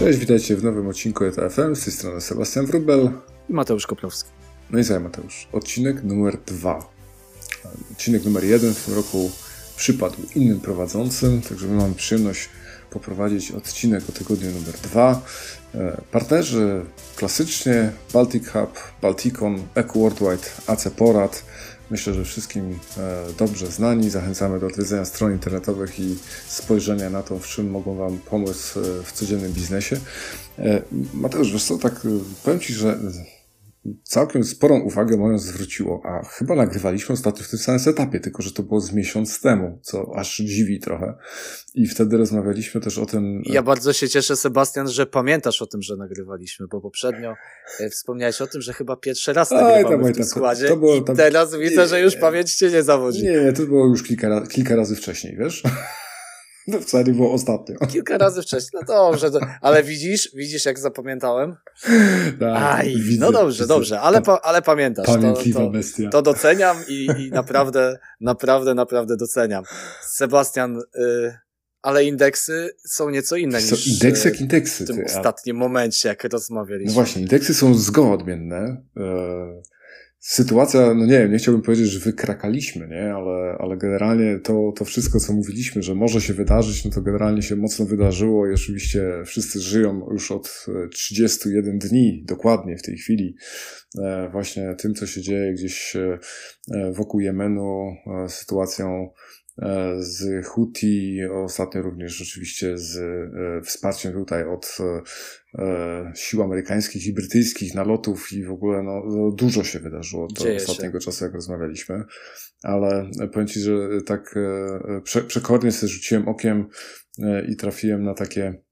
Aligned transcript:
Cześć, 0.00 0.18
witajcie 0.18 0.56
w 0.56 0.64
nowym 0.64 0.88
odcinku 0.88 1.24
ETFM. 1.24 1.74
Z 1.74 1.84
tej 1.84 1.92
strony 1.92 2.20
Sebastian 2.20 2.66
Wrubel. 2.66 3.10
I 3.48 3.52
Mateusz 3.52 3.86
Koplowski. 3.86 4.30
No 4.70 4.78
i 4.78 4.84
co 4.84 5.00
Mateusz? 5.00 5.48
Odcinek 5.52 6.04
numer 6.04 6.38
dwa. 6.46 6.90
Odcinek 7.92 8.24
numer 8.24 8.44
jeden 8.44 8.74
w 8.74 8.84
tym 8.84 8.94
roku 8.94 9.30
przypadł 9.76 10.16
innym 10.34 10.60
prowadzącym, 10.60 11.42
także 11.42 11.66
my 11.66 11.76
mamy 11.76 11.94
przyjemność 11.94 12.48
poprowadzić 12.90 13.52
odcinek 13.52 14.04
o 14.08 14.12
tygodniu 14.12 14.50
numer 14.50 14.74
dwa. 14.74 15.22
E, 15.74 16.00
partnerzy 16.12 16.84
klasycznie 17.16 17.92
Baltic 18.12 18.48
Hub, 18.48 18.78
Balticon, 19.02 19.62
Eco 19.74 19.98
Worldwide, 19.98 20.48
AC 20.66 20.88
Porad. 20.96 21.44
Myślę, 21.90 22.14
że 22.14 22.24
wszystkim 22.24 22.78
e, 22.98 23.26
dobrze 23.38 23.66
znani. 23.66 24.10
Zachęcamy 24.10 24.60
do 24.60 24.66
odwiedzenia 24.66 25.04
stron 25.04 25.32
internetowych 25.32 26.00
i 26.00 26.18
spojrzenia 26.46 27.10
na 27.10 27.22
to, 27.22 27.38
w 27.38 27.46
czym 27.46 27.70
mogą 27.70 27.94
Wam 27.94 28.18
pomóc 28.18 28.74
e, 28.76 29.04
w 29.04 29.12
codziennym 29.12 29.52
biznesie. 29.52 30.00
Mateusz, 31.14 31.52
wiesz 31.52 31.64
co, 31.64 31.78
tak 31.78 32.06
powiem 32.44 32.60
Ci, 32.60 32.72
że 32.72 32.98
całkiem 34.02 34.44
sporą 34.44 34.80
uwagę 34.80 35.16
moją 35.16 35.38
zwróciło, 35.38 36.02
a 36.04 36.24
chyba 36.24 36.54
nagrywaliśmy 36.54 37.12
ostatnio 37.12 37.44
w 37.44 37.48
tym 37.48 37.58
samym 37.58 37.80
setupie, 37.80 38.20
tylko 38.20 38.42
że 38.42 38.52
to 38.52 38.62
było 38.62 38.80
z 38.80 38.92
miesiąc 38.92 39.40
temu, 39.40 39.78
co 39.82 40.16
aż 40.16 40.36
dziwi 40.36 40.80
trochę. 40.80 41.14
I 41.74 41.86
wtedy 41.86 42.16
rozmawialiśmy 42.16 42.80
też 42.80 42.98
o 42.98 43.06
tym. 43.06 43.42
Ja 43.44 43.62
bardzo 43.62 43.92
się 43.92 44.08
cieszę, 44.08 44.36
Sebastian, 44.36 44.88
że 44.88 45.06
pamiętasz 45.06 45.62
o 45.62 45.66
tym, 45.66 45.82
że 45.82 45.96
nagrywaliśmy, 45.96 46.66
bo 46.66 46.80
poprzednio 46.80 47.34
e, 47.80 47.90
wspomniałeś 47.90 48.40
o 48.40 48.46
tym, 48.46 48.60
że 48.60 48.72
chyba 48.72 48.96
pierwszy 48.96 49.32
raz 49.32 49.50
nagrywamy 49.50 50.04
tam, 50.04 50.12
w 50.12 50.16
tym 50.16 50.24
składzie 50.24 50.62
to, 50.62 50.74
to 50.74 50.76
było, 50.76 51.00
tam... 51.00 51.14
i 51.14 51.18
teraz 51.18 51.56
widzę, 51.56 51.86
że 51.86 52.00
już 52.00 52.16
pamięć 52.16 52.54
cię 52.54 52.70
nie 52.70 52.82
zawodzi. 52.82 53.22
Nie, 53.22 53.52
to 53.52 53.62
było 53.62 53.86
już 53.86 54.02
kilka, 54.02 54.46
kilka 54.46 54.76
razy 54.76 54.96
wcześniej, 54.96 55.36
wiesz? 55.36 55.62
No 56.66 56.80
wcale 56.80 57.04
nie 57.04 57.12
było 57.12 57.32
ostatnio. 57.32 57.76
Kilka 57.92 58.18
razy 58.18 58.42
wcześniej. 58.42 58.82
No 58.88 58.94
dobrze, 58.94 59.30
to, 59.30 59.40
ale 59.60 59.82
widzisz, 59.82 60.30
widzisz 60.34 60.64
jak 60.64 60.78
zapamiętałem? 60.78 61.56
Tak, 62.40 62.62
Aj, 62.62 62.96
widzę, 62.96 63.20
no 63.20 63.32
dobrze, 63.32 63.62
widzę. 63.62 63.74
dobrze, 63.74 64.00
ale, 64.00 64.22
pa, 64.22 64.40
ale 64.42 64.62
pamiętasz. 64.62 65.06
Pamiętliwa 65.06 65.60
to, 65.60 65.66
to, 65.66 65.72
bestia. 65.72 66.08
To 66.08 66.22
doceniam 66.22 66.76
i, 66.88 67.08
i 67.18 67.30
naprawdę, 67.30 67.98
naprawdę, 68.20 68.74
naprawdę 68.74 69.16
doceniam. 69.16 69.64
Sebastian, 70.02 70.76
y, 70.78 71.34
ale 71.82 72.04
indeksy 72.04 72.70
są 72.86 73.10
nieco 73.10 73.36
inne 73.36 73.60
są 73.60 73.76
niż 73.76 73.86
indeksy 73.86 74.28
jak 74.28 74.40
indeksy, 74.40 74.84
w 74.84 74.86
tym 74.86 74.96
ty, 74.96 75.04
ostatnim 75.04 75.56
a... 75.56 75.58
momencie, 75.58 76.08
jak 76.08 76.24
rozmawialiśmy. 76.24 76.90
No 76.90 76.94
właśnie, 76.94 77.22
indeksy 77.22 77.54
są 77.54 77.74
zgoła 77.74 78.12
odmienne. 78.14 78.82
E, 78.96 79.62
sytuacja, 80.20 80.94
no 80.94 81.06
nie 81.06 81.18
wiem, 81.18 81.32
nie 81.32 81.38
chciałbym 81.38 81.62
powiedzieć, 81.62 81.86
że 81.86 82.00
wykrakaliśmy, 82.00 82.88
nie, 82.88 83.14
ale, 83.14 83.56
ale 83.58 83.76
generalnie 83.76 84.38
to, 84.38 84.72
to 84.76 84.84
wszystko, 84.84 85.20
co 85.20 85.32
mówiliśmy, 85.32 85.82
że 85.82 85.94
może 85.94 86.20
się 86.20 86.34
wydarzyć, 86.34 86.84
no 86.84 86.90
to 86.90 87.02
generalnie 87.02 87.42
się 87.42 87.56
mocno 87.56 87.86
wydarzyło 87.86 88.46
i 88.46 88.54
oczywiście 88.54 89.02
wszyscy 89.26 89.60
żyją 89.60 90.06
już 90.10 90.30
od 90.30 90.66
31 90.92 91.78
dni 91.78 92.24
dokładnie 92.28 92.76
w 92.76 92.82
tej 92.82 92.96
chwili 92.96 93.36
e, 94.02 94.28
właśnie 94.32 94.74
tym, 94.78 94.94
co 94.94 95.06
się 95.06 95.20
dzieje 95.20 95.52
gdzieś 95.52 95.96
e, 95.96 96.18
wokół 96.92 97.20
Jemenu, 97.20 97.96
sytuacją 98.28 99.10
E, 99.49 99.49
z 99.98 100.46
Houthi, 100.46 101.18
ostatnio 101.44 101.82
również 101.82 102.22
oczywiście 102.22 102.78
z 102.78 102.96
e, 102.96 103.62
wsparciem 103.62 104.12
tutaj 104.12 104.44
od 104.44 104.78
e, 105.58 106.12
sił 106.16 106.42
amerykańskich 106.42 107.06
i 107.06 107.12
brytyjskich 107.12 107.74
nalotów 107.74 108.32
i 108.32 108.44
w 108.44 108.50
ogóle 108.50 108.82
no, 108.82 109.02
no 109.06 109.30
dużo 109.30 109.64
się 109.64 109.78
wydarzyło 109.78 110.28
do 110.28 110.44
Dzieje 110.44 110.56
ostatniego 110.56 111.00
się. 111.00 111.04
czasu, 111.04 111.24
jak 111.24 111.34
rozmawialiśmy. 111.34 112.04
Ale 112.62 113.10
powiem 113.32 113.48
Ci, 113.48 113.60
że 113.60 113.88
tak 114.06 114.34
przekornie 115.26 115.72
sobie 115.72 115.92
rzuciłem 115.92 116.28
okiem 116.28 116.66
i 117.48 117.56
trafiłem 117.56 118.02
na 118.02 118.14
takie 118.14 118.62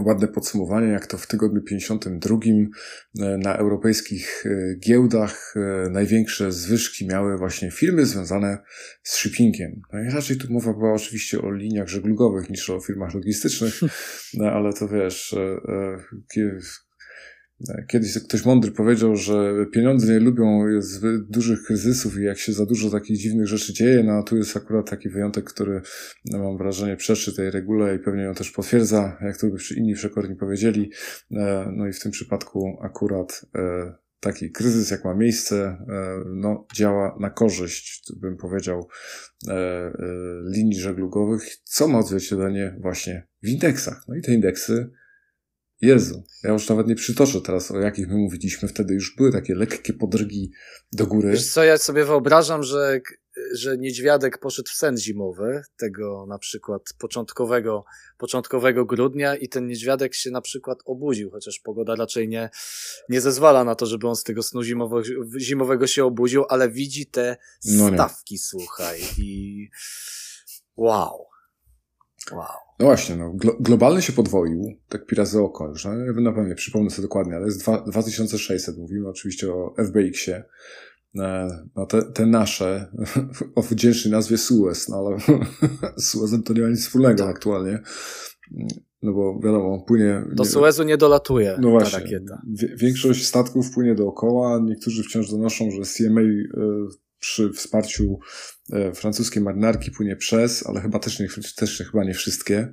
ładne 0.00 0.28
podsumowanie, 0.28 0.88
jak 0.88 1.06
to 1.06 1.18
w 1.18 1.26
tygodniu 1.26 1.62
52 1.62 2.36
e, 2.36 3.38
na 3.38 3.56
europejskich 3.56 4.46
e, 4.46 4.76
giełdach 4.78 5.54
e, 5.56 5.90
największe 5.90 6.52
zwyżki 6.52 7.06
miały 7.06 7.38
właśnie 7.38 7.70
firmy 7.70 8.06
związane 8.06 8.58
z 9.02 9.16
shippingiem. 9.16 9.82
No 9.92 10.00
i 10.02 10.10
raczej 10.10 10.36
tu 10.36 10.52
mowa 10.52 10.72
była 10.72 10.94
oczywiście 10.94 11.42
o 11.42 11.52
liniach 11.52 11.88
żeglugowych 11.88 12.50
niż 12.50 12.70
o 12.70 12.80
firmach 12.80 13.14
logistycznych, 13.14 13.80
no 14.38 14.46
ale 14.46 14.72
to 14.72 14.88
wiesz, 14.88 15.34
Kiedyś 17.88 18.18
ktoś 18.18 18.44
mądry 18.44 18.72
powiedział, 18.72 19.16
że 19.16 19.54
pieniądze 19.72 20.12
nie 20.12 20.20
lubią 20.20 20.64
dużych 21.28 21.62
kryzysów 21.62 22.18
i 22.18 22.22
jak 22.22 22.38
się 22.38 22.52
za 22.52 22.66
dużo 22.66 22.90
takich 22.90 23.16
dziwnych 23.16 23.46
rzeczy 23.46 23.72
dzieje, 23.72 24.02
no 24.02 24.12
a 24.12 24.22
tu 24.22 24.36
jest 24.36 24.56
akurat 24.56 24.90
taki 24.90 25.08
wyjątek, 25.08 25.44
który 25.44 25.80
no, 26.24 26.38
mam 26.38 26.58
wrażenie 26.58 26.96
przeczy 26.96 27.36
tej 27.36 27.50
regule 27.50 27.96
i 27.96 27.98
pewnie 27.98 28.22
ją 28.22 28.34
też 28.34 28.50
potwierdza, 28.50 29.18
jak 29.20 29.38
to 29.38 29.46
by 29.46 29.56
inni 29.76 29.94
przekorni 29.94 30.36
powiedzieli. 30.36 30.90
E, 31.32 31.72
no 31.76 31.86
i 31.86 31.92
w 31.92 32.00
tym 32.00 32.12
przypadku 32.12 32.78
akurat 32.82 33.44
e, 33.54 33.94
taki 34.20 34.50
kryzys, 34.50 34.90
jak 34.90 35.04
ma 35.04 35.14
miejsce, 35.14 35.56
e, 35.56 36.24
no, 36.26 36.66
działa 36.74 37.16
na 37.20 37.30
korzyść, 37.30 38.12
bym 38.16 38.36
powiedział, 38.36 38.88
linii 40.54 40.80
żeglugowych, 40.80 41.56
co 41.64 41.88
ma 41.88 41.98
odzwierciedlenie 41.98 42.76
właśnie 42.80 43.26
w 43.42 43.48
indeksach. 43.48 44.04
No 44.08 44.14
i 44.14 44.22
te 44.22 44.34
indeksy 44.34 44.90
Jezu, 45.84 46.24
ja 46.42 46.52
już 46.52 46.68
nawet 46.68 46.86
nie 46.86 46.94
przytoczę 46.94 47.40
teraz, 47.40 47.70
o 47.70 47.80
jakich 47.80 48.08
my 48.08 48.14
mówiliśmy. 48.14 48.68
Wtedy 48.68 48.94
już 48.94 49.16
były 49.16 49.32
takie 49.32 49.54
lekkie 49.54 49.92
podrygi 49.92 50.52
do 50.92 51.06
góry. 51.06 51.30
Wiesz 51.30 51.52
co, 51.52 51.64
ja 51.64 51.78
sobie 51.78 52.04
wyobrażam, 52.04 52.62
że, 52.62 53.00
że 53.54 53.78
niedźwiadek 53.78 54.38
poszedł 54.38 54.68
w 54.68 54.74
sen 54.74 54.96
zimowy, 54.96 55.62
tego 55.76 56.26
na 56.28 56.38
przykład 56.38 56.82
początkowego, 56.98 57.84
początkowego 58.18 58.84
grudnia 58.84 59.36
i 59.36 59.48
ten 59.48 59.66
niedźwiadek 59.66 60.14
się 60.14 60.30
na 60.30 60.40
przykład 60.40 60.78
obudził, 60.84 61.30
chociaż 61.30 61.58
pogoda 61.58 61.94
raczej 61.94 62.28
nie, 62.28 62.50
nie 63.08 63.20
zezwala 63.20 63.64
na 63.64 63.74
to, 63.74 63.86
żeby 63.86 64.08
on 64.08 64.16
z 64.16 64.22
tego 64.22 64.42
snu 64.42 64.62
zimowego, 64.62 65.02
zimowego 65.38 65.86
się 65.86 66.04
obudził, 66.04 66.44
ale 66.48 66.70
widzi 66.70 67.06
te 67.06 67.36
no 67.64 67.88
stawki, 67.88 68.38
słuchaj, 68.38 69.00
i 69.18 69.68
wow. 70.76 71.23
Wow. 72.32 72.64
No 72.78 72.86
właśnie, 72.86 73.16
no, 73.16 73.32
glo 73.34 73.56
globalny 73.60 74.02
się 74.02 74.12
podwoił, 74.12 74.76
tak 74.88 75.06
pi 75.06 75.16
razy 75.16 75.40
oko 75.40 75.68
już, 75.68 75.84
no, 75.84 75.90
na 76.20 76.32
pewno 76.32 76.48
nie 76.48 76.54
przypomnę 76.54 76.90
sobie 76.90 77.08
dokładnie, 77.08 77.36
ale 77.36 77.46
jest 77.46 77.66
2600, 77.86 78.78
mówimy 78.78 79.08
oczywiście 79.08 79.52
o 79.52 79.74
FBX-ie. 79.78 80.44
E, 81.18 81.48
no 81.76 81.86
te, 81.86 82.02
te 82.02 82.26
nasze, 82.26 82.86
o 83.54 83.62
wdzięcznej 83.62 84.12
nazwie 84.12 84.38
Suez, 84.38 84.88
no 84.88 84.96
ale 84.96 85.18
z 85.96 86.08
Suezem 86.08 86.42
to 86.42 86.52
nie 86.52 86.62
ma 86.62 86.68
nic 86.68 86.80
wspólnego 86.80 87.18
tak. 87.18 87.36
aktualnie. 87.36 87.78
No 89.02 89.12
bo 89.12 89.40
wiadomo, 89.44 89.84
płynie. 89.86 90.24
Do 90.32 90.44
Suezu 90.44 90.82
nie 90.82 90.96
dolatuje 90.96 91.56
no 91.60 91.70
właśnie, 91.70 91.90
ta 91.90 91.98
rakieta. 91.98 92.42
Większość 92.76 93.26
statków 93.26 93.70
płynie 93.74 93.94
dookoła. 93.94 94.60
Niektórzy 94.64 95.02
wciąż 95.02 95.30
donoszą, 95.30 95.70
że 95.70 95.82
CMA 95.82 96.20
przy 97.24 97.52
wsparciu 97.52 98.18
e, 98.72 98.92
francuskiej 98.92 99.42
marynarki 99.42 99.90
płynie 99.90 100.16
przez, 100.16 100.66
ale 100.66 100.80
chyba 100.80 100.98
też, 100.98 101.20
nie, 101.20 101.28
też 101.56 101.82
chyba 101.90 102.04
nie 102.04 102.14
wszystkie. 102.14 102.72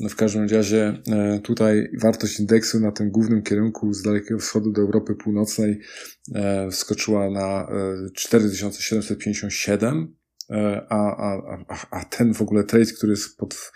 No 0.00 0.08
w 0.08 0.16
każdym 0.16 0.48
razie 0.48 1.02
e, 1.08 1.40
tutaj 1.40 1.90
wartość 2.00 2.40
indeksu 2.40 2.80
na 2.80 2.92
tym 2.92 3.10
głównym 3.10 3.42
kierunku 3.42 3.92
z 3.92 4.02
Dalekiego 4.02 4.40
Wschodu 4.40 4.72
do 4.72 4.82
Europy 4.82 5.14
Północnej 5.14 5.80
e, 6.34 6.70
wskoczyła 6.70 7.30
na 7.30 7.68
4757, 8.14 10.16
a, 10.88 10.96
a, 11.16 11.40
a, 11.90 12.04
ten 12.04 12.34
w 12.34 12.42
ogóle 12.42 12.64
trade, 12.64 12.92
który 12.96 13.12
jest 13.12 13.36
pod 13.36 13.72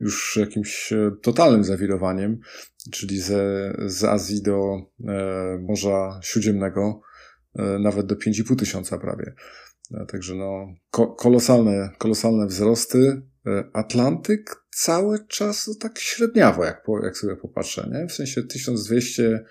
już 0.00 0.36
jakimś 0.36 0.92
totalnym 1.22 1.64
zawirowaniem, 1.64 2.38
czyli 2.92 3.20
ze, 3.20 3.72
z 3.86 4.04
Azji 4.04 4.42
do 4.42 4.76
Morza 5.60 6.20
Śródziemnego, 6.22 7.00
nawet 7.54 8.06
do 8.06 8.14
5,5 8.14 8.56
tysiąca 8.56 8.98
prawie. 8.98 9.34
No, 9.90 10.06
także 10.06 10.34
no, 10.34 10.74
ko 10.90 11.06
kolosalne, 11.06 11.90
kolosalne 11.98 12.46
wzrosty. 12.46 13.22
E, 13.46 13.64
Atlantyk 13.72 14.56
cały 14.70 15.26
czas 15.28 15.68
no, 15.68 15.74
tak 15.80 15.98
średniawo, 15.98 16.64
jak, 16.64 16.82
po, 16.82 17.04
jak 17.04 17.16
sobie 17.16 17.36
popatrzę, 17.36 17.90
nie? 17.92 18.06
W 18.06 18.12
sensie 18.12 18.42
1200 18.42 19.24
e, 19.24 19.44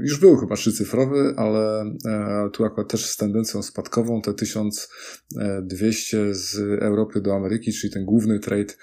już 0.00 0.20
był 0.20 0.36
chyba 0.36 0.56
trzycyfrowy, 0.56 1.34
ale 1.36 1.84
e, 2.06 2.50
tu 2.52 2.64
akurat 2.64 2.90
też 2.90 3.06
z 3.06 3.16
tendencją 3.16 3.62
spadkową, 3.62 4.22
te 4.22 4.34
1200 4.34 6.34
z 6.34 6.58
Europy 6.82 7.20
do 7.20 7.34
Ameryki, 7.34 7.72
czyli 7.72 7.92
ten 7.92 8.04
główny 8.04 8.40
trade, 8.40 8.74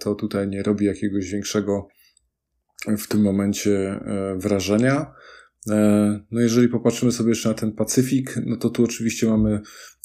to 0.00 0.14
tutaj 0.14 0.48
nie 0.48 0.62
robi 0.62 0.86
jakiegoś 0.86 1.30
większego 1.30 1.88
w 2.98 3.08
tym 3.08 3.22
momencie 3.22 4.00
wrażenia. 4.36 5.14
E, 5.68 6.20
no 6.30 6.40
jeżeli 6.40 6.68
popatrzymy 6.68 7.12
sobie 7.12 7.28
jeszcze 7.28 7.48
na 7.48 7.54
ten 7.54 7.72
Pacyfik, 7.72 8.34
no 8.46 8.56
to 8.56 8.70
tu 8.70 8.84
oczywiście 8.84 9.28
mamy 9.28 9.60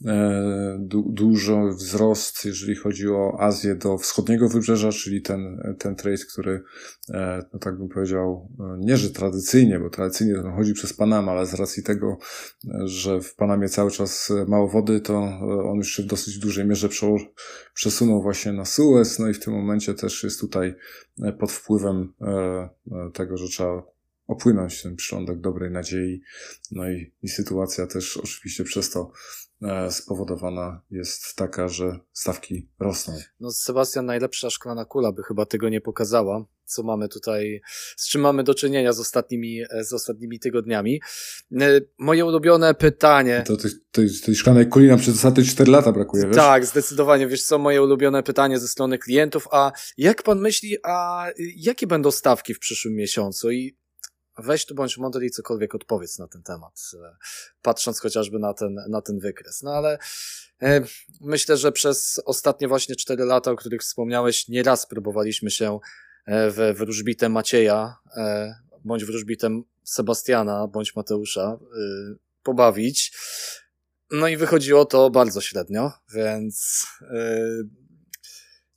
e, 0.06 0.78
du 0.80 1.10
dużo 1.10 1.68
wzrost, 1.68 2.46
jeżeli 2.46 2.76
chodzi 2.76 3.08
o 3.08 3.38
Azję 3.40 3.76
do 3.76 3.98
wschodniego 3.98 4.50
wybrzeża, 4.50 4.92
czyli 4.92 5.22
ten, 5.22 5.76
ten 5.80 5.96
trade, 5.96 6.26
który, 6.32 6.64
e, 7.10 7.46
no 7.54 7.60
tak 7.60 7.78
bym 7.78 7.90
powiedział, 7.90 8.50
nie 8.78 8.98
że 8.98 9.10
tradycyjnie, 9.10 9.80
bo 9.80 9.90
tradycyjnie 9.90 10.36
to 10.36 10.52
chodzi 10.52 10.74
przez 10.74 10.94
Panamę, 10.94 11.32
ale 11.32 11.46
z 11.46 11.54
racji 11.54 11.84
tego, 11.84 12.18
że 12.86 13.22
w 13.22 13.36
Panamie 13.36 13.70
cały 13.70 13.92
czas 13.92 14.34
mało 14.48 14.68
wody, 14.68 15.00
to 15.02 15.18
on 15.72 15.78
już 15.78 15.92
się 15.92 16.04
w 16.04 16.06
dosyć 16.06 16.40
dużej 16.40 16.66
mierze 16.66 16.90
przesunął 17.74 18.22
właśnie 18.22 18.54
na 18.54 18.66
Suez, 18.66 19.20
no 19.20 19.30
i 19.30 19.34
w 19.34 19.40
tym 19.40 19.54
momencie 19.54 19.94
też 19.94 20.24
jest 20.24 20.42
tutaj 20.42 20.76
pod 21.40 21.52
wpływem 21.52 22.14
tego, 23.14 23.38
że 23.38 23.48
trzeba 23.48 23.95
opłynąć 24.28 24.82
ten 24.82 24.96
przylądek 24.96 25.40
dobrej 25.40 25.72
nadziei. 25.72 26.22
No 26.72 26.90
i, 26.90 27.14
i 27.22 27.30
sytuacja 27.30 27.88
też 27.88 28.18
oczywiście 28.18 28.64
przez 28.64 28.90
to 28.90 29.12
e, 29.62 29.92
spowodowana 29.92 30.82
jest 30.92 31.36
taka, 31.36 31.68
że 31.68 32.00
stawki 32.14 32.70
rosną. 32.80 33.14
No 33.40 33.52
Sebastian, 33.52 34.06
najlepsza 34.06 34.50
szklana 34.50 34.86
kula 34.86 35.12
by 35.12 35.24
chyba 35.24 35.46
tego 35.46 35.70
nie 35.70 35.82
pokazała, 35.82 36.46
co 36.66 36.84
mamy 36.84 37.10
tutaj, 37.10 37.62
z 37.98 38.10
czym 38.10 38.22
mamy 38.22 38.44
do 38.44 38.54
czynienia 38.54 38.94
z 38.94 39.00
ostatnimi, 39.00 39.62
e, 39.62 39.84
z 39.84 39.94
ostatnimi 39.94 40.40
tygodniami. 40.40 41.02
E, 41.62 41.82
moje 41.98 42.26
ulubione 42.26 42.74
pytanie. 42.74 43.44
To 43.48 43.58
tej, 43.58 43.72
tej, 43.92 44.10
tej 44.26 44.36
szklanej 44.36 44.68
kuli 44.68 44.88
nam 44.88 45.00
przez 45.00 45.16
ostatnie 45.16 45.44
4 45.44 45.72
lata 45.72 45.92
brakuje, 45.92 46.28
wiesz? 46.28 46.36
Tak, 46.36 46.66
zdecydowanie. 46.66 47.28
Wiesz 47.28 47.44
co, 47.44 47.58
moje 47.58 47.84
ulubione 47.84 48.24
pytanie 48.24 48.60
ze 48.60 48.68
strony 48.68 48.98
klientów, 48.98 49.48
a 49.52 49.72
jak 49.98 50.24
pan 50.24 50.40
myśli, 50.40 50.78
a 50.84 51.28
jakie 51.56 51.88
będą 51.88 52.12
stawki 52.12 52.54
w 52.54 52.60
przyszłym 52.60 52.96
miesiącu? 52.96 53.52
I 53.52 53.78
weź 54.38 54.66
tu 54.66 54.76
bądź 54.76 54.98
mądry 54.98 55.26
i 55.26 55.32
cokolwiek 55.32 55.76
odpowiedz 55.76 56.20
na 56.20 56.28
ten 56.28 56.44
temat, 56.44 56.82
e, 56.94 57.16
patrząc 57.62 58.00
chociażby 58.00 58.40
na 58.40 58.54
ten, 58.54 58.76
na 58.90 59.02
ten 59.02 59.20
wykres. 59.20 59.62
No 59.62 59.72
ale 59.72 59.98
e, 60.62 60.82
myślę, 61.22 61.58
że 61.58 61.72
przez 61.72 62.22
ostatnie 62.26 62.68
właśnie 62.68 62.96
cztery 62.96 63.26
lata, 63.26 63.52
o 63.52 63.56
których 63.56 63.82
wspomniałeś, 63.82 64.48
nieraz 64.48 64.88
próbowaliśmy 64.88 65.52
się 65.52 65.80
e, 66.26 66.52
w 66.52 66.78
wróżbitę 66.78 67.30
Macieja, 67.30 67.96
bądź 68.86 69.06
wróżbitę 69.06 69.62
Sebastiana, 69.84 70.68
bądź 70.68 70.96
Mateusza 70.96 71.58
pobawić. 72.44 73.18
No 74.12 74.28
i 74.28 74.38
wychodziło 74.38 74.86
to 74.86 75.10
bardzo 75.10 75.42
średnio, 75.42 75.92
więc 76.14 76.86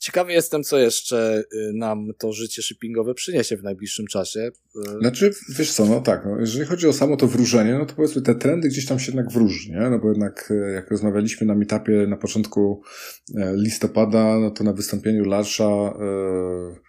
Ciekawy 0.08 0.32
jestem, 0.32 0.64
co 0.64 0.78
jeszcze 0.78 1.43
y, 1.52 1.72
nam 1.75 2.08
to 2.19 2.32
życie 2.32 2.62
shippingowe 2.62 3.14
przyniesie 3.14 3.56
w 3.56 3.62
najbliższym 3.62 4.06
czasie. 4.06 4.40
Y, 4.40 5.00
znaczy, 5.00 5.31
wiesz 5.49 5.72
co, 5.72 5.87
no 5.87 6.00
tak, 6.00 6.25
no, 6.25 6.40
jeżeli 6.40 6.64
chodzi 6.64 6.87
o 6.87 6.93
samo 6.93 7.16
to 7.16 7.26
wróżenie, 7.26 7.75
no 7.75 7.87
to 7.87 7.94
powiedzmy 7.94 8.22
te 8.22 8.34
trendy 8.34 8.69
gdzieś 8.69 8.87
tam 8.87 8.99
się 8.99 9.12
jednak 9.12 9.32
wróży, 9.32 9.70
nie? 9.70 9.90
No 9.90 9.99
bo 9.99 10.08
jednak 10.08 10.50
y, 10.50 10.72
jak 10.75 10.90
rozmawialiśmy 10.90 11.46
na 11.46 11.55
meetupie 11.55 12.06
na 12.06 12.16
początku 12.16 12.82
listopada, 13.55 14.38
no 14.38 14.50
to 14.50 14.64
na 14.64 14.72
wystąpieniu 14.72 15.25
Larsza 15.25 15.94
yy, 15.99 16.88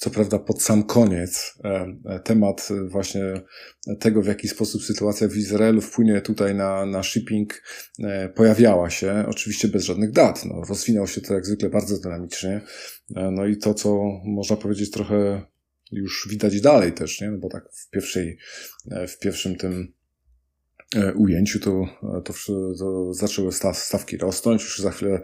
co 0.00 0.10
prawda 0.10 0.38
pod 0.38 0.62
sam 0.62 0.82
koniec 0.82 1.54
e, 1.64 1.96
e, 2.04 2.20
temat 2.20 2.68
właśnie 2.88 3.22
tego, 3.98 4.22
w 4.22 4.26
jaki 4.26 4.48
sposób 4.48 4.82
sytuacja 4.82 5.28
w 5.28 5.36
Izraelu 5.36 5.80
wpłynie 5.80 6.20
tutaj 6.20 6.54
na, 6.54 6.86
na 6.86 7.02
shipping, 7.02 7.62
e, 7.98 8.28
pojawiała 8.28 8.90
się, 8.90 9.24
oczywiście 9.28 9.68
bez 9.68 9.84
żadnych 9.84 10.12
dat. 10.12 10.44
No, 10.44 10.62
rozwinął 10.68 11.06
się 11.06 11.20
to 11.20 11.34
jak 11.34 11.46
zwykle 11.46 11.68
bardzo 11.68 12.00
dynamicznie. 12.00 12.60
No 13.32 13.46
i 13.46 13.56
to, 13.56 13.74
co 13.74 14.00
można 14.24 14.56
powiedzieć 14.56 14.90
trochę 14.90 15.42
już 15.92 16.28
widać 16.30 16.60
dalej 16.60 16.92
też, 16.92 17.20
nie? 17.20 17.30
No 17.30 17.38
bo 17.38 17.48
tak 17.48 17.64
w 17.72 17.90
pierwszej, 17.90 18.38
w 19.08 19.18
pierwszym 19.18 19.56
tym 19.56 19.92
E, 19.99 19.99
ujęciu, 21.16 21.60
to, 21.60 21.86
to, 22.24 22.32
to 22.78 23.14
zaczęły 23.14 23.52
stawki 23.72 24.16
rosnąć. 24.16 24.62
Już 24.62 24.78
za 24.78 24.90
chwilę 24.90 25.20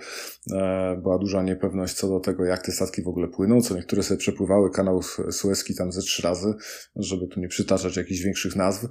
e, 0.52 0.98
była 1.02 1.18
duża 1.18 1.42
niepewność 1.42 1.94
co 1.94 2.08
do 2.08 2.20
tego, 2.20 2.44
jak 2.44 2.62
te 2.62 2.72
statki 2.72 3.02
w 3.02 3.08
ogóle 3.08 3.28
płyną. 3.28 3.60
Co 3.60 3.76
niektóre 3.76 4.02
sobie 4.02 4.18
przepływały 4.18 4.70
kanał 4.70 5.00
Suezki 5.30 5.74
tam 5.74 5.92
ze 5.92 6.00
trzy 6.00 6.22
razy, 6.22 6.54
żeby 6.96 7.26
tu 7.26 7.40
nie 7.40 7.48
przytaczać 7.48 7.96
jakichś 7.96 8.20
większych 8.20 8.56
nazw. 8.56 8.86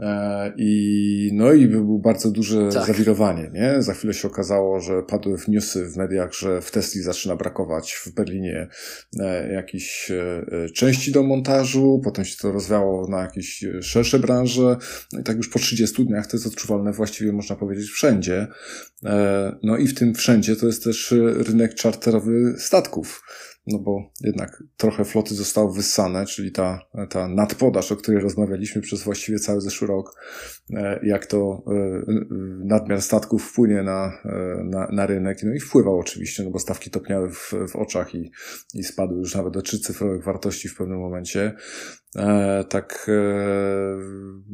E, 0.00 0.52
I 0.56 1.30
no 1.34 1.52
i 1.52 1.66
było 1.66 1.98
bardzo 1.98 2.30
duże 2.30 2.68
tak. 2.68 2.86
zawirowanie. 2.86 3.50
Nie? 3.52 3.82
Za 3.82 3.94
chwilę 3.94 4.14
się 4.14 4.28
okazało, 4.28 4.80
że 4.80 5.02
padły 5.02 5.38
w 5.38 5.48
newsy 5.48 5.84
w 5.84 5.96
mediach, 5.96 6.34
że 6.34 6.60
w 6.60 6.70
Tesli 6.70 7.02
zaczyna 7.02 7.36
brakować 7.36 7.92
w 7.92 8.14
Berlinie 8.14 8.68
jakichś 9.52 10.12
części 10.74 11.12
do 11.12 11.22
montażu. 11.22 12.00
Potem 12.04 12.24
się 12.24 12.36
to 12.36 12.52
rozwiało 12.52 13.08
na 13.08 13.20
jakieś 13.22 13.64
szersze 13.80 14.18
branże. 14.18 14.76
No 15.12 15.20
i 15.20 15.22
tak 15.22 15.36
już 15.36 15.48
po 15.48 15.58
30 15.58 16.06
dniach 16.06 16.19
to 16.28 16.36
jest 16.36 16.46
odczuwalne 16.46 16.92
właściwie 16.92 17.32
można 17.32 17.56
powiedzieć 17.56 17.90
wszędzie. 17.90 18.46
E, 19.04 19.56
no 19.62 19.76
i 19.76 19.86
w 19.86 19.94
tym 19.94 20.14
wszędzie 20.14 20.56
to 20.56 20.66
jest 20.66 20.84
też 20.84 21.14
rynek 21.36 21.74
czarterowy 21.74 22.54
statków 22.58 23.22
no 23.66 23.78
bo 23.78 24.12
jednak 24.20 24.62
trochę 24.76 25.04
floty 25.04 25.34
zostało 25.34 25.72
wyssane, 25.72 26.26
czyli 26.26 26.52
ta, 26.52 26.80
ta 27.10 27.28
nadpodaż, 27.28 27.92
o 27.92 27.96
której 27.96 28.20
rozmawialiśmy 28.20 28.82
przez 28.82 29.02
właściwie 29.02 29.38
cały 29.38 29.60
zeszły 29.60 29.88
rok, 29.88 30.14
e, 30.76 31.00
jak 31.02 31.26
to 31.26 31.64
e, 31.66 32.02
nadmiar 32.64 33.02
statków 33.02 33.44
wpłynie 33.44 33.82
na, 33.82 34.12
na, 34.64 34.88
na 34.92 35.06
rynek, 35.06 35.38
no 35.42 35.54
i 35.54 35.60
wpływał 35.60 35.98
oczywiście, 35.98 36.42
no 36.42 36.50
bo 36.50 36.58
stawki 36.58 36.90
topniały 36.90 37.30
w, 37.30 37.52
w 37.68 37.76
oczach 37.76 38.14
i, 38.14 38.30
i 38.74 38.84
spadły 38.84 39.18
już 39.18 39.34
nawet 39.34 39.52
do 39.52 39.62
trzycyfrowych 39.62 40.24
wartości 40.24 40.68
w 40.68 40.76
pewnym 40.76 40.98
momencie. 40.98 41.54
E, 42.16 42.64
tak, 42.64 43.06
e, 43.08 43.96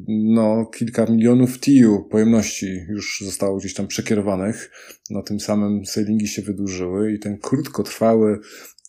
no, 0.08 0.66
kilka 0.66 1.06
milionów 1.06 1.60
TIU 1.60 2.04
pojemności 2.10 2.86
już 2.88 3.22
zostało 3.24 3.58
gdzieś 3.58 3.74
tam 3.74 3.86
przekierowanych. 3.86 4.70
Na 5.10 5.22
tym 5.22 5.40
samym 5.40 5.86
sailingi 5.86 6.28
się 6.28 6.42
wydłużyły 6.42 7.12
i 7.12 7.18
ten 7.18 7.38
krótkotrwały 7.38 8.38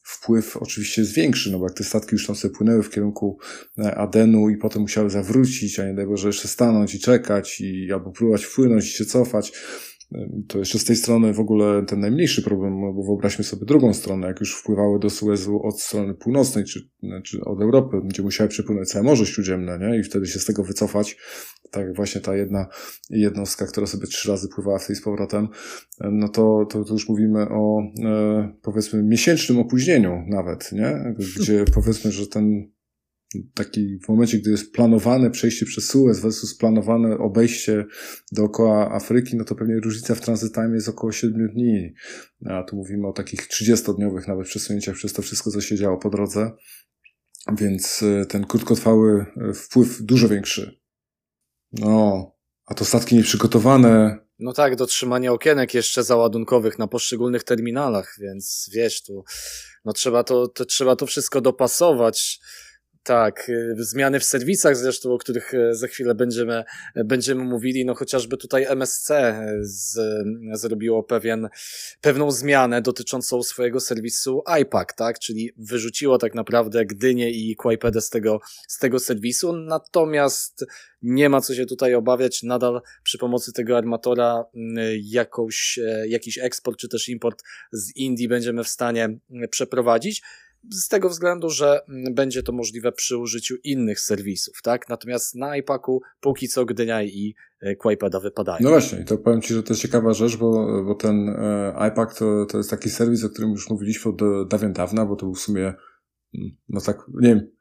wpływ 0.07 0.57
oczywiście 0.57 1.01
jest 1.01 1.13
większy, 1.13 1.51
no 1.51 1.59
bo 1.59 1.65
jak 1.65 1.74
te 1.74 1.83
statki 1.83 2.15
już 2.15 2.27
tam 2.27 2.36
sobie 2.36 2.56
płynęły 2.56 2.83
w 2.83 2.89
kierunku 2.89 3.39
e, 3.80 3.95
Adenu 3.95 4.50
i 4.50 4.57
potem 4.57 4.81
musiały 4.81 5.09
zawrócić, 5.09 5.80
a 5.80 5.86
nie 5.86 5.94
daj 5.94 6.06
Boże 6.06 6.27
jeszcze 6.27 6.48
stanąć 6.48 6.95
i 6.95 7.00
czekać 7.00 7.62
i 7.62 7.94
albo 7.94 8.12
próbować 8.12 8.45
wpłynąć 8.45 8.86
i 8.86 8.89
się 8.89 9.06
cofać, 9.06 9.54
to 10.48 10.59
jeszcze 10.59 10.80
z 10.80 10.86
tej 10.86 10.95
strony 10.95 11.33
w 11.33 11.39
ogóle 11.39 11.86
ten 11.86 12.00
najmniejszy 12.00 12.42
problem, 12.42 12.81
no 12.81 12.94
bo 12.94 13.04
wyobraźmy 13.04 13.44
sobie 13.44 13.65
drugą 13.65 13.94
stronę, 13.94 14.27
jak 14.27 14.39
już 14.39 14.56
wpływały 14.56 15.00
do 15.00 15.09
Suezu 15.09 15.62
od 15.63 15.81
strony 15.81 16.13
północnej, 16.13 16.65
czy, 16.65 16.89
czy 17.24 17.45
od 17.45 17.62
Europy, 17.62 18.01
gdzie 18.06 18.24
musiały 18.24 18.50
przepłynąć 18.50 18.89
całe 18.89 19.06
Morze 19.06 19.25
Śródziemne, 19.25 19.80
nie? 19.80 20.00
I 20.00 20.04
wtedy 20.04 20.27
się 20.27 20.39
z 20.39 20.45
tego 20.45 20.63
wycofać. 20.63 21.18
Tak 21.71 21.95
właśnie 21.95 22.21
ta 22.21 22.36
jedna 22.36 22.68
jednostka, 23.09 23.65
która 23.65 23.88
sobie 23.88 24.07
trzy 24.07 24.30
razy 24.30 24.48
pływała 24.56 24.80
w 24.80 24.88
tej 24.88 24.95
z 24.95 25.01
powrotem, 25.01 25.48
no 26.12 26.30
to, 26.30 26.65
to, 26.69 26.83
to 26.83 26.94
już 26.94 27.10
mówimy 27.10 27.50
o 27.50 27.81
e, 28.06 28.53
powiedzmy 28.62 29.03
miesięcznym 29.03 29.60
opóźnieniu 29.60 30.24
nawet, 30.27 30.71
nie? 30.71 31.15
Gdzie 31.38 31.65
powiedzmy, 31.74 32.12
że 32.12 32.27
ten 32.27 32.76
taki 33.53 34.00
w 34.06 34.09
momencie, 34.09 34.38
gdy 34.38 34.51
jest 34.51 34.74
planowane 34.74 35.31
przejście 35.31 35.65
przez 35.65 35.89
Suez 35.89 36.19
versus 36.19 36.57
planowane 36.57 37.18
obejście 37.18 37.85
dookoła 38.31 38.91
Afryki, 38.91 39.38
no 39.38 39.44
to 39.44 39.56
pewnie 39.56 39.79
różnica 39.79 40.15
w 40.15 40.21
transit 40.21 40.53
time 40.53 40.75
jest 40.75 40.89
około 40.89 41.12
7 41.12 41.50
dni. 41.53 41.94
A 42.45 42.63
tu 42.63 42.75
mówimy 42.75 43.07
o 43.07 43.13
takich 43.13 43.47
30-dniowych 43.47 44.27
nawet 44.27 44.47
przesunięciach 44.47 44.95
przez 44.95 45.13
to 45.13 45.21
wszystko, 45.21 45.51
co 45.51 45.62
się 45.62 45.75
działo 45.75 45.97
po 45.97 46.09
drodze. 46.09 46.51
Więc 47.57 48.03
e, 48.03 48.25
ten 48.25 48.46
krótkotrwały 48.46 49.25
e, 49.50 49.53
wpływ 49.53 50.01
dużo 50.01 50.29
większy. 50.29 50.79
No, 51.72 52.31
a 52.65 52.74
to 52.74 52.86
statki 52.86 53.15
nieprzygotowane. 53.15 54.17
No 54.39 54.53
tak, 54.53 54.75
dotrzymanie 54.75 55.31
okienek 55.31 55.74
jeszcze 55.74 56.03
załadunkowych 56.03 56.79
na 56.79 56.88
poszczególnych 56.88 57.43
terminalach, 57.43 58.15
więc 58.22 58.69
wiesz, 58.74 59.03
tu 59.03 59.24
no 59.86 59.93
trzeba 59.93 60.24
to, 60.24 60.48
to 60.48 60.65
trzeba 60.65 60.96
to 60.96 61.05
wszystko 61.05 61.41
dopasować. 61.41 62.39
Tak, 63.07 63.49
y, 63.49 63.75
zmiany 63.77 64.19
w 64.19 64.23
serwisach 64.23 64.77
zresztą, 64.77 65.13
o 65.13 65.17
których 65.17 65.53
y, 65.53 65.75
za 65.75 65.87
chwilę 65.87 66.15
będziemy, 66.15 66.63
będziemy 66.95 67.43
mówili, 67.43 67.85
no 67.85 67.95
chociażby 67.95 68.37
tutaj 68.37 68.65
MSC 68.69 69.11
y, 69.11 69.59
z, 69.61 69.99
zrobiło 70.53 71.03
pewien, 71.03 71.49
pewną 72.01 72.31
zmianę 72.31 72.81
dotyczącą 72.81 73.43
swojego 73.43 73.79
serwisu 73.79 74.43
iPack, 74.61 74.93
tak, 74.93 75.19
czyli 75.19 75.51
wyrzuciło 75.57 76.17
tak 76.17 76.35
naprawdę 76.35 76.85
Gdynię 76.85 77.31
i 77.31 77.55
Kłajpedę 77.55 78.01
z 78.01 78.09
tego, 78.09 78.39
z 78.67 78.79
tego 78.79 78.99
serwisu, 78.99 79.53
natomiast 79.53 80.65
nie 81.01 81.29
ma 81.29 81.41
co 81.41 81.55
się 81.55 81.65
tutaj 81.65 81.95
obawiać, 81.95 82.43
nadal 82.43 82.81
przy 83.03 83.17
pomocy 83.17 83.53
tego 83.53 83.77
armatora 83.77 84.45
jakąś, 85.03 85.79
jakiś 86.07 86.37
eksport 86.37 86.79
czy 86.79 86.89
też 86.89 87.09
import 87.09 87.43
z 87.71 87.95
Indii 87.95 88.27
będziemy 88.27 88.63
w 88.63 88.67
stanie 88.67 89.17
przeprowadzić 89.49 90.21
z 90.71 90.88
tego 90.88 91.09
względu, 91.09 91.50
że 91.50 91.81
mm, 91.89 92.13
będzie 92.13 92.43
to 92.43 92.51
możliwe 92.51 92.91
przy 92.91 93.17
użyciu 93.17 93.55
innych 93.63 94.00
serwisów, 94.00 94.62
tak? 94.62 94.89
Natomiast 94.89 95.36
na 95.36 95.57
iPaku 95.57 96.01
póki 96.19 96.47
co 96.47 96.65
Gdynia 96.65 97.03
i 97.03 97.36
e, 97.62 97.75
Quaipada 97.75 98.19
wypadają. 98.19 98.59
No 98.62 98.69
właśnie, 98.69 99.03
to 99.03 99.17
powiem 99.17 99.41
Ci, 99.41 99.53
że 99.53 99.63
to 99.63 99.74
jest 99.74 99.81
ciekawa 99.81 100.13
rzecz, 100.13 100.38
bo, 100.38 100.83
bo 100.83 100.95
ten 100.95 101.29
e, 101.29 101.89
iPak 101.91 102.13
to, 102.13 102.45
to 102.45 102.57
jest 102.57 102.69
taki 102.69 102.89
serwis, 102.89 103.24
o 103.24 103.29
którym 103.29 103.51
już 103.51 103.69
mówiliśmy 103.69 104.12
od 104.12 104.47
dawien 104.50 104.74
dawna, 104.74 105.05
bo 105.05 105.15
to 105.15 105.25
był 105.25 105.36
w 105.36 105.39
sumie, 105.39 105.74
mm, 106.36 106.51
no 106.69 106.81
tak, 106.81 106.97
nie 107.21 107.29
wiem, 107.29 107.56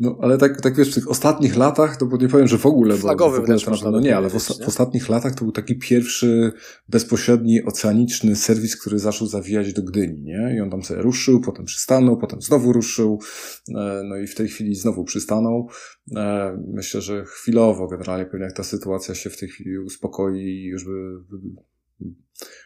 No, 0.00 0.18
ale 0.20 0.38
tak, 0.38 0.60
tak 0.60 0.76
wiesz, 0.76 0.90
w 0.90 0.94
tych 0.94 1.10
ostatnich 1.10 1.56
latach, 1.56 1.96
to 1.96 2.06
bo 2.06 2.16
nie 2.16 2.28
powiem, 2.28 2.48
że 2.48 2.58
w 2.58 2.66
ogóle, 2.66 2.94
bo 2.98 3.30
w 3.30 3.34
ogóle 3.34 3.56
można 3.68 3.90
no 3.90 4.00
nie, 4.00 4.16
ale 4.16 4.30
w, 4.30 4.36
os- 4.36 4.58
nie? 4.58 4.64
w, 4.64 4.68
ostatnich 4.68 5.08
latach 5.08 5.34
to 5.34 5.44
był 5.44 5.52
taki 5.52 5.78
pierwszy 5.78 6.52
bezpośredni 6.88 7.64
oceaniczny 7.64 8.36
serwis, 8.36 8.76
który 8.76 8.98
zaczął 8.98 9.26
zawijać 9.26 9.72
do 9.72 9.82
Gdyni, 9.82 10.22
nie? 10.22 10.54
I 10.56 10.60
on 10.60 10.70
tam 10.70 10.82
sobie 10.82 11.02
ruszył, 11.02 11.40
potem 11.40 11.64
przystanął, 11.64 12.16
potem 12.16 12.42
znowu 12.42 12.72
ruszył, 12.72 13.20
e, 13.68 14.02
no 14.04 14.16
i 14.16 14.26
w 14.26 14.34
tej 14.34 14.48
chwili 14.48 14.74
znowu 14.74 15.04
przystanął. 15.04 15.68
E, 16.16 16.58
myślę, 16.74 17.00
że 17.00 17.24
chwilowo 17.24 17.88
generalnie 17.88 18.26
pewnie 18.26 18.46
jak 18.46 18.56
ta 18.56 18.64
sytuacja 18.64 19.14
się 19.14 19.30
w 19.30 19.38
tej 19.38 19.48
chwili 19.48 19.78
uspokoi 19.78 20.38
i 20.38 20.64
już 20.64 20.84
by 20.84 20.90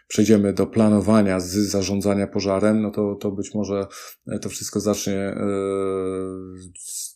przejdziemy 0.08 0.52
do 0.52 0.66
planowania 0.66 1.40
z 1.40 1.50
zarządzania 1.52 2.26
pożarem, 2.26 2.82
no 2.82 2.90
to, 2.90 3.14
to 3.14 3.30
być 3.30 3.54
może 3.54 3.86
to 4.40 4.48
wszystko 4.48 4.80
zacznie 4.80 5.14
e, 5.14 5.44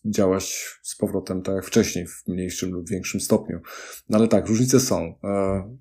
działać 0.04 0.66
z 0.82 0.96
powrotem 0.96 1.42
tak 1.42 1.54
jak 1.54 1.64
wcześniej, 1.64 2.06
w 2.06 2.28
mniejszym 2.28 2.72
lub 2.72 2.88
większym 2.88 3.20
stopniu. 3.20 3.60
No 4.08 4.18
ale 4.18 4.28
tak, 4.28 4.48
różnice 4.48 4.80
są. 4.80 5.14
E, 5.24 5.78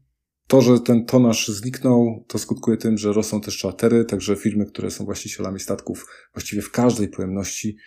to, 0.48 0.62
że 0.62 0.80
ten 0.80 1.06
tonaż 1.06 1.48
zniknął, 1.48 2.26
to 2.28 2.40
skutkuje 2.40 2.78
tym, 2.78 2.98
że 2.98 3.14
rosną 3.14 3.42
też 3.42 3.58
czartery, 3.58 4.06
także 4.06 4.36
firmy, 4.36 4.66
które 4.66 4.92
są 4.92 5.06
właścicielami 5.06 5.60
statków 5.60 6.06
właściwie 6.34 6.62
w 6.62 6.72
każdej 6.72 7.08
pojemności 7.08 7.78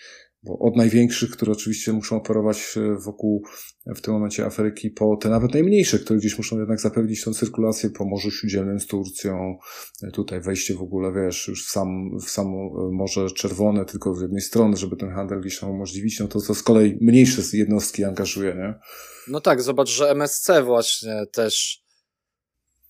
bo 0.43 0.59
od 0.59 0.77
największych, 0.77 1.31
które 1.31 1.53
oczywiście 1.53 1.93
muszą 1.93 2.17
operować 2.17 2.59
e, 2.77 2.97
wokół 3.05 3.43
e, 3.87 3.95
w 3.95 4.01
tym 4.01 4.15
momencie 4.15 4.47
Afryki, 4.47 4.91
po 4.91 5.17
te 5.17 5.29
nawet 5.29 5.55
najmniejsze, 5.55 5.99
które 5.99 6.19
gdzieś 6.19 6.39
muszą 6.39 6.59
jednak 6.59 6.81
zapewnić 6.81 7.25
tą 7.25 7.33
cyrkulację 7.33 7.91
po 7.91 8.05
Morzu 8.05 8.31
Śródziemnym 8.31 8.81
z 8.81 8.87
Turcją, 8.87 9.59
e, 10.03 10.11
tutaj 10.11 10.41
wejście 10.41 10.75
w 10.75 10.83
ogóle, 10.83 11.13
wiesz, 11.13 11.49
już 11.49 11.67
w, 11.67 11.71
sam, 11.71 12.19
w 12.27 12.31
samo 12.31 12.71
Morze 12.93 13.27
Czerwone, 13.31 13.85
tylko 13.85 14.15
z 14.15 14.23
jednej 14.23 14.41
strony, 14.41 14.77
żeby 14.77 14.97
ten 14.97 15.11
handel 15.11 15.41
gdzieś 15.41 15.61
tam 15.61 15.71
umożliwić, 15.71 16.21
no 16.21 16.29
to 16.29 16.41
to 16.41 16.55
z 16.55 16.63
kolei 16.63 16.99
mniejsze 17.01 17.43
jednostki 17.53 18.05
angażuje, 18.05 18.55
nie? 18.55 18.75
No 19.29 19.41
tak, 19.41 19.63
zobacz, 19.63 19.89
że 19.89 20.11
MSC 20.11 20.51
właśnie 20.65 21.27
też 21.33 21.85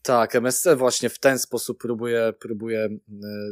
tak, 0.02 0.34
MSC 0.34 0.66
właśnie 0.76 1.08
w 1.08 1.18
ten 1.18 1.38
sposób 1.38 1.78
próbuje, 1.78 2.32
próbuje 2.40 2.84
e, 2.84 2.98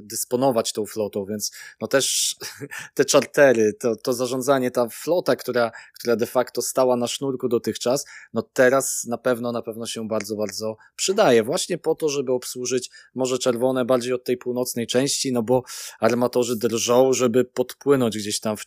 dysponować 0.03 0.73
tą 0.73 0.87
flotą, 0.87 1.25
więc 1.25 1.53
no 1.81 1.89
też 1.89 2.37
te 2.95 3.05
czartery, 3.05 3.73
to, 3.73 3.97
to 3.97 4.13
zarządzanie, 4.13 4.71
ta 4.71 4.89
flota, 4.89 5.37
która, 5.37 5.71
która 5.99 6.17
de 6.17 6.27
facto 6.27 6.63
stała 6.63 6.97
na 6.97 7.07
sznurku 7.07 7.49
dotychczas, 7.49 8.05
no 8.33 8.43
teraz 8.43 9.05
na 9.05 9.19
pewno, 9.19 9.53
na 9.53 9.63
pewno 9.63 9.87
się 9.87 10.09
bardzo, 10.09 10.37
bardzo 10.37 10.77
przydaje. 10.97 11.43
Właśnie 11.43 11.79
po 11.79 11.95
to, 11.95 12.09
żeby 12.09 12.33
obsłużyć 12.33 12.91
Morze 13.15 13.39
Czerwone 13.39 13.85
bardziej 13.85 14.13
od 14.13 14.25
tej 14.25 14.37
północnej 14.37 14.87
części, 14.87 15.33
no 15.33 15.43
bo 15.43 15.63
armatorzy 16.01 16.57
drżą, 16.57 17.13
żeby 17.13 17.45
podpłynąć 17.45 18.19
gdzieś 18.19 18.41
tam 18.41 18.57
w, 18.57 18.65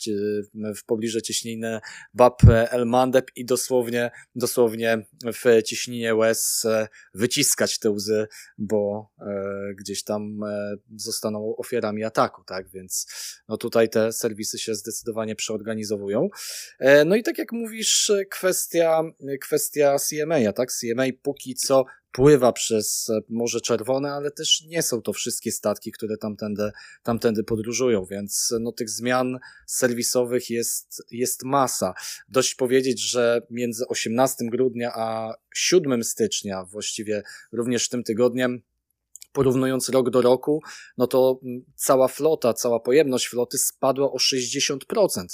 w 0.75 0.83
pobliże 0.85 1.21
cieśniny 1.21 1.79
Bab 2.13 2.43
El 2.47 2.85
Mandeb 2.85 3.31
i 3.35 3.45
dosłownie, 3.45 4.11
dosłownie 4.35 5.05
w 5.23 5.63
ciśnienie 5.63 6.15
Łez 6.15 6.65
e, 6.65 6.87
wyciskać 7.71 7.79
te 7.79 7.89
łzy, 7.89 8.27
bo 8.57 9.11
e, 9.19 9.73
gdzieś 9.75 10.03
tam 10.03 10.43
e, 10.43 10.75
zostaną 10.95 11.55
ofiarami 11.55 12.03
ataku, 12.03 12.43
tak? 12.43 12.69
Więc 12.69 13.07
no 13.47 13.57
tutaj 13.57 13.89
te 13.89 14.13
serwisy 14.13 14.59
się 14.59 14.75
zdecydowanie 14.75 15.35
przeorganizowują. 15.35 16.29
E, 16.79 17.05
no 17.05 17.15
i 17.15 17.23
tak 17.23 17.37
jak 17.37 17.51
mówisz, 17.51 18.11
kwestia, 18.31 19.01
kwestia 19.41 19.97
CMA, 19.99 20.53
tak? 20.53 20.71
CMA 20.71 21.03
póki 21.21 21.55
co 21.55 21.85
pływa 22.11 22.51
przez 22.51 23.11
Morze 23.29 23.61
Czerwone, 23.61 24.11
ale 24.11 24.31
też 24.31 24.63
nie 24.67 24.81
są 24.81 25.01
to 25.01 25.13
wszystkie 25.13 25.51
statki, 25.51 25.91
które 25.91 26.17
tamtędy, 26.17 26.71
tamtędy 27.03 27.43
podróżują, 27.43 28.05
więc 28.05 28.53
no, 28.59 28.71
tych 28.71 28.89
zmian 28.89 29.39
serwisowych 29.67 30.49
jest, 30.49 31.03
jest 31.11 31.43
masa. 31.43 31.93
Dość 32.29 32.55
powiedzieć, 32.55 33.01
że 33.01 33.41
między 33.49 33.87
18 33.87 34.45
grudnia 34.51 34.91
a 34.95 35.33
7 35.55 36.03
stycznia, 36.03 36.65
właściwie 36.65 37.23
również 37.51 37.89
tym 37.89 38.03
tygodniem, 38.03 38.61
porównując 39.33 39.89
rok 39.89 40.09
do 40.09 40.21
roku, 40.21 40.61
no 40.97 41.07
to 41.07 41.39
cała 41.75 42.07
flota, 42.07 42.53
cała 42.53 42.79
pojemność 42.79 43.27
floty 43.27 43.57
spadła 43.57 44.11
o 44.11 44.17
60%, 44.17 44.77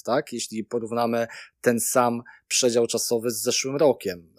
tak? 0.05 0.33
Jeśli 0.33 0.63
porównamy 0.63 1.27
ten 1.61 1.79
sam 1.79 2.21
przedział 2.47 2.87
czasowy 2.87 3.31
z 3.31 3.41
zeszłym 3.41 3.75
rokiem. 3.75 4.33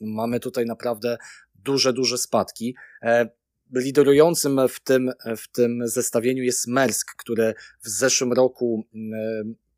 Mamy 0.00 0.40
tutaj 0.40 0.66
naprawdę 0.66 1.18
duże, 1.64 1.92
duże 1.92 2.18
spadki. 2.18 2.74
E, 3.02 3.28
liderującym 3.74 4.60
w 4.68 4.80
tym, 4.80 5.12
w 5.36 5.48
tym 5.48 5.88
zestawieniu 5.88 6.42
jest 6.42 6.66
Mersk, 6.66 7.14
które 7.16 7.54
w 7.82 7.88
zeszłym 7.88 8.32
roku 8.32 8.84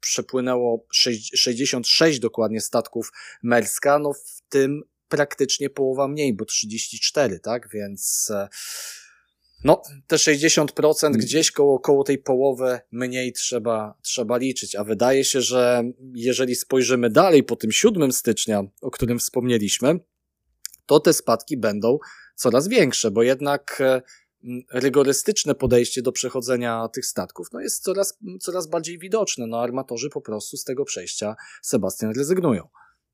przepłynęło 0.00 0.86
66 0.92 2.18
dokładnie 2.18 2.60
statków 2.60 3.12
Merska, 3.42 3.98
no 3.98 4.12
w 4.12 4.42
tym 4.48 4.82
praktycznie 5.08 5.70
połowa 5.70 6.08
mniej, 6.08 6.34
bo 6.34 6.44
34, 6.44 7.40
tak? 7.40 7.68
Więc 7.72 8.30
e, 8.30 8.48
no, 9.64 9.82
te 10.06 10.16
60% 10.16 11.06
mm. 11.06 11.18
gdzieś 11.18 11.50
koło, 11.50 11.78
koło 11.78 12.04
tej 12.04 12.18
połowy 12.18 12.80
mniej 12.92 13.32
trzeba, 13.32 13.94
trzeba 14.02 14.36
liczyć, 14.36 14.74
a 14.74 14.84
wydaje 14.84 15.24
się, 15.24 15.40
że 15.40 15.82
jeżeli 16.14 16.54
spojrzymy 16.54 17.10
dalej 17.10 17.42
po 17.42 17.56
tym 17.56 17.72
7 17.72 18.12
stycznia, 18.12 18.64
o 18.80 18.90
którym 18.90 19.18
wspomnieliśmy, 19.18 19.98
to 20.86 21.00
te 21.00 21.12
spadki 21.12 21.56
będą 21.56 21.98
coraz 22.34 22.68
większe, 22.68 23.10
bo 23.10 23.22
jednak 23.22 23.80
e, 23.80 24.02
rygorystyczne 24.72 25.54
podejście 25.54 26.02
do 26.02 26.12
przechodzenia 26.12 26.88
tych 26.88 27.06
statków 27.06 27.46
no 27.52 27.60
jest 27.60 27.82
coraz, 27.82 28.18
coraz 28.40 28.66
bardziej 28.66 28.98
widoczne. 28.98 29.46
No, 29.46 29.60
armatorzy 29.60 30.10
po 30.10 30.20
prostu 30.20 30.56
z 30.56 30.64
tego 30.64 30.84
przejścia 30.84 31.36
Sebastian 31.62 32.12
rezygnują. 32.16 32.68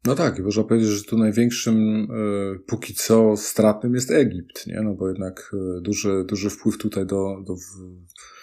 No 0.04 0.14
tak, 0.14 0.38
i 0.38 0.42
można 0.42 0.64
powiedzieć, 0.64 0.90
że 0.90 1.04
tu 1.04 1.18
największym 1.18 2.08
y, 2.10 2.58
póki 2.66 2.94
co 2.94 3.36
stratnym 3.36 3.94
jest 3.94 4.10
Egipt, 4.10 4.66
nie? 4.66 4.80
No 4.84 4.94
bo 4.94 5.08
jednak 5.08 5.50
y, 5.78 5.80
duży, 5.80 6.24
duży 6.28 6.50
wpływ 6.50 6.78
tutaj 6.78 7.06
do, 7.06 7.36
do 7.46 7.54
E, 7.54 8.37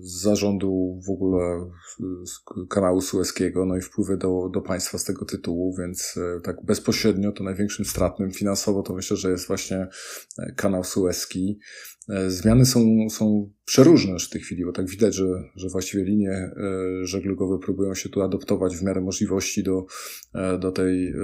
z 0.00 0.22
zarządu 0.22 1.00
w 1.06 1.10
ogóle 1.10 1.70
kanału 2.68 3.00
Sueskiego, 3.00 3.64
no 3.64 3.76
i 3.76 3.80
wpływy 3.80 4.16
do, 4.16 4.48
do 4.52 4.60
państwa 4.60 4.98
z 4.98 5.04
tego 5.04 5.24
tytułu, 5.24 5.76
więc 5.78 6.14
e, 6.16 6.40
tak 6.40 6.64
bezpośrednio 6.64 7.32
to 7.32 7.44
największym 7.44 7.84
stratnym 7.84 8.32
finansowo 8.32 8.82
to 8.82 8.94
myślę, 8.94 9.16
że 9.16 9.30
jest 9.30 9.46
właśnie 9.46 9.88
e, 10.38 10.52
kanał 10.56 10.84
Sueski. 10.84 11.58
Zmiany 12.28 12.66
są, 12.66 13.10
są 13.10 13.50
przeróżne 13.64 14.12
już 14.12 14.26
w 14.26 14.30
tej 14.30 14.40
chwili, 14.40 14.64
bo 14.64 14.72
tak 14.72 14.88
widać, 14.88 15.14
że, 15.14 15.24
że 15.56 15.68
właściwie 15.68 16.04
linie 16.04 16.50
żeglugowe 17.02 17.58
próbują 17.58 17.94
się 17.94 18.08
tu 18.08 18.22
adoptować 18.22 18.76
w 18.76 18.82
miarę 18.82 19.00
możliwości 19.00 19.62
do, 19.62 19.86
do 20.60 20.72
tej 20.72 21.14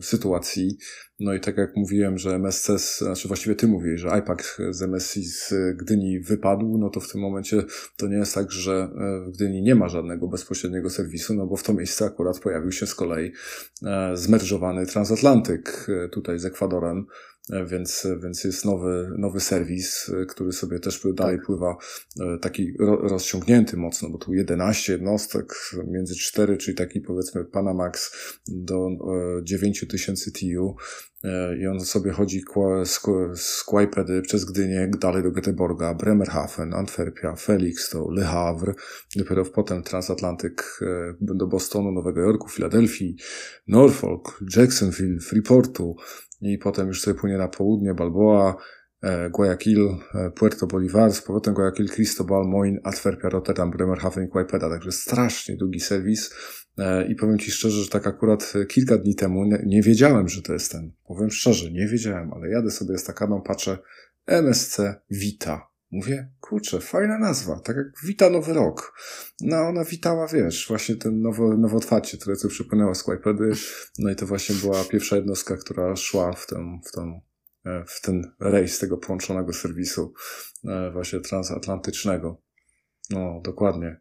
sytuacji. 0.00 0.78
No 1.20 1.34
i 1.34 1.40
tak 1.40 1.56
jak 1.56 1.76
mówiłem, 1.76 2.18
że 2.18 2.34
MSC, 2.34 2.70
znaczy 2.98 3.28
właściwie 3.28 3.54
ty 3.56 3.68
mówiłeś, 3.68 4.00
że 4.00 4.18
IPAC 4.18 4.56
z 4.70 4.82
MSC 4.82 5.14
z 5.14 5.54
Gdyni 5.76 6.20
wypadł, 6.20 6.78
no 6.78 6.90
to 6.90 7.00
w 7.00 7.12
tym 7.12 7.20
momencie 7.20 7.62
to 7.96 8.08
nie 8.08 8.16
jest 8.16 8.34
tak, 8.34 8.52
że 8.52 8.72
e, 8.72 9.30
w 9.30 9.34
Gdyni 9.34 9.62
nie 9.62 9.74
ma 9.74 9.88
żadnego 9.88 10.28
bezpośredniego 10.28 10.90
serwisu, 10.90 11.34
no 11.34 11.46
bo 11.46 11.56
w 11.56 11.62
to 11.62 11.74
miejsce 11.74 12.04
akurat 12.04 12.40
pojawił 12.40 12.72
się 12.72 12.86
z 12.86 12.94
kolei 12.94 13.32
e, 13.82 14.16
zmerżowany 14.16 14.86
transatlantyk 14.86 15.86
e, 15.88 16.08
tutaj 16.08 16.38
z 16.38 16.44
Ekwadorem, 16.44 17.06
więc, 17.66 18.06
więc 18.22 18.44
jest 18.44 18.64
nowy, 18.64 19.10
nowy 19.18 19.40
serwis, 19.40 20.10
który 20.28 20.52
sobie 20.52 20.78
też 20.78 21.00
dalej 21.14 21.36
tak. 21.36 21.46
pływa 21.46 21.76
taki 22.40 22.72
rozciągnięty 23.02 23.76
mocno, 23.76 24.10
bo 24.10 24.18
tu 24.18 24.34
11 24.34 24.92
jednostek 24.92 25.54
między 25.86 26.14
4, 26.14 26.56
czyli 26.56 26.76
taki 26.76 27.00
powiedzmy 27.00 27.44
Panamax 27.44 28.12
do 28.48 28.88
9000 29.42 30.30
TU 30.30 30.76
E, 31.26 31.56
i 31.56 31.66
on 31.66 31.80
sobie 31.80 32.12
chodzi 32.12 32.42
z 33.34 33.64
Kłajpedy 33.64 34.22
przez 34.22 34.44
Gdynię 34.44 34.90
dalej 35.00 35.22
do 35.22 35.30
Göteborga, 35.30 35.96
Bremerhaven, 35.96 36.74
Antwerpia, 36.74 37.36
Felixstowe, 37.36 38.14
Le 38.14 38.24
Havre, 38.24 38.74
dopiero 39.16 39.44
potem 39.44 39.82
transatlantyk 39.82 40.80
e, 40.82 41.14
do 41.20 41.46
Bostonu, 41.46 41.92
Nowego 41.92 42.20
Jorku, 42.20 42.48
Filadelfii, 42.48 43.16
Norfolk, 43.68 44.40
Jacksonville, 44.56 45.20
Freeportu 45.20 45.96
i 46.40 46.58
potem 46.58 46.88
już 46.88 47.00
sobie 47.00 47.20
płynie 47.20 47.38
na 47.38 47.48
południe, 47.48 47.94
Balboa, 47.94 48.56
e, 49.02 49.30
Guayaquil, 49.30 49.88
Puerto 50.34 50.66
Bolívar, 50.66 51.12
z 51.12 51.22
powrotem 51.22 51.54
Guayaquil, 51.54 51.88
Cristobal, 51.88 52.44
Moin, 52.44 52.78
Antwerpia, 52.84 53.28
Rotterdam, 53.28 53.70
Bremerhaven 53.70 54.24
i 54.24 54.28
Kłajpeda, 54.28 54.70
także 54.70 54.92
strasznie 54.92 55.56
długi 55.56 55.80
serwis 55.80 56.30
E, 56.78 57.06
I 57.06 57.14
powiem 57.14 57.38
Ci 57.38 57.50
szczerze, 57.50 57.82
że 57.82 57.90
tak 57.90 58.06
akurat 58.06 58.52
kilka 58.68 58.98
dni 58.98 59.14
temu 59.14 59.44
nie, 59.44 59.62
nie 59.66 59.82
wiedziałem, 59.82 60.28
że 60.28 60.42
to 60.42 60.52
jest 60.52 60.72
ten. 60.72 60.92
Powiem 61.06 61.30
szczerze, 61.30 61.70
nie 61.72 61.86
wiedziałem, 61.86 62.32
ale 62.32 62.48
jadę 62.48 62.70
sobie 62.70 62.98
z 62.98 63.04
takaną, 63.04 63.42
patrzę 63.42 63.78
MSC 64.26 64.80
Vita. 65.10 65.68
Mówię, 65.90 66.30
kurczę, 66.40 66.80
fajna 66.80 67.18
nazwa, 67.18 67.60
tak 67.60 67.76
jak 67.76 67.86
Wita 68.04 68.30
Nowy 68.30 68.52
Rok. 68.52 68.98
No 69.40 69.56
ona 69.56 69.84
witała, 69.84 70.26
wiesz, 70.26 70.68
właśnie 70.68 70.96
ten 70.96 71.20
nowo, 71.20 71.56
nowo 71.56 71.76
otwarcie, 71.76 72.18
które 72.18 72.36
co 72.36 72.48
przypłynęła 72.48 72.94
z 72.94 73.02
Kłajpedy. 73.02 73.52
No 73.98 74.10
i 74.10 74.16
to 74.16 74.26
właśnie 74.26 74.54
była 74.54 74.84
pierwsza 74.84 75.16
jednostka, 75.16 75.56
która 75.56 75.96
szła 75.96 76.32
w 76.32 76.46
ten, 76.46 76.80
w 76.84 76.92
ten, 76.92 77.20
e, 77.64 77.84
w 77.86 78.00
ten 78.00 78.32
rejs 78.40 78.78
tego 78.78 78.98
połączonego 78.98 79.52
serwisu 79.52 80.14
e, 80.64 80.90
właśnie 80.90 81.20
transatlantycznego. 81.20 82.42
No, 83.10 83.40
dokładnie. 83.44 84.00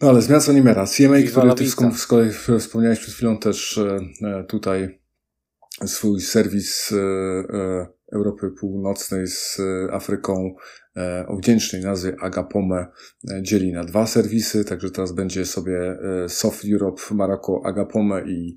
No 0.00 0.08
ale 0.08 0.22
zmian 0.22 0.40
co 0.40 0.52
nie 0.52 0.62
miara. 0.62 0.86
CMA, 0.86 1.16
który 1.30 1.54
ty 1.54 1.70
z 1.98 2.06
kolei 2.06 2.30
wspomniałeś 2.58 2.98
przed 2.98 3.14
chwilą 3.14 3.38
też 3.38 3.80
tutaj 4.48 5.02
swój 5.86 6.20
serwis 6.20 6.92
Europy 8.12 8.50
Północnej 8.60 9.26
z 9.26 9.60
Afryką 9.90 10.54
E, 10.58 10.81
o 11.26 11.36
wdzięcznej 11.36 11.82
nazwie 11.82 12.16
Agapome 12.20 12.86
e, 13.30 13.42
dzieli 13.42 13.72
na 13.72 13.84
dwa 13.84 14.06
serwisy, 14.06 14.64
także 14.64 14.90
teraz 14.90 15.12
będzie 15.12 15.46
sobie 15.46 15.78
e, 16.24 16.28
Soft 16.28 16.64
Europe 16.72 17.02
Maroko 17.10 17.62
Agapome 17.64 18.22
i 18.26 18.56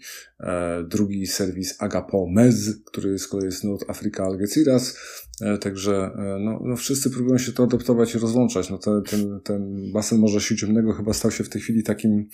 drugi 0.87 1.27
serwis 1.27 1.75
Agapomez, 1.79 2.83
który 2.85 3.19
z 3.19 3.27
kolei 3.27 3.45
jest 3.45 3.63
North 3.63 3.89
Africa 3.89 4.23
Algeciras. 4.23 4.97
Także 5.61 6.11
no, 6.39 6.59
no 6.63 6.75
wszyscy 6.75 7.09
próbują 7.09 7.37
się 7.37 7.51
to 7.51 7.63
adoptować 7.63 8.15
i 8.15 8.19
rozłączać. 8.19 8.69
No 8.69 8.77
ten, 8.77 9.03
ten, 9.03 9.41
ten 9.43 9.91
basen 9.93 10.19
Morza 10.19 10.39
Śródziemnego 10.39 10.93
chyba 10.93 11.13
stał 11.13 11.31
się 11.31 11.43
w 11.43 11.49
tej 11.49 11.61
chwili 11.61 11.83
takim 11.83 12.27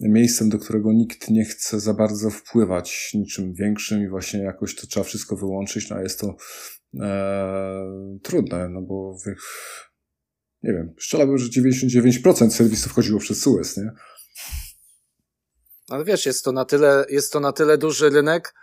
miejscem, 0.00 0.48
do 0.48 0.58
którego 0.58 0.92
nikt 0.92 1.30
nie 1.30 1.44
chce 1.44 1.80
za 1.80 1.94
bardzo 1.94 2.30
wpływać 2.30 3.10
niczym 3.14 3.54
większym 3.54 4.02
i 4.02 4.08
właśnie 4.08 4.40
jakoś 4.40 4.74
to 4.74 4.86
trzeba 4.86 5.04
wszystko 5.04 5.36
wyłączyć, 5.36 5.90
no 5.90 5.96
a 5.96 6.02
jest 6.02 6.20
to 6.20 6.36
e, 7.00 8.18
trudne, 8.22 8.68
no 8.68 8.82
bo 8.82 9.18
wy, 9.24 9.34
nie 10.62 10.72
wiem, 10.72 10.94
strzelałbym, 11.00 11.38
że 11.38 11.60
99% 11.60 12.50
serwisów 12.50 12.92
chodziło 12.92 13.20
przez 13.20 13.40
Suez, 13.40 13.76
nie? 13.76 13.90
Ale 15.88 16.04
wiesz, 16.04 16.26
jest 16.26 16.44
to 16.44 16.52
na 16.52 16.64
tyle, 16.64 17.04
jest 17.08 17.32
to 17.32 17.40
na 17.40 17.52
tyle 17.52 17.78
duży 17.78 18.10
rynek, 18.10 18.54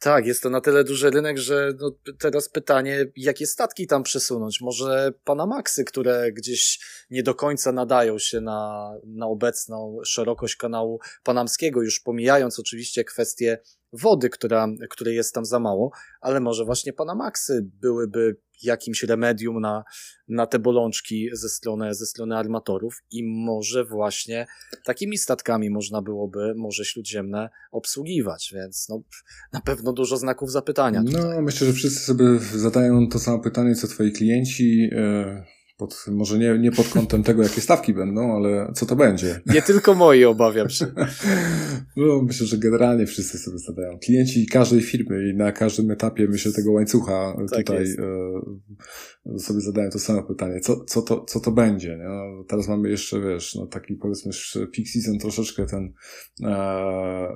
tak, 0.00 0.26
jest 0.26 0.42
to 0.42 0.50
na 0.50 0.60
tyle 0.60 0.84
duży 0.84 1.10
rynek, 1.10 1.38
że 1.38 1.72
no 1.80 1.90
teraz 2.18 2.48
pytanie, 2.48 3.06
jakie 3.16 3.46
statki 3.46 3.86
tam 3.86 4.02
przesunąć? 4.02 4.60
Może 4.60 5.12
Panamaxy, 5.24 5.84
które 5.84 6.32
gdzieś 6.32 6.80
nie 7.10 7.22
do 7.22 7.34
końca 7.34 7.72
nadają 7.72 8.18
się 8.18 8.40
na, 8.40 8.92
na 9.04 9.26
obecną 9.26 9.98
szerokość 10.04 10.56
kanału 10.56 11.00
panamskiego, 11.22 11.82
już 11.82 12.00
pomijając 12.00 12.58
oczywiście 12.58 13.04
kwestię 13.04 13.58
wody, 13.92 14.30
która, 14.30 14.68
której 14.90 15.16
jest 15.16 15.34
tam 15.34 15.44
za 15.44 15.58
mało, 15.58 15.90
ale 16.20 16.40
może 16.40 16.64
właśnie 16.64 16.92
Panamaxy 16.92 17.66
byłyby 17.80 18.36
jakimś 18.62 19.02
remedium 19.02 19.60
na, 19.60 19.84
na 20.28 20.46
te 20.46 20.58
bolączki 20.58 21.28
ze 21.32 21.48
strony, 21.48 21.94
ze 21.94 22.06
strony 22.06 22.36
armatorów 22.36 23.02
i 23.10 23.24
może 23.24 23.84
właśnie 23.84 24.46
takimi 24.84 25.18
statkami 25.18 25.70
można 25.70 26.02
byłoby 26.02 26.54
Morze 26.56 26.84
Śródziemne 26.84 27.50
obsługiwać, 27.72 28.52
więc 28.54 28.88
no, 28.88 29.02
na 29.52 29.60
pewno 29.60 29.92
dużo 29.92 30.16
znaków 30.16 30.52
zapytania. 30.52 31.02
Tutaj. 31.04 31.22
No, 31.22 31.42
myślę, 31.42 31.66
że 31.66 31.72
wszyscy 31.72 32.00
sobie 32.00 32.38
zadają 32.38 33.08
to 33.08 33.18
samo 33.18 33.38
pytanie, 33.38 33.74
co 33.74 33.88
twoi 33.88 34.12
klienci. 34.12 34.78
Yy 34.78 35.59
pod, 35.80 36.04
może 36.08 36.38
nie, 36.38 36.58
nie 36.58 36.72
pod 36.72 36.88
kątem 36.88 37.22
tego, 37.22 37.42
jakie 37.42 37.60
stawki 37.60 37.94
będą, 37.94 38.36
ale 38.36 38.72
co 38.74 38.86
to 38.86 38.96
będzie. 38.96 39.40
Nie 39.46 39.62
tylko 39.62 39.94
moi, 39.94 40.24
obawiam 40.24 40.70
się. 40.70 40.86
No, 41.96 42.22
myślę, 42.22 42.46
że 42.46 42.58
generalnie 42.58 43.06
wszyscy 43.06 43.38
sobie 43.38 43.58
zadają. 43.58 43.98
Klienci 43.98 44.46
każdej 44.46 44.80
firmy 44.80 45.30
i 45.30 45.36
na 45.36 45.52
każdym 45.52 45.90
etapie, 45.90 46.26
myślę, 46.30 46.52
tego 46.52 46.72
łańcucha 46.72 47.36
tak 47.50 47.58
tutaj 47.58 47.84
e, 49.26 49.38
sobie 49.38 49.60
zadają 49.60 49.90
to 49.90 49.98
samo 49.98 50.22
pytanie. 50.22 50.60
Co, 50.60 50.84
co, 50.84 51.02
to, 51.02 51.24
co 51.24 51.40
to 51.40 51.50
będzie? 51.50 51.88
Nie? 51.88 52.04
No, 52.04 52.44
teraz 52.48 52.68
mamy 52.68 52.90
jeszcze, 52.90 53.20
wiesz, 53.20 53.54
no, 53.54 53.66
taki 53.66 53.94
powiedzmy 53.94 54.32
peak 54.76 54.88
season 54.88 55.18
troszeczkę 55.18 55.66
ten 55.66 55.92
e, 56.44 56.48
e, 56.48 57.30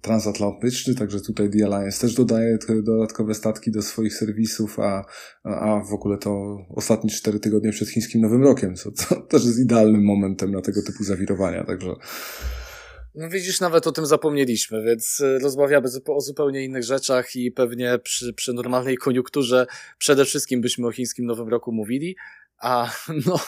transatlantyczny, 0.00 0.94
także 0.94 1.20
tutaj 1.20 1.50
The 1.50 1.66
Alliance 1.66 2.00
też 2.00 2.14
dodaje 2.14 2.58
dodatkowe 2.82 3.34
statki 3.34 3.70
do 3.70 3.82
swoich 3.82 4.14
serwisów, 4.14 4.78
a, 4.78 5.04
a 5.44 5.80
w 5.90 5.94
ogóle 5.94 6.18
to 6.18 6.58
ostatnie 6.68 7.10
cztery 7.10 7.40
tygodnie 7.40 7.71
przed 7.72 7.88
chińskim 7.88 8.20
Nowym 8.20 8.42
Rokiem, 8.42 8.76
co, 8.76 8.92
co 8.92 9.16
też 9.20 9.44
jest 9.44 9.58
idealnym 9.58 10.04
momentem 10.04 10.50
na 10.52 10.60
tego 10.60 10.82
typu 10.82 11.04
zawirowania, 11.04 11.64
także... 11.64 11.94
No 13.14 13.28
widzisz, 13.28 13.60
nawet 13.60 13.86
o 13.86 13.92
tym 13.92 14.06
zapomnieliśmy, 14.06 14.82
więc 14.82 15.20
e, 15.20 15.38
rozmawiamy 15.38 15.88
o 16.06 16.20
zupełnie 16.20 16.64
innych 16.64 16.84
rzeczach 16.84 17.36
i 17.36 17.50
pewnie 17.50 17.98
przy, 17.98 18.32
przy 18.34 18.52
normalnej 18.52 18.96
koniunkturze 18.96 19.66
przede 19.98 20.24
wszystkim 20.24 20.60
byśmy 20.60 20.86
o 20.86 20.92
chińskim 20.92 21.26
Nowym 21.26 21.48
Roku 21.48 21.72
mówili, 21.72 22.16
a 22.58 22.90
no 23.26 23.40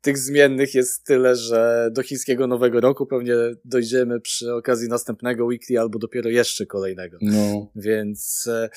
tych 0.00 0.18
zmiennych 0.18 0.74
jest 0.74 1.04
tyle, 1.04 1.36
że 1.36 1.90
do 1.92 2.02
chińskiego 2.02 2.46
nowego 2.46 2.80
roku 2.80 3.06
pewnie 3.06 3.34
dojdziemy 3.64 4.20
przy 4.20 4.54
okazji 4.54 4.88
następnego 4.88 5.44
weekly 5.44 5.80
albo 5.80 5.98
dopiero 5.98 6.30
jeszcze 6.30 6.66
kolejnego. 6.66 7.18
No. 7.20 7.70
Więc 7.76 8.46
e, 8.46 8.68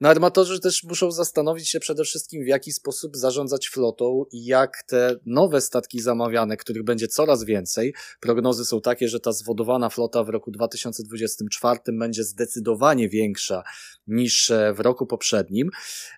no, 0.00 0.08
armatorzy 0.08 0.60
też 0.60 0.84
muszą 0.84 1.10
zastanowić 1.10 1.68
się 1.68 1.80
przede 1.80 2.04
wszystkim 2.04 2.44
w 2.44 2.46
jaki 2.46 2.72
sposób 2.72 3.16
zarządzać 3.16 3.68
flotą 3.68 4.24
i 4.32 4.44
jak 4.44 4.82
te 4.86 5.16
nowe 5.26 5.60
statki 5.60 6.00
zamawiane, 6.00 6.56
których 6.56 6.84
będzie 6.84 7.08
coraz 7.08 7.44
więcej. 7.44 7.94
Prognozy 8.20 8.64
są 8.64 8.80
takie, 8.80 9.08
że 9.08 9.20
ta 9.20 9.32
zwodowana 9.32 9.90
flota 9.90 10.24
w 10.24 10.28
roku 10.28 10.50
2024 10.50 11.80
będzie 11.88 12.24
zdecydowanie 12.24 13.08
większa 13.08 13.62
niż 14.06 14.50
e, 14.50 14.72
w 14.74 14.80
roku 14.80 15.06
poprzednim. 15.06 15.70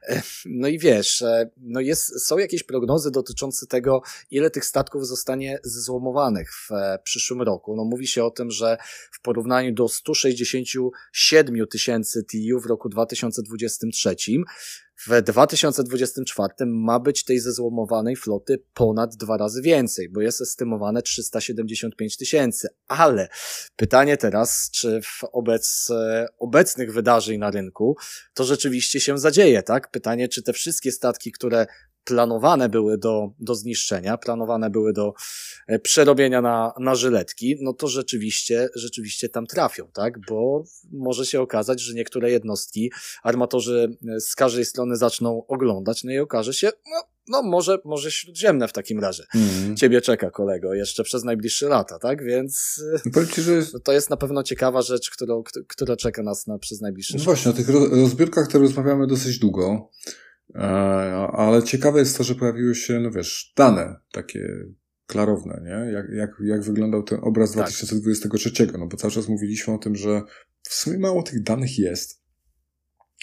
E, 0.09 0.23
no 0.47 0.69
i 0.69 0.79
wiesz, 0.79 1.25
no 1.57 1.81
jest, 1.81 2.27
są 2.27 2.39
jakieś 2.39 2.63
prognozy 2.63 3.11
dotyczące 3.11 3.67
tego, 3.67 4.03
ile 4.31 4.46
tych 4.51 4.65
statków 4.65 5.07
zostanie 5.07 5.59
zezłomowanych 5.65 6.51
w 6.53 6.73
e, 6.73 6.99
przyszłym 7.05 7.43
roku. 7.43 7.77
No 7.77 7.85
mówi 7.85 8.07
się 8.07 8.25
o 8.25 8.31
tym, 8.31 8.51
że 8.51 8.77
w 9.13 9.21
porównaniu 9.21 9.75
do 9.75 9.89
167 9.89 11.67
tysięcy 11.67 12.25
TIU 12.25 12.61
w 12.61 12.67
roku 12.67 12.89
2023 12.89 14.17
w 15.05 15.23
2024 15.23 16.55
ma 16.67 17.01
być 17.01 17.25
tej 17.25 17.41
zezłomowanej 17.41 18.17
floty 18.17 18.63
ponad 18.75 19.17
dwa 19.17 19.37
razy 19.37 19.63
więcej, 19.63 20.09
bo 20.09 20.21
jest 20.21 20.41
estymowane 20.41 21.03
375 21.03 22.17
tysięcy. 22.17 22.69
Ale 22.89 23.29
pytanie 23.77 24.17
teraz, 24.17 24.71
czy 24.71 25.01
w 25.03 25.25
obec, 25.33 25.91
e, 25.91 26.27
obecnych 26.39 26.93
wydarzeń 26.93 27.39
na 27.39 27.51
rynku 27.51 27.97
to 28.35 28.45
rzeczywiście 28.45 29.01
się 29.01 29.19
zadzieje, 29.19 29.63
tak? 29.63 29.91
Pytanie, 29.91 30.29
czy 30.29 30.43
te 30.43 30.53
wszystkie 30.53 30.93
statki, 30.93 31.33
które 31.33 31.67
planowane 32.07 32.69
były 32.69 32.99
do, 32.99 33.31
do 33.39 33.55
zniszczenia, 33.55 34.17
planowane 34.17 34.71
były 34.71 34.93
do 34.93 35.13
e, 35.67 35.79
przerobienia 35.79 36.43
na, 36.43 36.73
na 36.81 36.95
żyletki, 36.95 37.57
no 37.61 37.73
to 37.73 37.89
rzeczywiście, 37.89 38.69
rzeczywiście 38.75 39.29
tam 39.29 39.47
trafią, 39.47 39.89
tak? 39.93 40.15
Bo 40.29 40.65
może 40.93 41.27
się 41.27 41.41
okazać, 41.41 41.81
że 41.81 41.95
niektóre 41.95 42.31
jednostki 42.31 42.93
armatorzy 43.23 43.97
e, 44.09 44.21
z 44.21 44.35
każdej 44.35 44.65
strony 44.65 44.97
zaczną 44.97 45.47
oglądać, 45.47 46.05
no 46.05 46.13
i 46.13 46.19
okaże 46.19 46.55
się, 46.55 46.71
no, 46.91 47.03
no 47.29 47.43
może, 47.43 47.79
może 47.85 48.11
śródziemne 48.11 48.69
w 48.69 48.73
takim 48.73 49.01
razie. 49.01 49.25
Mm. 49.35 49.77
Ciebie 49.77 50.01
czeka, 50.01 50.31
kolego, 50.31 50.75
jeszcze 50.75 51.05
przez 51.05 51.25
najbliższe 51.25 51.69
lata, 51.69 51.99
tak? 51.99 52.25
Więc 52.25 52.83
no 53.17 53.27
ci, 53.27 53.43
że... 53.43 53.63
to 53.85 53.93
jest 53.93 54.11
na 54.11 54.17
pewno 54.17 54.43
ciekawa 54.43 54.83
rzecz, 54.83 55.11
którą, 55.11 55.43
która 55.69 55.97
czeka 55.97 56.23
nas 56.23 56.47
na, 56.47 56.59
przez 56.59 56.81
najbliższe 56.81 57.19
no 57.19 57.25
Właśnie, 57.25 57.51
o 57.51 57.55
tych 57.55 57.69
rozbiórkach 57.69 58.49
to 58.49 58.59
rozmawiamy 58.59 59.07
dosyć 59.07 59.39
długo. 59.39 59.91
E, 60.57 60.61
ale 61.33 61.63
ciekawe 61.63 61.99
jest 61.99 62.19
to, 62.19 62.25
że 62.25 62.35
pojawiły 62.35 62.75
się, 62.75 63.01
no 63.01 63.11
wiesz, 63.11 63.53
dane 63.57 63.97
takie 64.13 64.49
klarowne, 65.07 65.61
nie? 65.65 65.93
Jak, 65.93 66.07
jak, 66.11 66.31
jak 66.45 66.63
wyglądał 66.63 67.03
ten 67.03 67.19
obraz 67.23 67.53
tak. 67.53 67.63
2023, 67.63 68.67
no 68.79 68.87
bo 68.87 68.97
cały 68.97 69.13
czas 69.13 69.29
mówiliśmy 69.29 69.75
o 69.75 69.79
tym, 69.79 69.97
że 69.97 70.23
w 70.63 70.75
sumie 70.75 70.99
mało 70.99 71.23
tych 71.23 71.43
danych 71.43 71.79
jest. 71.79 72.27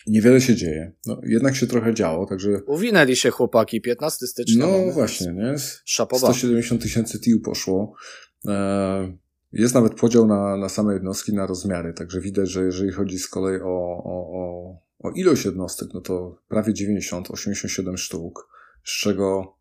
Niewiele 0.07 0.41
się 0.41 0.55
dzieje. 0.55 0.91
No, 1.05 1.21
jednak 1.23 1.55
się 1.55 1.67
trochę 1.67 1.93
działo, 1.93 2.25
także... 2.25 2.49
Uwinęli 2.67 3.15
się 3.15 3.29
chłopaki, 3.29 3.81
15 3.81 4.27
stycznia. 4.27 4.67
No 4.67 4.91
właśnie, 4.91 5.33
nie? 5.33 5.55
Szapowa. 5.85 6.27
170 6.27 6.81
tysięcy 6.81 7.19
TIU 7.19 7.39
poszło. 7.39 7.93
E, 8.47 9.17
jest 9.53 9.73
nawet 9.73 9.95
podział 9.95 10.27
na, 10.27 10.57
na 10.57 10.69
same 10.69 10.93
jednostki, 10.93 11.33
na 11.33 11.47
rozmiary, 11.47 11.93
także 11.93 12.21
widać, 12.21 12.49
że 12.49 12.63
jeżeli 12.63 12.91
chodzi 12.91 13.19
z 13.19 13.27
kolei 13.27 13.61
o, 13.61 14.03
o, 14.03 14.39
o 14.39 14.77
o 15.03 15.11
ilość 15.11 15.45
jednostek, 15.45 15.89
no 15.93 16.01
to 16.01 16.37
prawie 16.47 16.73
90, 16.73 17.31
87 17.31 17.97
sztuk, 17.97 18.53
z 18.83 18.99
czego 18.99 19.57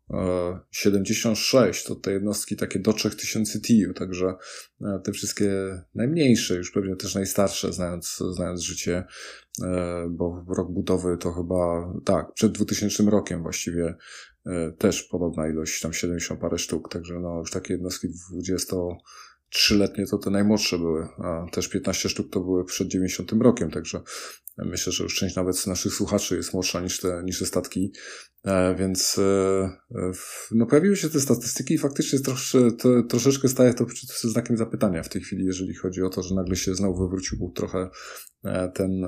76 0.71 1.85
e, 1.85 1.87
to 1.87 1.95
te 1.95 2.11
jednostki 2.11 2.55
takie 2.55 2.79
do 2.79 2.93
3000 2.93 3.61
TIU, 3.61 3.93
także 3.93 4.35
e, 4.81 4.99
te 5.03 5.11
wszystkie 5.11 5.51
najmniejsze, 5.95 6.55
już 6.55 6.71
pewnie 6.71 6.95
też 6.95 7.15
najstarsze, 7.15 7.73
znając, 7.73 8.17
znając 8.31 8.61
życie, 8.61 9.03
e, 9.63 10.07
bo 10.09 10.45
rok 10.57 10.71
budowy 10.71 11.17
to 11.17 11.31
chyba, 11.31 11.93
tak, 12.05 12.33
przed 12.33 12.51
2000 12.51 13.03
rokiem 13.03 13.43
właściwie 13.43 13.95
też 14.77 15.03
podobna 15.03 15.47
ilość, 15.47 15.81
tam 15.81 15.93
70 15.93 16.39
parę 16.39 16.57
sztuk, 16.57 16.89
także 16.89 17.19
no 17.19 17.39
już 17.39 17.51
takie 17.51 17.73
jednostki 17.73 18.07
20 18.31 18.75
trzyletnie 19.49 20.05
to 20.05 20.17
te 20.17 20.29
najmłodsze 20.29 20.77
były, 20.77 21.07
a 21.17 21.45
też 21.51 21.67
15 21.67 22.09
sztuk 22.09 22.29
to 22.31 22.39
były 22.39 22.65
przed 22.65 22.87
90 22.87 23.31
rokiem, 23.31 23.71
także 23.71 24.01
myślę, 24.57 24.93
że 24.93 25.03
już 25.03 25.15
część 25.15 25.35
nawet 25.35 25.67
naszych 25.67 25.93
słuchaczy 25.93 26.35
jest 26.35 26.53
młodsza 26.53 26.81
niż 26.81 26.99
te, 26.99 27.21
niż 27.23 27.39
te 27.39 27.45
statki, 27.45 27.91
e, 28.43 28.75
więc 28.75 29.19
e, 29.19 29.69
no 30.51 30.65
pojawiły 30.65 30.95
się 30.95 31.09
te 31.09 31.19
statystyki 31.19 31.73
i 31.73 31.77
faktycznie 31.77 32.19
trosze, 32.19 32.71
to, 32.71 33.03
troszeczkę 33.03 33.47
staje 33.47 33.73
to 33.73 33.85
przed 33.85 34.31
znakiem 34.31 34.57
zapytania 34.57 35.03
w 35.03 35.09
tej 35.09 35.21
chwili, 35.21 35.45
jeżeli 35.45 35.75
chodzi 35.75 36.01
o 36.01 36.09
to, 36.09 36.23
że 36.23 36.35
nagle 36.35 36.55
się 36.55 36.75
znowu 36.75 37.03
wywrócił 37.03 37.51
trochę 37.55 37.89
e, 38.43 38.71
ten 38.75 39.03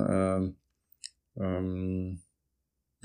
um, 1.34 2.25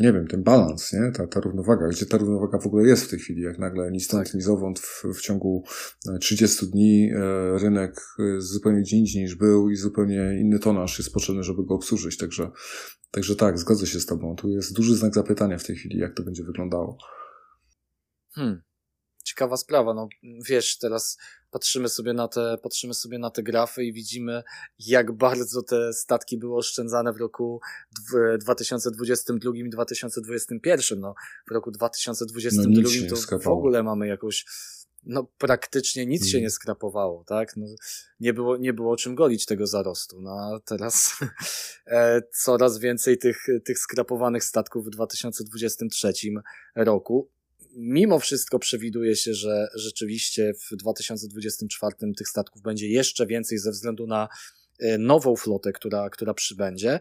nie 0.02 0.14
wiem, 0.14 0.28
ten 0.28 0.44
balans, 0.44 0.94
nie? 0.94 1.12
Ta, 1.12 1.28
ta 1.28 1.40
równowaga, 1.40 1.88
gdzie 1.88 2.06
ta 2.06 2.18
równowaga 2.18 2.60
w 2.60 2.68
ogóle 2.68 2.88
jest 2.88 3.06
w 3.06 3.10
tej 3.10 3.20
chwili, 3.20 3.42
jak 3.42 3.60
nagle 3.60 3.92
ni 3.92 4.00
stąd, 4.00 4.24
tak. 4.24 4.34
ni 4.34 4.42
zowąd 4.42 4.80
w, 4.80 5.04
w 5.04 5.22
ciągu 5.22 5.64
30 6.22 6.68
dni 6.68 7.12
e, 7.14 7.58
rynek 7.58 8.02
jest 8.20 8.48
zupełnie 8.48 8.82
gdzie 8.82 8.98
indziej 8.98 9.22
niż 9.24 9.36
był 9.36 9.70
i 9.70 9.76
zupełnie 9.76 10.38
inny 10.40 10.60
tonaż 10.60 11.00
jest 11.00 11.14
potrzebny, 11.14 11.44
żeby 11.44 11.66
go 11.66 11.76
obsłużyć, 11.76 12.18
także, 12.18 12.52
także 13.12 13.36
tak, 13.36 13.60
zgodzę 13.60 13.88
się 13.88 14.00
z 14.00 14.06
tobą. 14.06 14.36
Tu 14.36 14.50
jest 14.50 14.74
duży 14.74 14.96
znak 14.96 15.14
zapytania 15.14 15.58
w 15.58 15.64
tej 15.64 15.76
chwili, 15.76 15.98
jak 16.00 16.16
to 16.16 16.24
będzie 16.24 16.44
wyglądało. 16.44 16.98
Hmm. 18.32 18.62
Ciekawa 19.24 19.58
sprawa, 19.58 19.94
no 19.94 20.08
wiesz, 20.50 20.78
teraz 20.78 21.18
patrzymy 21.52 21.90
sobie 21.90 22.14
na 22.14 22.28
te, 22.28 22.58
patrzymy 22.64 22.94
sobie 22.94 23.20
na 23.20 23.30
te 23.30 23.44
grafy 23.44 23.84
i 23.84 23.94
widzimy, 23.94 24.44
jak 24.80 25.12
bardzo 25.12 25.64
te 25.64 25.94
statki 25.94 26.38
były 26.38 26.58
oszczędzane 26.58 27.14
w 27.14 27.18
roku 27.18 27.62
2022 28.40 29.52
i 29.56 29.70
2021. 29.70 31.00
No, 31.00 31.16
w 31.48 31.52
roku 31.52 31.72
2022 31.72 32.82
no, 33.02 33.16
to 33.28 33.40
w 33.40 33.48
ogóle 33.48 33.84
mamy 33.84 34.08
jakąś 34.08 34.46
no 35.04 35.28
praktycznie 35.38 36.06
nic 36.06 36.26
się 36.26 36.32
hmm. 36.32 36.44
nie 36.44 36.50
skrapowało, 36.50 37.24
tak? 37.24 37.58
No, 37.58 37.66
nie, 38.20 38.34
było, 38.34 38.58
nie 38.58 38.74
było 38.74 38.98
czym 38.98 39.16
golić 39.16 39.46
tego 39.46 39.68
zarostu. 39.68 40.22
No 40.22 40.32
a 40.32 40.60
teraz 40.66 41.16
e, 41.88 42.22
coraz 42.34 42.80
więcej 42.80 43.18
tych, 43.18 43.46
tych 43.66 43.80
skrapowanych 43.80 44.44
statków 44.44 44.86
w 44.86 44.90
2023 44.90 46.14
roku 46.76 47.30
mimo 47.76 48.20
wszystko 48.20 48.60
przewiduje 48.60 49.16
się, 49.16 49.34
że 49.34 49.68
rzeczywiście 49.76 50.54
w 50.72 50.76
2024 50.76 51.96
tych 52.18 52.28
statków 52.28 52.62
będzie 52.62 52.88
jeszcze 52.88 53.26
więcej 53.26 53.58
ze 53.58 53.72
względu 53.72 54.08
na 54.08 54.28
e, 54.80 54.98
nową 54.98 55.36
flotę, 55.36 55.72
która, 55.72 56.10
która 56.10 56.34
przybędzie. 56.34 57.00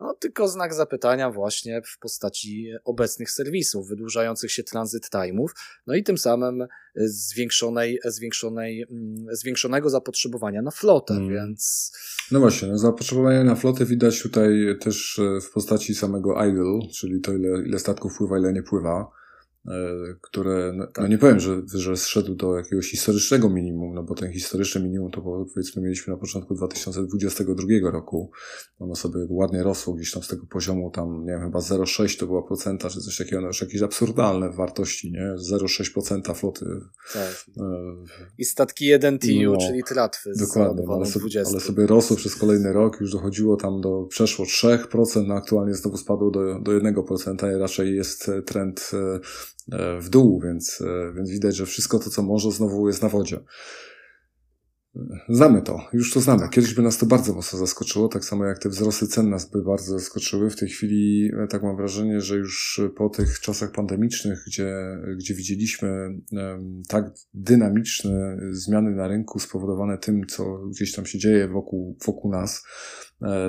No, 0.00 0.14
tylko 0.14 0.48
znak 0.48 0.74
zapytania 0.74 1.30
właśnie 1.30 1.82
w 1.82 1.98
postaci 1.98 2.72
obecnych 2.84 3.30
serwisów, 3.30 3.88
wydłużających 3.88 4.52
się 4.52 4.62
transit 4.62 5.06
time'ów, 5.06 5.48
no 5.86 5.94
i 5.94 6.02
tym 6.02 6.18
samym 6.18 6.66
zwiększonej, 6.94 7.98
zwiększonej, 8.04 8.86
mm, 8.90 9.26
zwiększonego 9.36 9.90
zapotrzebowania 9.90 10.62
na 10.62 10.70
flotę, 10.70 11.14
hmm. 11.14 11.34
więc... 11.34 11.92
No 12.30 12.40
właśnie, 12.40 12.68
no 12.68 12.78
zapotrzebowanie 12.78 13.44
na 13.44 13.54
flotę 13.54 13.84
widać 13.84 14.22
tutaj 14.22 14.76
też 14.80 15.18
e, 15.18 15.40
w 15.40 15.50
postaci 15.50 15.94
samego 15.94 16.44
idle, 16.44 16.88
czyli 16.92 17.20
to 17.20 17.32
ile, 17.32 17.62
ile 17.66 17.78
statków 17.78 18.18
pływa, 18.18 18.38
ile 18.38 18.52
nie 18.52 18.62
pływa. 18.62 19.19
E, 19.66 19.72
które, 20.20 20.72
no, 20.76 20.86
no, 20.98 21.06
nie 21.06 21.18
powiem, 21.18 21.40
że, 21.40 21.62
że 21.74 21.96
zszedł 21.96 22.34
do 22.34 22.56
jakiegoś 22.56 22.90
historycznego 22.90 23.50
minimum, 23.50 23.94
no 23.94 24.02
bo 24.02 24.14
ten 24.14 24.32
historyczny 24.32 24.82
minimum 24.82 25.10
to 25.10 25.22
powiedzmy 25.54 25.82
mieliśmy 25.82 26.12
na 26.12 26.20
początku 26.20 26.54
2022 26.54 27.90
roku. 27.90 28.30
Ono 28.78 28.94
sobie 28.94 29.20
ładnie 29.28 29.62
rosło 29.62 29.94
gdzieś 29.94 30.12
tam 30.12 30.22
z 30.22 30.28
tego 30.28 30.46
poziomu, 30.46 30.90
tam 30.90 31.24
nie 31.24 31.32
wiem, 31.32 31.42
chyba 31.42 31.58
0,6 31.58 32.18
to 32.18 32.26
była 32.26 32.42
procenta, 32.42 32.90
czy 32.90 33.00
coś 33.00 33.16
takiego, 33.16 33.40
no 33.40 33.46
już 33.46 33.60
jakieś 33.60 33.82
absurdalne 33.82 34.50
wartości, 34.50 35.12
nie? 35.12 35.34
0,6% 35.52 36.34
floty. 36.34 36.66
Tak. 37.12 37.44
E, 37.58 37.64
I 38.38 38.44
statki 38.44 38.86
1 38.86 39.18
TU, 39.18 39.26
no, 39.42 39.56
czyli 39.56 39.84
tratwy. 39.84 40.32
Dokładnie, 40.38 40.84
ale 40.88 41.06
sobie, 41.06 41.26
ale 41.46 41.60
sobie 41.60 41.86
rosło 41.86 42.16
przez 42.16 42.36
kolejny 42.36 42.72
rok, 42.72 43.00
już 43.00 43.12
dochodziło 43.12 43.56
tam 43.56 43.80
do, 43.80 44.02
przeszło 44.02 44.44
3%, 44.44 45.26
no 45.26 45.34
aktualnie 45.34 45.74
znowu 45.74 45.96
spadło 45.96 46.30
do, 46.30 46.60
do 46.60 46.72
1% 46.72 47.56
i 47.56 47.58
raczej 47.58 47.96
jest 47.96 48.30
trend 48.46 48.90
e, 48.92 49.10
E, 49.10 49.20
w 50.00 50.08
dół, 50.08 50.40
więc, 50.40 50.80
e, 50.80 51.12
więc 51.16 51.30
widać, 51.30 51.56
że 51.56 51.66
wszystko 51.66 51.98
to, 51.98 52.10
co 52.10 52.22
może, 52.22 52.50
znowu 52.50 52.88
jest 52.88 53.02
na 53.02 53.08
wodzie. 53.08 53.40
Znamy 55.28 55.62
to, 55.62 55.80
już 55.92 56.12
to 56.12 56.20
znamy. 56.20 56.48
Kiedyś 56.48 56.74
by 56.74 56.82
nas 56.82 56.98
to 56.98 57.06
bardzo 57.06 57.34
mocno 57.34 57.58
zaskoczyło, 57.58 58.08
tak 58.08 58.24
samo 58.24 58.44
jak 58.44 58.58
te 58.58 58.68
wzrosty 58.68 59.06
cen 59.06 59.30
nas 59.30 59.50
by 59.50 59.62
bardzo 59.62 59.98
zaskoczyły. 59.98 60.50
W 60.50 60.56
tej 60.56 60.68
chwili 60.68 61.30
e, 61.42 61.46
tak 61.46 61.62
mam 61.62 61.76
wrażenie, 61.76 62.20
że 62.20 62.36
już 62.36 62.80
po 62.96 63.08
tych 63.08 63.40
czasach 63.40 63.72
pandemicznych, 63.72 64.44
gdzie, 64.46 64.74
gdzie 65.16 65.34
widzieliśmy 65.34 65.88
tak 66.88 67.12
dynamiczne 67.34 68.38
zmiany 68.50 68.90
na 68.90 69.08
rynku 69.08 69.38
spowodowane 69.38 69.98
tym, 69.98 70.26
co 70.26 70.58
gdzieś 70.58 70.94
tam 70.94 71.06
się 71.06 71.18
dzieje 71.18 71.48
wokół, 71.48 71.96
wokół 72.06 72.30
nas, 72.30 72.64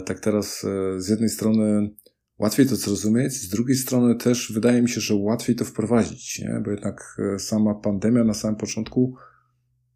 tak 0.05 0.19
teraz 0.19 0.65
z 0.97 1.09
jednej 1.09 1.29
strony 1.29 1.89
łatwiej 2.41 2.67
to 2.67 2.75
zrozumieć, 2.75 3.33
z 3.33 3.49
drugiej 3.49 3.77
strony 3.77 4.15
też 4.15 4.51
wydaje 4.53 4.81
mi 4.81 4.89
się, 4.89 5.01
że 5.01 5.15
łatwiej 5.15 5.55
to 5.55 5.65
wprowadzić, 5.65 6.39
nie? 6.39 6.61
bo 6.65 6.71
jednak 6.71 7.17
e, 7.35 7.39
sama 7.39 7.75
pandemia 7.75 8.23
na 8.23 8.33
samym 8.33 8.55
początku, 8.55 9.15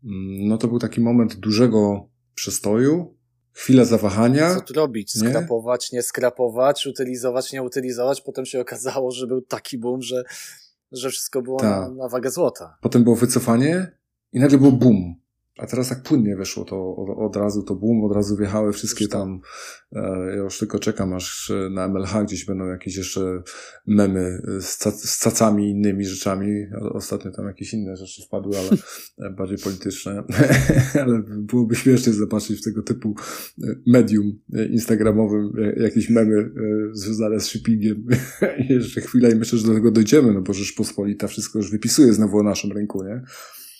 mm, 0.03 0.47
no 0.47 0.57
to 0.57 0.67
był 0.67 0.79
taki 0.79 1.01
moment 1.01 1.35
dużego 1.35 2.09
przestoju, 2.35 3.15
chwila 3.51 3.85
zawahania. 3.85 4.55
Co 4.55 4.61
tu 4.61 4.73
robić? 4.73 5.11
Skrapować, 5.11 5.91
nie, 5.91 5.97
nie 5.97 6.03
skrapować, 6.03 6.87
utylizować, 6.87 7.53
nie 7.53 7.63
utylizować. 7.63 8.21
Potem 8.21 8.45
się 8.45 8.61
okazało, 8.61 9.11
że 9.11 9.27
był 9.27 9.41
taki 9.41 9.77
boom, 9.77 10.01
że, 10.01 10.23
że 10.91 11.09
wszystko 11.09 11.41
było 11.41 11.63
na, 11.63 11.89
na 11.89 12.07
wagę 12.09 12.31
złota. 12.31 12.77
Potem 12.81 13.03
było 13.03 13.15
wycofanie 13.15 13.97
i 14.31 14.39
nagle 14.39 14.57
był 14.57 14.71
boom. 14.71 15.15
A 15.57 15.67
teraz 15.67 15.89
tak 15.89 16.03
płynnie 16.03 16.35
wyszło 16.35 16.65
to 16.65 16.95
od, 16.95 17.35
razu, 17.35 17.63
to 17.63 17.75
boom, 17.75 18.03
od 18.03 18.15
razu 18.15 18.37
wjechały 18.37 18.73
wszystkie 18.73 19.07
tam, 19.07 19.39
e, 19.91 20.01
ja 20.29 20.35
już 20.35 20.59
tylko 20.59 20.79
czekam, 20.79 21.13
aż 21.13 21.51
e, 21.51 21.69
na 21.69 21.87
MLH 21.87 22.23
gdzieś 22.23 22.45
będą 22.45 22.65
jakieś 22.65 22.97
jeszcze 22.97 23.43
memy 23.87 24.41
z, 24.61 24.83
z 25.09 25.17
cacami 25.17 25.69
innymi 25.69 26.05
rzeczami. 26.05 26.65
Ostatnio 26.91 27.31
tam 27.31 27.45
jakieś 27.45 27.73
inne 27.73 27.97
rzeczy 27.97 28.21
wpadły, 28.27 28.57
ale 28.57 28.69
e, 29.29 29.35
bardziej 29.35 29.57
polityczne. 29.57 30.23
ale 31.03 31.23
byłoby 31.27 31.75
śmiesznie 31.75 32.13
zobaczyć 32.13 32.61
w 32.61 32.63
tego 32.63 32.83
typu 32.83 33.15
medium 33.87 34.39
instagramowym 34.69 35.53
jakieś 35.77 36.09
memy 36.09 36.51
związane 36.93 37.39
z 37.39 37.45
shippingiem. 37.45 38.05
jeszcze 38.69 39.01
chwilę 39.01 39.31
i 39.31 39.35
myślę, 39.35 39.59
że 39.59 39.67
do 39.67 39.73
tego 39.73 39.91
dojdziemy, 39.91 40.33
no 40.33 40.41
bo 40.41 40.53
Rzeczpospolita 40.53 41.27
wszystko 41.27 41.59
już 41.59 41.71
wypisuje 41.71 42.13
znowu 42.13 42.37
o 42.37 42.43
naszym 42.43 42.71
rynku, 42.71 43.03
nie? 43.03 43.21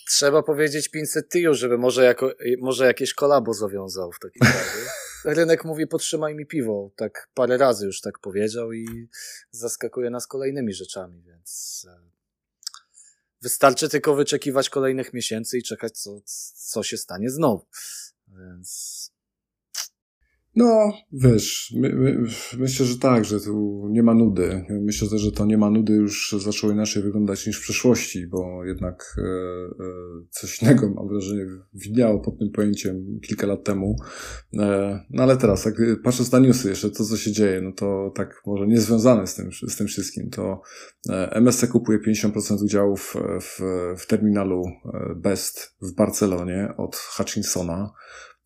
Trzeba 0.06 0.42
powiedzieć 0.42 0.88
500 0.88 1.28
TIU, 1.28 1.54
żeby 1.54 1.78
może, 1.78 2.04
jako, 2.04 2.32
może 2.58 2.86
jakieś 2.86 3.14
kolabo 3.14 3.54
zawiązał 3.54 4.12
w 4.12 4.18
takim 4.18 4.42
razie. 4.42 4.90
Rynek 5.24 5.64
mówi, 5.64 5.86
podtrzymaj 5.86 6.34
mi 6.34 6.46
piwo. 6.46 6.90
Tak 6.96 7.28
parę 7.34 7.56
razy 7.56 7.86
już 7.86 8.00
tak 8.00 8.18
powiedział 8.18 8.72
i 8.72 9.08
zaskakuje 9.50 10.10
nas 10.10 10.26
kolejnymi 10.26 10.72
rzeczami, 10.72 11.22
więc 11.22 11.86
e, 11.90 12.00
wystarczy 13.42 13.88
tylko 13.88 14.14
wyczekiwać 14.14 14.70
kolejnych 14.70 15.12
miesięcy 15.12 15.58
i 15.58 15.62
czekać, 15.62 15.98
co, 15.98 16.20
co 16.54 16.82
się 16.82 16.96
stanie 16.96 17.30
znowu. 17.30 17.66
Więc 18.28 19.10
no, 20.56 20.92
wiesz, 21.12 21.74
my, 21.76 21.92
my, 21.94 22.22
myślę, 22.58 22.86
że 22.86 22.98
tak, 22.98 23.24
że 23.24 23.40
tu 23.40 23.86
nie 23.90 24.02
ma 24.02 24.14
nudy. 24.14 24.64
Myślę 24.70 25.08
też, 25.08 25.20
że 25.20 25.32
to 25.32 25.46
nie 25.46 25.58
ma 25.58 25.70
nudy 25.70 25.92
już 25.92 26.34
zaczęło 26.38 26.72
inaczej 26.72 27.02
wyglądać 27.02 27.46
niż 27.46 27.58
w 27.58 27.62
przeszłości, 27.62 28.26
bo 28.26 28.64
jednak 28.64 29.16
e, 29.18 29.22
e, 29.22 29.86
coś 30.30 30.62
innego, 30.62 30.90
mam 30.90 31.08
wrażenie, 31.08 31.46
widniało 31.74 32.20
pod 32.20 32.38
tym 32.38 32.50
pojęciem 32.50 33.20
kilka 33.22 33.46
lat 33.46 33.64
temu. 33.64 33.96
E, 34.58 35.00
no 35.10 35.22
ale 35.22 35.36
teraz, 35.36 35.64
jak 35.64 35.74
patrząc 36.04 36.32
na 36.32 36.38
newsy, 36.38 36.68
jeszcze 36.68 36.90
to, 36.90 37.04
co 37.04 37.16
się 37.16 37.32
dzieje, 37.32 37.60
no 37.60 37.72
to 37.72 38.12
tak 38.14 38.42
może 38.46 38.66
niezwiązane 38.66 39.26
z 39.26 39.34
tym, 39.34 39.50
z 39.68 39.76
tym 39.76 39.86
wszystkim, 39.86 40.30
to 40.30 40.60
e, 41.10 41.30
MSC 41.32 41.66
kupuje 41.66 41.98
50% 41.98 42.64
udziałów 42.64 43.14
w, 43.40 43.60
w 43.98 44.06
terminalu 44.06 44.62
e, 44.64 45.14
Best 45.16 45.76
w 45.82 45.94
Barcelonie 45.94 46.74
od 46.76 46.96
Hutchinsona. 46.96 47.92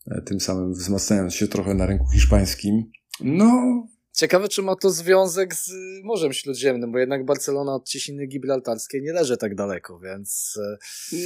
E, 0.06 0.22
tym 0.22 0.40
samym 0.40 0.72
wzmacniając 0.72 1.34
się 1.34 1.48
trochę 1.48 1.74
na 1.74 1.86
rynku 1.86 2.10
hiszpańskim. 2.12 2.82
No. 3.20 3.82
Ciekawe, 4.12 4.48
czy 4.48 4.62
ma 4.62 4.76
to 4.76 4.90
związek 4.90 5.54
z 5.54 5.70
Morzem 6.04 6.32
Śródziemnym, 6.32 6.92
bo 6.92 6.98
jednak 6.98 7.24
Barcelona 7.24 7.74
od 7.74 7.88
Ciesiny 7.88 8.26
Gibraltarskiej 8.26 9.02
nie 9.02 9.12
leży 9.12 9.36
tak 9.36 9.54
daleko, 9.54 9.98
więc. 9.98 10.58
E, 10.62 10.76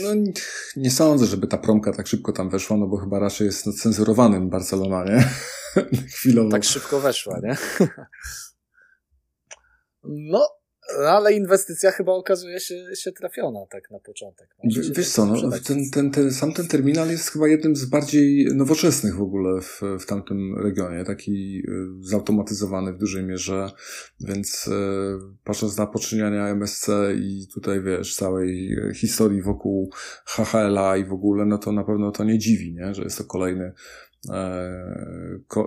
no, 0.02 0.32
nie 0.76 0.90
sądzę, 0.90 1.26
żeby 1.26 1.46
ta 1.46 1.58
promka 1.58 1.92
tak 1.92 2.06
szybko 2.06 2.32
tam 2.32 2.50
weszła, 2.50 2.76
no 2.76 2.86
bo 2.86 2.96
chyba 2.96 3.18
raczej 3.18 3.46
jest 3.46 3.82
cenzurowanym 3.82 4.50
Barcelona, 4.50 5.04
nie? 5.04 5.24
Chwilowo. 6.16 6.50
Tak 6.50 6.64
szybko 6.64 7.00
weszła, 7.00 7.40
nie? 7.42 7.56
no, 10.04 10.48
ale 11.08 11.32
inwestycja 11.32 11.90
chyba 11.90 12.12
okazuje 12.12 12.60
się, 12.60 12.96
się 12.96 13.12
trafiona 13.12 13.66
tak 13.70 13.90
na 13.90 13.98
początek. 13.98 14.56
No, 14.64 14.82
wiesz 14.96 15.10
co, 15.10 15.26
no, 15.26 15.50
ten, 15.66 15.90
ten, 15.90 16.10
ten, 16.10 16.32
sam 16.32 16.52
ten 16.52 16.68
terminal 16.68 17.10
jest 17.10 17.30
chyba 17.30 17.48
jednym 17.48 17.76
z 17.76 17.84
bardziej 17.84 18.46
nowoczesnych 18.54 19.16
w 19.16 19.22
ogóle 19.22 19.60
w, 19.60 19.80
w 20.00 20.06
tamtym 20.06 20.58
regionie, 20.58 21.04
taki 21.04 21.62
y, 21.68 21.72
zautomatyzowany 22.00 22.92
w 22.92 22.98
dużej 22.98 23.24
mierze, 23.24 23.70
więc 24.20 24.68
e, 24.68 24.72
patrząc 25.44 25.76
na 25.76 25.86
poczyniania 25.86 26.48
MSC 26.48 26.88
i 27.16 27.46
tutaj 27.54 27.82
wiesz, 27.82 28.14
całej 28.14 28.76
historii 28.94 29.42
wokół 29.42 29.90
HHLA 30.26 30.96
i 30.96 31.04
w 31.04 31.12
ogóle, 31.12 31.46
no 31.46 31.58
to 31.58 31.72
na 31.72 31.84
pewno 31.84 32.10
to 32.10 32.24
nie 32.24 32.38
dziwi, 32.38 32.74
nie? 32.74 32.94
że 32.94 33.02
jest 33.02 33.18
to 33.18 33.24
kolejny 33.24 33.72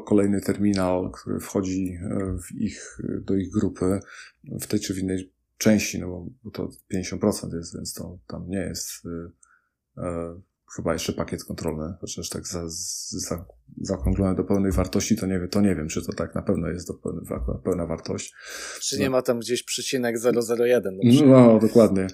kolejny 0.06 0.42
terminal, 0.42 1.12
który 1.12 1.40
wchodzi 1.40 2.00
e, 2.02 2.38
w 2.42 2.56
ich, 2.56 2.98
do 3.22 3.36
ich 3.36 3.52
grupy 3.52 4.00
w 4.62 4.68
tej 4.68 4.80
czy 4.80 4.94
w 4.94 4.98
innej 4.98 5.34
części, 5.58 6.00
no 6.00 6.28
bo 6.44 6.52
to 6.52 6.70
50% 6.94 7.56
jest, 7.56 7.76
więc 7.76 7.94
to 7.94 8.20
tam 8.28 8.50
nie 8.50 8.60
jest 8.60 8.92
e, 9.98 10.42
chyba 10.76 10.94
jeszcze 10.94 11.14
pakiet 11.14 11.44
kontrolny, 11.44 11.94
chociaż 12.02 12.30
tak 12.30 12.48
za, 12.48 12.64
za, 13.10 13.46
zaokrąglone 13.82 14.36
do 14.36 14.44
pełnej 14.44 14.72
wartości, 14.72 15.16
to 15.16 15.26
nie, 15.26 15.40
wiem, 15.40 15.50
to 15.50 15.62
nie 15.62 15.76
wiem, 15.76 15.88
czy 15.88 16.06
to 16.06 16.14
tak 16.14 16.36
na 16.36 16.42
pewno 16.42 16.68
jest 16.68 16.88
do 16.88 16.94
pełnej, 16.94 17.26
pełna 17.64 17.86
wartość. 17.86 18.34
Czy 18.82 19.00
nie 19.00 19.10
ma 19.10 19.22
tam 19.22 19.40
gdzieś 19.40 19.64
przycinek 19.64 20.16
001? 20.60 20.98
No, 21.04 21.26
no 21.26 21.60
dokładnie. 21.60 22.08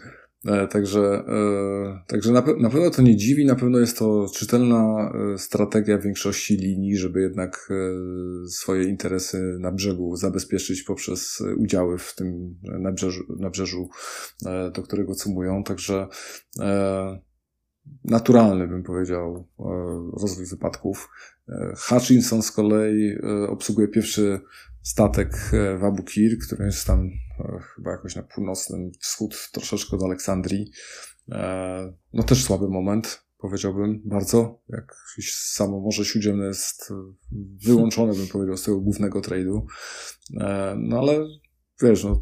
E, 0.48 0.68
także, 0.68 1.24
e, 1.28 2.04
także 2.08 2.32
na, 2.32 2.44
na, 2.60 2.70
pewno 2.70 2.90
to 2.90 3.02
nie 3.02 3.18
dziwi, 3.18 3.46
na 3.46 3.56
pewno 3.56 3.80
jest 3.80 3.98
to 3.98 4.26
czytelna 4.36 5.12
e, 5.34 5.38
strategia 5.38 5.98
większości 5.98 6.58
linii, 6.58 6.98
żeby 6.98 7.22
jednak 7.22 7.70
swoje 8.48 8.84
interesy 8.84 9.58
na 9.60 9.72
brzegu 9.72 10.16
zabezpieczyć 10.16 10.84
poprzez 10.84 11.44
udziały 11.58 11.98
w 11.98 12.16
tym 12.16 12.56
nabrzeżu, 12.64 13.24
nabrzeżu 13.40 13.90
do 14.74 14.84
którego 14.84 15.16
cumują. 15.16 15.64
Także 15.64 16.08
naturalny, 18.04 18.68
bym 18.68 18.84
powiedział, 18.84 19.48
rozwój 20.22 20.46
wypadków. 20.46 21.10
Hutchinson 21.78 22.42
z 22.42 22.52
kolei 22.52 23.18
obsługuje 23.48 23.88
pierwszy 23.88 24.40
statek 24.84 25.52
w 25.80 25.84
Abu 25.84 26.04
Kir, 26.04 26.38
który 26.40 26.66
jest 26.66 26.88
tam 26.88 27.10
E, 27.40 27.60
chyba 27.76 27.92
jakoś 27.92 28.16
na 28.16 28.24
północnym 28.24 28.92
wschód, 29.00 29.50
troszeczkę 29.52 29.98
do 29.98 30.06
Aleksandrii. 30.06 30.72
E, 31.32 31.94
no 32.14 32.24
też 32.24 32.44
słaby 32.44 32.70
moment, 32.70 33.24
powiedziałbym, 33.38 34.02
bardzo. 34.06 34.62
Jak 34.70 34.96
samo 35.32 35.80
Morze 35.80 36.06
Śródziemne 36.06 36.46
jest 36.46 36.94
wyłączone, 37.66 38.14
bym 38.14 38.28
powiedział, 38.28 38.58
z 38.58 38.64
tego 38.64 38.80
głównego 38.80 39.22
trade'u. 39.22 39.62
E, 40.40 40.76
no 40.78 41.00
ale 41.00 41.20
wiesz, 41.82 42.04
no, 42.04 42.22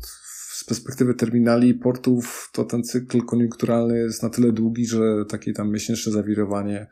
z 0.54 0.64
perspektywy 0.64 1.14
terminali 1.14 1.70
i 1.70 1.74
portów, 1.74 2.50
to 2.54 2.66
ten 2.66 2.84
cykl 2.84 3.22
koniunkturalny 3.22 3.98
jest 3.98 4.24
na 4.24 4.30
tyle 4.30 4.52
długi, 4.52 4.86
że 4.86 5.26
takie 5.30 5.54
tam 5.54 5.72
miesięczne 5.72 6.12
zawirowanie 6.12 6.88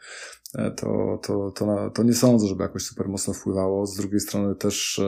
to, 0.53 1.19
to, 1.23 1.51
to, 1.51 1.89
to 1.89 2.03
nie 2.03 2.13
sądzę, 2.13 2.47
żeby 2.47 2.63
jakoś 2.63 2.83
super 2.83 3.07
mocno 3.07 3.33
wpływało. 3.33 3.85
Z 3.85 3.95
drugiej 3.95 4.19
strony 4.19 4.55
też 4.55 5.01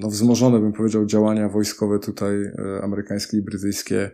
no, 0.00 0.08
wzmożone, 0.08 0.60
bym 0.60 0.72
powiedział, 0.72 1.06
działania 1.06 1.48
wojskowe 1.48 1.98
tutaj 1.98 2.34
e, 2.44 2.82
amerykańskie 2.82 3.36
i 3.36 3.42
brytyjskie 3.42 4.10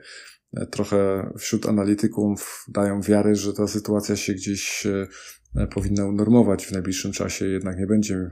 e, 0.52 0.66
trochę 0.66 1.30
wśród 1.38 1.68
analityków 1.68 2.64
dają 2.68 3.00
wiary, 3.00 3.34
że 3.34 3.52
ta 3.52 3.66
sytuacja 3.66 4.16
się 4.16 4.34
gdzieś 4.34 4.86
e, 4.86 5.66
powinna 5.66 6.06
unormować 6.06 6.66
w 6.66 6.72
najbliższym 6.72 7.12
czasie, 7.12 7.46
jednak 7.46 7.78
nie 7.78 7.86
będzie 7.86 8.30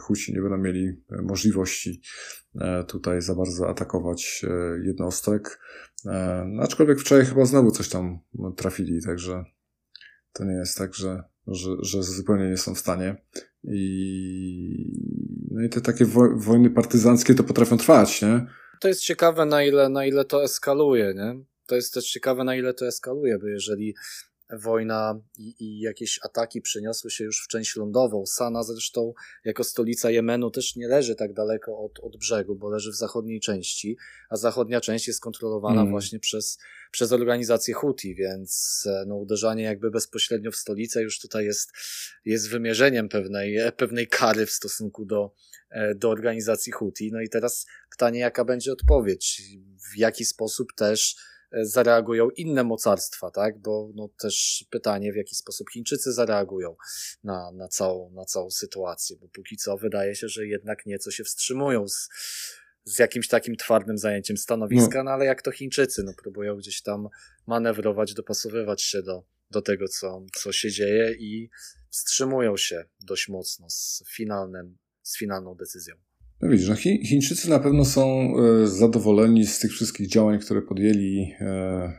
Husi, 0.00 0.34
nie 0.34 0.40
będą 0.40 0.56
mieli 0.56 1.02
możliwości 1.22 2.02
tutaj 2.88 3.22
za 3.22 3.34
bardzo 3.34 3.68
atakować 3.68 4.46
jednostek. 4.84 5.60
No, 6.46 6.62
aczkolwiek 6.62 7.00
wczoraj 7.00 7.26
chyba 7.26 7.44
znowu 7.44 7.70
coś 7.70 7.88
tam 7.88 8.18
trafili, 8.56 9.02
także 9.02 9.44
to 10.32 10.44
nie 10.44 10.54
jest 10.54 10.78
tak, 10.78 10.94
że, 10.94 11.22
że, 11.46 11.70
że 11.80 12.02
zupełnie 12.02 12.50
nie 12.50 12.56
są 12.56 12.74
w 12.74 12.78
stanie. 12.78 13.16
I, 13.64 14.92
no 15.50 15.62
i 15.62 15.68
te 15.68 15.80
takie 15.80 16.04
wo 16.04 16.28
wojny 16.36 16.70
partyzanckie 16.70 17.34
to 17.34 17.44
potrafią 17.44 17.78
trwać, 17.78 18.22
nie? 18.22 18.46
To 18.80 18.88
jest 18.88 19.00
ciekawe, 19.00 19.46
na 19.46 19.62
ile, 19.62 19.88
na 19.88 20.06
ile 20.06 20.24
to 20.24 20.44
eskaluje, 20.44 21.14
nie? 21.16 21.44
To 21.66 21.74
jest 21.74 21.94
też 21.94 22.10
ciekawe, 22.10 22.44
na 22.44 22.56
ile 22.56 22.74
to 22.74 22.86
eskaluje, 22.86 23.38
bo 23.38 23.46
jeżeli 23.46 23.94
wojna 24.52 25.20
i, 25.38 25.54
i, 25.58 25.80
jakieś 25.80 26.20
ataki 26.22 26.60
przeniosły 26.60 27.10
się 27.10 27.24
już 27.24 27.44
w 27.44 27.48
część 27.48 27.76
lądową. 27.76 28.26
Sana 28.26 28.62
zresztą 28.62 29.14
jako 29.44 29.64
stolica 29.64 30.10
Jemenu 30.10 30.50
też 30.50 30.76
nie 30.76 30.88
leży 30.88 31.14
tak 31.14 31.32
daleko 31.32 31.78
od, 31.78 31.98
od 31.98 32.16
brzegu, 32.16 32.56
bo 32.56 32.70
leży 32.70 32.92
w 32.92 32.94
zachodniej 32.94 33.40
części, 33.40 33.96
a 34.30 34.36
zachodnia 34.36 34.80
część 34.80 35.08
jest 35.08 35.20
kontrolowana 35.20 35.80
mm. 35.80 35.90
właśnie 35.90 36.18
przez, 36.18 36.58
przez 36.90 37.12
organizację 37.12 37.74
Houthi, 37.74 38.14
więc 38.14 38.82
e, 38.86 39.04
no, 39.06 39.16
uderzanie 39.16 39.62
jakby 39.62 39.90
bezpośrednio 39.90 40.50
w 40.50 40.56
stolicę 40.56 41.02
już 41.02 41.20
tutaj 41.20 41.44
jest, 41.44 41.72
jest 42.24 42.50
wymierzeniem 42.50 43.08
pewnej, 43.08 43.58
pewnej 43.76 44.08
kary 44.08 44.46
w 44.46 44.50
stosunku 44.50 45.04
do, 45.04 45.34
e, 45.70 45.94
do 45.94 46.10
organizacji 46.10 46.72
Houthi. 46.72 47.10
No 47.12 47.20
i 47.20 47.28
teraz 47.28 47.66
pytanie, 47.90 48.20
jaka 48.20 48.44
będzie 48.44 48.72
odpowiedź? 48.72 49.42
W 49.92 49.96
jaki 49.96 50.24
sposób 50.24 50.68
też 50.76 51.16
zareagują 51.52 52.30
inne 52.30 52.64
mocarstwa, 52.64 53.30
tak? 53.30 53.58
Bo 53.58 53.90
no, 53.94 54.08
też 54.18 54.64
pytanie, 54.70 55.12
w 55.12 55.16
jaki 55.16 55.34
sposób 55.34 55.70
Chińczycy 55.70 56.12
zareagują 56.12 56.76
na, 57.24 57.52
na, 57.52 57.68
całą, 57.68 58.10
na 58.10 58.24
całą 58.24 58.50
sytuację, 58.50 59.16
bo 59.16 59.28
póki 59.28 59.56
co 59.56 59.76
wydaje 59.76 60.14
się, 60.14 60.28
że 60.28 60.46
jednak 60.46 60.86
nieco 60.86 61.10
się 61.10 61.24
wstrzymują 61.24 61.88
z, 61.88 62.08
z 62.84 62.98
jakimś 62.98 63.28
takim 63.28 63.56
twardym 63.56 63.98
zajęciem 63.98 64.36
stanowiska, 64.36 64.98
no. 64.98 65.04
no 65.04 65.10
ale 65.10 65.24
jak 65.24 65.42
to 65.42 65.50
Chińczycy, 65.50 66.02
no 66.02 66.12
próbują 66.22 66.56
gdzieś 66.56 66.82
tam 66.82 67.08
manewrować, 67.46 68.14
dopasowywać 68.14 68.82
się 68.82 69.02
do, 69.02 69.24
do 69.50 69.62
tego, 69.62 69.88
co, 69.88 70.26
co 70.34 70.52
się 70.52 70.70
dzieje 70.70 71.14
i 71.18 71.50
wstrzymują 71.90 72.56
się 72.56 72.84
dość 73.00 73.28
mocno 73.28 73.70
z 73.70 74.04
finalnym, 74.16 74.78
z 75.02 75.18
finalną 75.18 75.54
decyzją. 75.54 76.09
No 76.40 76.48
widzisz, 76.48 76.68
no 76.68 76.76
Chińczycy 76.76 77.50
na 77.50 77.58
pewno 77.58 77.84
są 77.84 78.34
e, 78.36 78.66
zadowoleni 78.66 79.46
z 79.46 79.58
tych 79.58 79.70
wszystkich 79.72 80.08
działań, 80.08 80.38
które 80.38 80.62
podjęli 80.62 81.34
e, 81.40 81.98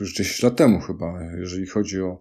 już 0.00 0.14
10 0.14 0.42
lat 0.42 0.56
temu 0.56 0.80
chyba, 0.80 1.22
jeżeli 1.40 1.66
chodzi 1.66 2.00
o 2.00 2.20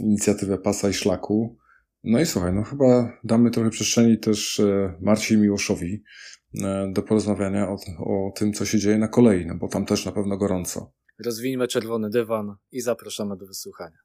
inicjatywę 0.00 0.58
pasa 0.58 0.88
i 0.88 0.94
szlaku. 0.94 1.58
No 2.04 2.20
i 2.20 2.26
słuchaj, 2.26 2.52
no 2.52 2.62
chyba 2.62 3.18
damy 3.24 3.50
trochę 3.50 3.70
przestrzeni 3.70 4.18
też 4.18 4.60
e, 4.60 4.94
Marcie 5.00 5.36
Miłoszowi 5.36 6.02
do 6.92 7.02
porozmawiania 7.02 7.68
o, 7.68 7.76
o 7.98 8.32
tym, 8.36 8.52
co 8.52 8.66
się 8.66 8.78
dzieje 8.78 8.98
na 8.98 9.08
kolei, 9.08 9.46
no 9.46 9.54
bo 9.54 9.68
tam 9.68 9.86
też 9.86 10.04
na 10.04 10.12
pewno 10.12 10.36
gorąco. 10.36 10.92
Rozwijmy 11.24 11.68
czerwony 11.68 12.10
dywan 12.10 12.56
i 12.72 12.80
zapraszamy 12.80 13.36
do 13.36 13.46
wysłuchania. 13.46 13.98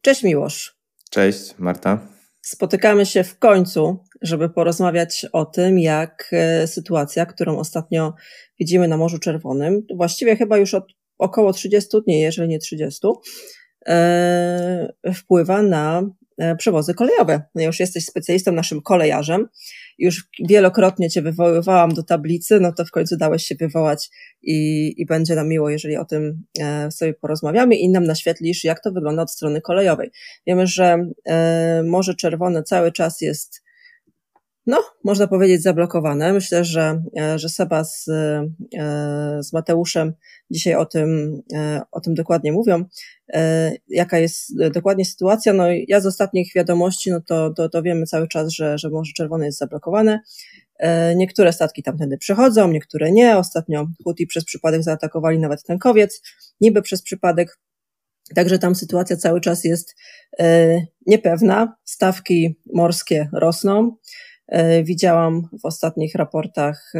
Cześć 0.00 0.22
Miłosz. 0.22 0.76
Cześć 1.10 1.58
Marta. 1.58 2.16
Spotykamy 2.46 3.06
się 3.06 3.24
w 3.24 3.38
końcu, 3.38 3.98
żeby 4.22 4.48
porozmawiać 4.48 5.26
o 5.32 5.44
tym, 5.44 5.78
jak 5.78 6.28
e, 6.32 6.66
sytuacja, 6.66 7.26
którą 7.26 7.58
ostatnio 7.58 8.14
widzimy 8.60 8.88
na 8.88 8.96
Morzu 8.96 9.18
Czerwonym, 9.18 9.86
właściwie 9.94 10.36
chyba 10.36 10.56
już 10.56 10.74
od 10.74 10.84
około 11.18 11.52
30 11.52 12.02
dni, 12.06 12.20
jeżeli 12.20 12.48
nie 12.48 12.58
30, 12.58 13.08
e, 13.88 14.92
wpływa 15.14 15.62
na 15.62 16.02
e, 16.38 16.56
przewozy 16.56 16.94
kolejowe. 16.94 17.42
No 17.54 17.62
już 17.62 17.80
jesteś 17.80 18.04
specjalistą, 18.04 18.52
naszym 18.52 18.82
kolejarzem. 18.82 19.48
Już 19.98 20.28
wielokrotnie 20.48 21.10
Cię 21.10 21.22
wywoływałam 21.22 21.94
do 21.94 22.02
tablicy, 22.02 22.60
no 22.60 22.72
to 22.72 22.84
w 22.84 22.90
końcu 22.90 23.16
dałeś 23.16 23.44
się 23.44 23.54
wywołać 23.54 24.10
i, 24.42 24.92
i 24.96 25.06
będzie 25.06 25.34
nam 25.34 25.48
miło, 25.48 25.70
jeżeli 25.70 25.96
o 25.96 26.04
tym 26.04 26.44
e, 26.60 26.90
sobie 26.90 27.14
porozmawiamy 27.14 27.76
i 27.76 27.88
nam 27.88 28.04
naświetlisz, 28.04 28.64
jak 28.64 28.82
to 28.82 28.92
wygląda 28.92 29.22
od 29.22 29.30
strony 29.30 29.60
kolejowej. 29.60 30.10
Wiemy, 30.46 30.66
że 30.66 31.10
e, 31.26 31.82
Morze 31.82 32.14
Czerwone 32.14 32.62
cały 32.62 32.92
czas 32.92 33.20
jest 33.20 33.65
no, 34.66 34.84
można 35.04 35.26
powiedzieć, 35.26 35.62
zablokowane. 35.62 36.32
Myślę, 36.32 36.64
że, 36.64 37.02
e, 37.18 37.38
że 37.38 37.48
Seba 37.48 37.84
z, 37.84 38.04
z 39.40 39.52
Mateuszem 39.52 40.12
dzisiaj 40.50 40.74
o 40.74 40.86
tym, 40.86 41.40
o 41.92 42.00
tym 42.00 42.14
dokładnie 42.14 42.52
mówią. 42.52 42.84
Jaka 43.88 44.18
jest 44.18 44.52
dokładnie 44.74 45.04
sytuacja? 45.04 45.52
No, 45.52 45.64
ja 45.88 46.00
z 46.00 46.06
ostatnich 46.06 46.52
wiadomości, 46.54 47.10
no 47.10 47.20
to, 47.20 47.50
to, 47.50 47.68
to 47.68 47.82
wiemy 47.82 48.06
cały 48.06 48.28
czas, 48.28 48.52
że, 48.52 48.78
że 48.78 48.90
Morze 48.90 49.12
Czerwone 49.16 49.46
jest 49.46 49.58
zablokowane. 49.58 50.20
E, 50.78 51.14
niektóre 51.14 51.52
statki 51.52 51.82
tamtędy 51.82 52.18
przechodzą, 52.18 52.68
niektóre 52.68 53.12
nie. 53.12 53.38
Ostatnio 53.38 53.86
Houthi 54.04 54.26
przez 54.26 54.44
przypadek 54.44 54.82
zaatakowali 54.82 55.38
nawet 55.38 55.62
tankowiec, 55.62 56.22
niby 56.60 56.82
przez 56.82 57.02
przypadek. 57.02 57.58
Także 58.34 58.58
tam 58.58 58.74
sytuacja 58.74 59.16
cały 59.16 59.40
czas 59.40 59.64
jest 59.64 59.94
e, 60.38 60.80
niepewna. 61.06 61.76
Stawki 61.84 62.60
morskie 62.74 63.28
rosną. 63.32 63.96
E, 64.48 64.82
widziałam 64.84 65.48
w 65.62 65.64
ostatnich 65.64 66.14
raportach 66.14 66.92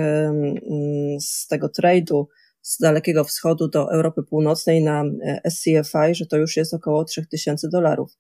z 1.21 1.47
tego 1.47 1.69
trade'u 1.69 2.25
z 2.63 2.79
Dalekiego 2.79 3.25
Wschodu 3.25 3.69
do 3.69 3.93
Europy 3.93 4.23
Północnej 4.23 4.85
na 4.85 5.05
SCFI, 5.49 6.15
że 6.15 6.27
to 6.27 6.37
już 6.37 6.57
jest 6.57 6.75
około 6.75 7.05
3000 7.05 7.69
dolarów. 7.69 8.13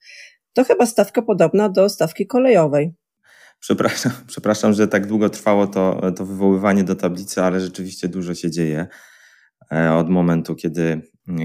To 0.52 0.64
chyba 0.64 0.86
stawka 0.86 1.22
podobna 1.22 1.68
do 1.68 1.88
stawki 1.88 2.26
kolejowej. 2.26 2.94
Przepraszam, 3.60 4.12
przepraszam, 4.26 4.72
że 4.72 4.88
tak 4.88 5.06
długo 5.06 5.30
trwało 5.30 5.66
to, 5.66 6.12
to 6.16 6.26
wywoływanie 6.26 6.84
do 6.84 6.94
tablicy, 6.94 7.42
ale 7.42 7.60
rzeczywiście 7.60 8.08
dużo 8.08 8.34
się 8.34 8.50
dzieje 8.50 8.86
e, 9.72 9.94
od 9.94 10.08
momentu, 10.08 10.54
kiedy, 10.54 11.00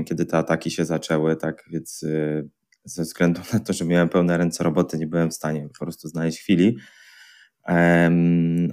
kiedy 0.06 0.26
te 0.26 0.38
ataki 0.38 0.72
się 0.72 0.86
zaczęły, 0.86 1.36
tak 1.36 1.64
więc 1.72 2.04
e, 2.04 2.44
ze 2.86 3.04
względu 3.04 3.42
na 3.54 3.60
to, 3.60 3.74
że 3.74 3.86
miałem 3.86 4.10
pełne 4.10 4.38
ręce 4.38 4.64
roboty, 4.64 4.98
nie 4.98 5.08
byłem 5.08 5.30
w 5.30 5.34
stanie 5.34 5.70
po 5.80 5.86
prostu 5.86 6.08
znaleźć 6.08 6.40
chwili. 6.40 6.78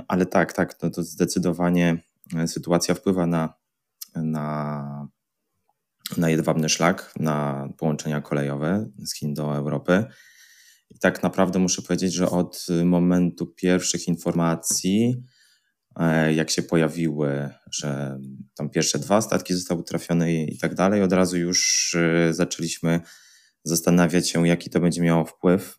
Ale 0.08 0.26
tak, 0.26 0.52
tak, 0.52 0.82
no 0.82 0.90
to 0.90 1.02
zdecydowanie 1.02 2.02
e, 2.37 2.48
sytuacja 2.48 2.94
wpływa 2.94 3.26
na, 3.26 3.54
na, 4.14 5.08
na 6.16 6.30
jedwabny 6.30 6.68
szlak, 6.68 7.12
na 7.20 7.68
połączenia 7.78 8.20
kolejowe 8.20 8.90
z 8.98 9.14
Chin 9.14 9.34
do 9.34 9.56
Europy. 9.56 10.04
I 10.90 10.98
tak 10.98 11.22
naprawdę 11.22 11.58
muszę 11.58 11.82
powiedzieć, 11.82 12.12
że 12.12 12.30
od 12.30 12.66
momentu 12.84 13.46
pierwszych 13.46 14.08
informacji, 14.08 15.22
e, 15.96 16.34
jak 16.34 16.50
się 16.50 16.62
pojawiły, 16.62 17.50
że 17.70 18.18
tam 18.54 18.70
pierwsze 18.70 18.98
dwa 18.98 19.20
statki 19.20 19.54
zostały 19.54 19.84
trafione 19.84 20.32
i 20.32 20.58
tak 20.58 20.74
dalej, 20.74 21.02
od 21.02 21.12
razu 21.12 21.37
już 21.37 21.94
e, 21.94 22.34
zaczęliśmy 22.34 23.00
zastanawiać 23.64 24.30
się, 24.30 24.48
jaki 24.48 24.70
to 24.70 24.80
będzie 24.80 25.02
miało 25.02 25.24
wpływ 25.24 25.78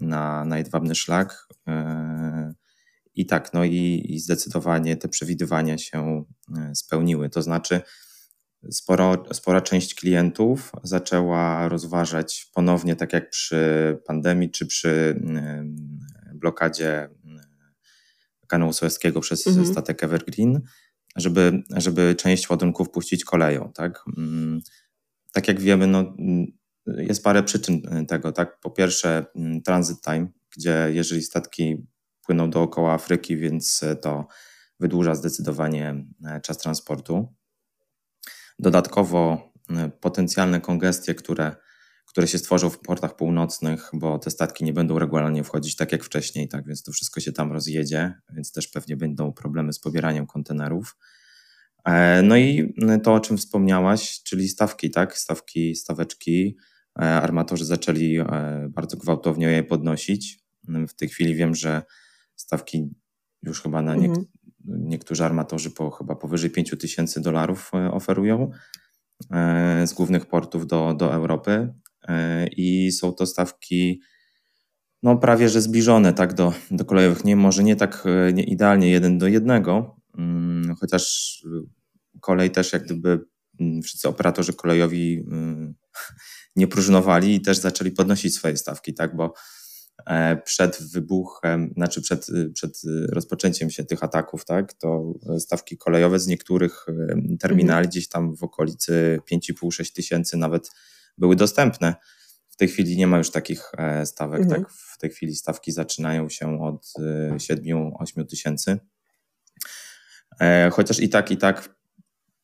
na, 0.00 0.44
na 0.44 0.58
jedwabny 0.58 0.94
szlak. 0.94 1.48
I 3.14 3.26
tak, 3.26 3.54
no 3.54 3.64
i, 3.64 4.06
i 4.08 4.18
zdecydowanie 4.18 4.96
te 4.96 5.08
przewidywania 5.08 5.78
się 5.78 6.24
spełniły. 6.74 7.30
To 7.30 7.42
znaczy, 7.42 7.80
sporo, 8.70 9.24
spora 9.32 9.60
część 9.60 9.94
klientów 9.94 10.72
zaczęła 10.82 11.68
rozważać 11.68 12.50
ponownie, 12.54 12.96
tak 12.96 13.12
jak 13.12 13.30
przy 13.30 13.58
pandemii 14.06 14.50
czy 14.50 14.66
przy 14.66 15.20
blokadzie 16.34 17.08
kanału 18.46 18.72
Suezkiego 18.72 19.20
przez 19.20 19.46
mhm. 19.46 19.66
statek 19.66 20.04
Evergreen, 20.04 20.60
żeby, 21.16 21.62
żeby 21.76 22.14
część 22.18 22.50
ładunków 22.50 22.90
puścić 22.90 23.24
koleją. 23.24 23.72
Tak, 23.74 24.04
mm, 24.16 24.60
tak 25.32 25.48
jak 25.48 25.60
wiemy, 25.60 25.86
no, 25.86 26.14
mm, 26.18 26.46
jest 26.86 27.24
parę 27.24 27.42
przyczyn 27.42 28.06
tego. 28.08 28.32
Tak? 28.32 28.60
Po 28.60 28.70
pierwsze, 28.70 29.26
mm, 29.36 29.62
transit 29.62 30.00
time, 30.00 30.28
gdzie 30.56 30.88
jeżeli 30.92 31.22
statki 31.22 31.86
płyną 32.24 32.50
dookoła 32.50 32.92
Afryki, 32.92 33.36
więc 33.36 33.84
to 34.02 34.26
wydłuża 34.80 35.14
zdecydowanie 35.14 36.04
e, 36.24 36.40
czas 36.40 36.58
transportu. 36.58 37.34
Dodatkowo 38.58 39.52
e, 39.70 39.90
potencjalne 40.00 40.60
kongestie, 40.60 41.14
które, 41.14 41.56
które 42.06 42.26
się 42.28 42.38
stworzą 42.38 42.70
w 42.70 42.80
portach 42.80 43.16
północnych, 43.16 43.90
bo 43.92 44.18
te 44.18 44.30
statki 44.30 44.64
nie 44.64 44.72
będą 44.72 44.98
regularnie 44.98 45.44
wchodzić 45.44 45.76
tak 45.76 45.92
jak 45.92 46.04
wcześniej, 46.04 46.48
tak 46.48 46.66
więc 46.66 46.82
to 46.82 46.92
wszystko 46.92 47.20
się 47.20 47.32
tam 47.32 47.52
rozjedzie, 47.52 48.14
więc 48.32 48.52
też 48.52 48.68
pewnie 48.68 48.96
będą 48.96 49.32
problemy 49.32 49.72
z 49.72 49.78
pobieraniem 49.78 50.26
kontenerów. 50.26 50.96
E, 51.84 52.22
no 52.22 52.36
i 52.36 52.74
to, 53.02 53.14
o 53.14 53.20
czym 53.20 53.38
wspomniałaś, 53.38 54.22
czyli 54.22 54.48
stawki, 54.48 54.90
tak? 54.90 55.18
Stawki, 55.18 55.74
staweczki. 55.74 56.56
E, 56.98 57.02
armatorzy 57.02 57.64
zaczęli 57.64 58.18
bardzo 58.68 58.96
gwałtownie 58.96 59.46
je 59.46 59.62
podnosić. 59.62 60.44
W 60.88 60.94
tej 60.94 61.08
chwili 61.08 61.34
wiem, 61.34 61.54
że 61.54 61.82
stawki 62.36 62.90
już 63.42 63.62
chyba 63.62 63.82
na 63.82 63.94
nie, 63.94 64.06
mhm. 64.06 64.26
niektórzy 64.66 65.24
armatorzy 65.24 65.70
po 65.70 65.90
chyba 65.90 66.16
powyżej 66.16 66.50
5 66.50 66.74
tysięcy 66.80 67.20
dolarów 67.20 67.70
e, 67.74 67.90
oferują 67.90 68.50
e, 69.30 69.86
z 69.86 69.92
głównych 69.92 70.26
portów 70.26 70.66
do, 70.66 70.94
do 70.94 71.14
Europy. 71.14 71.74
E, 72.08 72.46
i 72.46 72.92
są 72.92 73.12
to 73.12 73.26
stawki 73.26 74.00
no 75.02 75.16
prawie 75.16 75.48
że 75.48 75.60
zbliżone 75.60 76.12
tak 76.12 76.34
do, 76.34 76.52
do 76.70 76.84
kolejowych, 76.84 77.24
nie, 77.24 77.36
może 77.36 77.64
nie 77.64 77.76
tak 77.76 78.04
nie 78.34 78.42
idealnie 78.42 78.90
jeden 78.90 79.18
do 79.18 79.26
jednego, 79.26 79.96
mm, 80.18 80.74
chociaż 80.80 81.42
kolej 82.20 82.50
też 82.50 82.72
jak 82.72 82.84
gdyby 82.84 83.24
mm, 83.60 83.82
wszyscy 83.82 84.08
operatorzy 84.08 84.52
kolejowi 84.52 85.24
mm, 85.30 85.74
nie 86.56 86.66
próżnowali 86.66 87.34
i 87.34 87.40
też 87.40 87.58
zaczęli 87.58 87.90
podnosić 87.90 88.34
swoje 88.34 88.56
stawki, 88.56 88.94
tak, 88.94 89.16
bo 89.16 89.34
przed 90.44 90.82
wybuchem, 90.92 91.72
znaczy 91.76 92.02
przed, 92.02 92.26
przed 92.54 92.80
rozpoczęciem 93.08 93.70
się 93.70 93.84
tych 93.84 94.04
ataków, 94.04 94.44
tak, 94.44 94.72
to 94.72 95.14
stawki 95.38 95.78
kolejowe 95.78 96.18
z 96.18 96.26
niektórych 96.26 96.86
e, 96.88 97.36
terminali 97.38 97.78
mhm. 97.78 97.88
gdzieś 97.88 98.08
tam 98.08 98.36
w 98.36 98.42
okolicy 98.42 99.20
5,5-6 99.32 99.94
tysięcy 99.94 100.36
nawet 100.36 100.70
były 101.18 101.36
dostępne. 101.36 101.94
W 102.48 102.56
tej 102.56 102.68
chwili 102.68 102.96
nie 102.96 103.06
ma 103.06 103.18
już 103.18 103.30
takich 103.30 103.70
e, 103.78 104.06
stawek, 104.06 104.40
mhm. 104.40 104.62
tak, 104.62 104.72
w 104.72 104.98
tej 104.98 105.10
chwili 105.10 105.36
stawki 105.36 105.72
zaczynają 105.72 106.28
się 106.28 106.62
od 106.62 106.92
7-8 107.36 108.26
tysięcy. 108.26 108.78
Chociaż 110.72 111.00
i 111.00 111.08
tak, 111.08 111.30
i 111.30 111.36
tak 111.36 111.68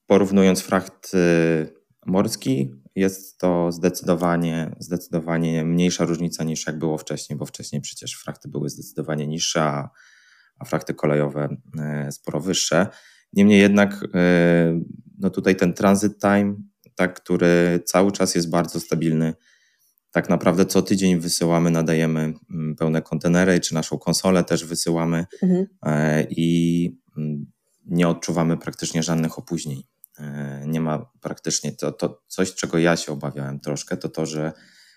porównując 0.07 0.61
fracht 0.61 1.13
morski, 2.07 2.71
jest 2.97 3.39
to 3.39 3.73
zdecydowanie, 3.73 4.77
zdecydowanie 4.79 5.65
mniejsza 5.65 6.05
różnica 6.05 6.45
niż 6.45 6.67
jak 6.67 6.79
było 6.79 6.99
wcześniej, 6.99 7.39
bo 7.39 7.47
wcześniej 7.47 7.81
przecież 7.81 8.15
frachty 8.15 8.49
były 8.49 8.69
zdecydowanie 8.69 9.27
niższe, 9.27 9.63
a, 9.63 9.91
a 10.59 10.65
frachty 10.65 10.95
kolejowe 10.95 11.57
e, 11.79 12.13
sporo 12.13 12.41
wyższe. 12.41 12.87
Niemniej 13.33 13.61
jednak 13.61 14.07
e, 14.15 14.81
no 15.19 15.31
tutaj 15.31 15.57
ten 15.57 15.73
transit 15.73 16.19
time, 16.19 16.55
tak, 16.95 17.15
który 17.15 17.81
cały 17.85 18.13
czas 18.13 18.35
jest 18.35 18.51
bardzo 18.51 18.81
stabilny. 18.81 19.35
Tak 20.11 20.29
naprawdę 20.29 20.67
co 20.67 20.83
tydzień 20.83 21.19
wysyłamy, 21.19 21.71
nadajemy 21.71 22.35
mm, 22.51 22.77
pełne 22.77 23.03
kontenery, 23.03 23.61
czy 23.61 23.75
naszą 23.75 23.99
konsolę 23.99 24.45
też 24.45 24.65
wysyłamy 24.65 25.27
mhm. 25.43 25.67
E, 25.87 26.27
i 26.31 26.99
mm, 27.17 27.47
nie 27.87 28.09
odczuwamy 28.09 28.57
praktycznie 28.57 29.03
żadnych 29.03 29.39
opóźnień. 29.39 29.83
E, 30.21 30.63
nie 30.67 30.81
ma 30.81 31.11
praktycznie 31.21 31.73
to, 31.73 31.93
to 31.93 32.23
coś, 32.29 32.55
czego 32.55 32.79
ja 32.79 32.97
się 32.97 33.13
obawiałem 33.13 33.61
troszkę, 33.61 33.97
to 33.97 34.09
to, 34.09 34.27
że 34.27 34.53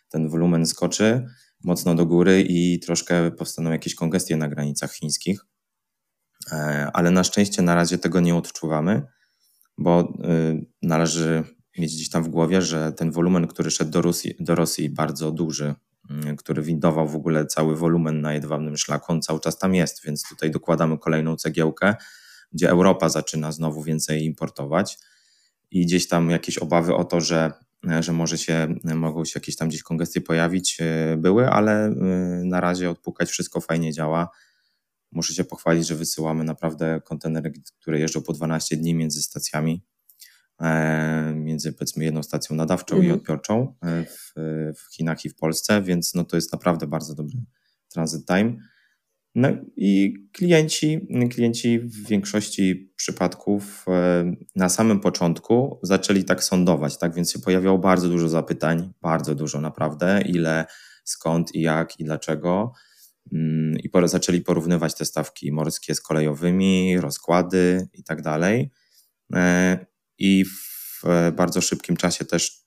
ten 0.09 0.29
wolumen 0.29 0.65
skoczy 0.65 1.25
mocno 1.63 1.95
do 1.95 2.05
góry 2.05 2.41
i 2.41 2.79
troszkę 2.79 3.31
powstaną 3.31 3.71
jakieś 3.71 3.95
kongestie 3.95 4.37
na 4.37 4.47
granicach 4.47 4.93
chińskich. 4.93 5.45
E, 6.51 6.89
ale 6.93 7.11
na 7.11 7.23
szczęście 7.23 7.61
na 7.61 7.75
razie 7.75 7.97
tego 7.97 8.19
nie 8.19 8.35
odczuwamy, 8.35 9.01
bo 9.77 10.01
y, 10.01 10.65
należy 10.81 11.43
mieć 11.77 11.95
gdzieś 11.95 12.09
tam 12.09 12.23
w 12.23 12.27
głowie, 12.29 12.61
że 12.61 12.91
ten 12.91 13.11
wolumen, 13.11 13.47
który 13.47 13.71
szedł 13.71 13.91
do 13.91 14.01
Rosji, 14.01 14.35
do 14.39 14.55
Rosji 14.55 14.89
bardzo 14.89 15.31
duży, 15.31 15.75
y, 16.31 16.35
który 16.35 16.61
windował 16.61 17.07
w 17.07 17.15
ogóle 17.15 17.45
cały 17.45 17.75
wolumen 17.75 18.21
na 18.21 18.33
jedwabnym 18.33 18.77
szlaku, 18.77 19.11
on 19.11 19.21
cały 19.21 19.39
czas 19.39 19.57
tam 19.57 19.75
jest, 19.75 20.05
więc 20.05 20.29
tutaj 20.29 20.51
dokładamy 20.51 20.97
kolejną 20.97 21.35
cegiełkę, 21.35 21.95
gdzie 22.51 22.69
Europa 22.69 23.09
zaczyna 23.09 23.51
znowu 23.51 23.83
więcej 23.83 24.25
importować 24.25 24.97
i 25.73 25.85
gdzieś 25.85 26.07
tam 26.07 26.29
jakieś 26.29 26.57
obawy 26.57 26.95
o 26.95 27.03
to, 27.03 27.21
że, 27.21 27.51
że 27.99 28.13
może 28.13 28.37
się, 28.37 28.75
mogą 28.83 29.25
się 29.25 29.31
jakieś 29.35 29.55
tam 29.55 29.69
gdzieś 29.69 29.83
kongestie 29.83 30.21
pojawić, 30.21 30.77
e, 30.81 31.17
były, 31.17 31.49
ale 31.49 31.85
e, 31.85 31.91
na 32.45 32.61
razie 32.61 32.89
odpukać 32.89 33.29
wszystko 33.29 33.61
fajnie 33.61 33.93
działa. 33.93 34.29
Muszę 35.11 35.33
się 35.33 35.43
pochwalić, 35.43 35.87
że 35.87 35.95
wysyłamy 35.95 36.43
naprawdę 36.43 37.01
kontenery, 37.05 37.53
które 37.79 37.99
jeżdżą 37.99 38.21
po 38.21 38.33
12 38.33 38.77
dni 38.77 38.95
między 38.95 39.23
stacjami, 39.23 39.83
e, 40.61 41.33
między 41.35 41.73
powiedzmy 41.73 42.03
jedną 42.03 42.23
stacją 42.23 42.55
nadawczą 42.55 42.95
mhm. 42.95 43.13
i 43.13 43.17
odbiorczą 43.17 43.75
w, 43.83 44.31
w 44.75 44.95
Chinach 44.95 45.25
i 45.25 45.29
w 45.29 45.35
Polsce, 45.35 45.81
więc 45.81 46.13
no 46.13 46.23
to 46.23 46.35
jest 46.35 46.51
naprawdę 46.51 46.87
bardzo 46.87 47.15
dobry 47.15 47.37
transit 47.89 48.25
time. 48.25 48.55
No 49.35 49.49
i 49.75 50.13
klienci, 50.33 51.07
klienci 51.31 51.79
w 51.79 52.07
większości 52.07 52.93
przypadków 52.95 53.85
e, 53.87 54.33
na 54.55 54.69
samym 54.69 54.99
początku 54.99 55.79
zaczęli 55.83 56.23
tak 56.23 56.43
sądować, 56.43 56.97
tak 56.97 57.13
więc 57.13 57.31
się 57.31 57.39
pojawiało 57.39 57.77
bardzo 57.77 58.09
dużo 58.09 58.29
zapytań, 58.29 58.93
bardzo 59.01 59.35
dużo 59.35 59.61
naprawdę, 59.61 60.21
ile, 60.25 60.65
skąd 61.03 61.55
i 61.55 61.61
jak 61.61 61.99
i 61.99 62.03
dlaczego. 62.03 62.73
Mm, 63.33 63.79
I 63.79 63.89
zaczęli 64.05 64.41
porównywać 64.41 64.95
te 64.95 65.05
stawki 65.05 65.51
morskie 65.51 65.95
z 65.95 66.01
kolejowymi, 66.01 66.97
rozkłady 66.97 67.87
i 67.93 68.03
tak 68.03 68.21
dalej. 68.21 68.71
E, 69.35 69.85
I 70.17 70.45
w 70.45 71.03
bardzo 71.35 71.61
szybkim 71.61 71.97
czasie 71.97 72.25
też 72.25 72.65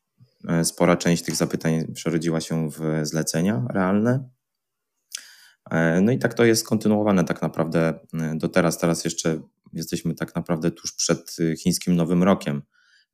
e, 0.48 0.64
spora 0.64 0.96
część 0.96 1.22
tych 1.22 1.36
zapytań 1.36 1.92
przerodziła 1.94 2.40
się 2.40 2.70
w 2.70 2.80
zlecenia 3.02 3.66
realne. 3.74 4.35
E, 5.70 6.00
no 6.00 6.12
i 6.12 6.18
tak 6.18 6.34
to 6.34 6.44
jest 6.44 6.66
kontynuowane 6.66 7.24
tak 7.24 7.42
naprawdę 7.42 7.94
e, 8.14 8.34
do 8.34 8.48
teraz. 8.48 8.78
Teraz 8.78 9.04
jeszcze 9.04 9.40
jesteśmy 9.72 10.14
tak 10.14 10.34
naprawdę 10.34 10.70
tuż 10.70 10.92
przed 10.92 11.36
e, 11.40 11.56
chińskim 11.56 11.96
Nowym 11.96 12.22
Rokiem, 12.22 12.62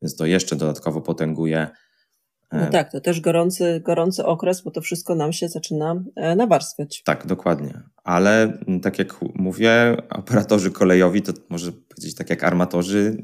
więc 0.02 0.16
to 0.16 0.26
jeszcze 0.26 0.56
dodatkowo 0.56 1.00
potęguje. 1.00 1.68
No 2.52 2.66
tak, 2.66 2.92
to 2.92 3.00
też 3.00 3.20
gorący, 3.20 3.80
gorący 3.84 4.24
okres, 4.24 4.62
bo 4.62 4.70
to 4.70 4.80
wszystko 4.80 5.14
nam 5.14 5.32
się 5.32 5.48
zaczyna 5.48 6.04
nawarstwiać. 6.36 7.02
Tak, 7.02 7.26
dokładnie. 7.26 7.82
Ale 8.04 8.58
tak 8.82 8.98
jak 8.98 9.14
mówię, 9.34 9.96
operatorzy 10.10 10.70
kolejowi, 10.70 11.22
to 11.22 11.32
może 11.48 11.72
powiedzieć 11.72 12.14
tak 12.14 12.30
jak 12.30 12.44
armatorzy, 12.44 13.22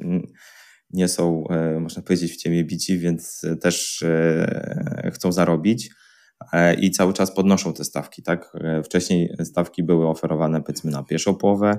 nie 0.91 1.09
są, 1.09 1.45
można 1.81 2.03
powiedzieć, 2.03 2.33
w 2.33 2.37
ciemię 2.37 2.65
bici, 2.65 2.99
więc 2.99 3.47
też 3.61 4.05
chcą 5.13 5.33
zarobić. 5.33 5.91
E, 6.53 6.75
i 6.75 6.91
cały 6.91 7.13
czas 7.13 7.35
podnoszą 7.35 7.73
te 7.73 7.85
stawki. 7.85 8.23
Tak? 8.23 8.53
E, 8.55 8.83
wcześniej 8.83 9.37
stawki 9.45 9.83
były 9.83 10.09
oferowane 10.09 10.63
powiedzmy 10.63 10.91
na 10.91 11.03
pierwszą 11.03 11.35
połowę 11.35 11.79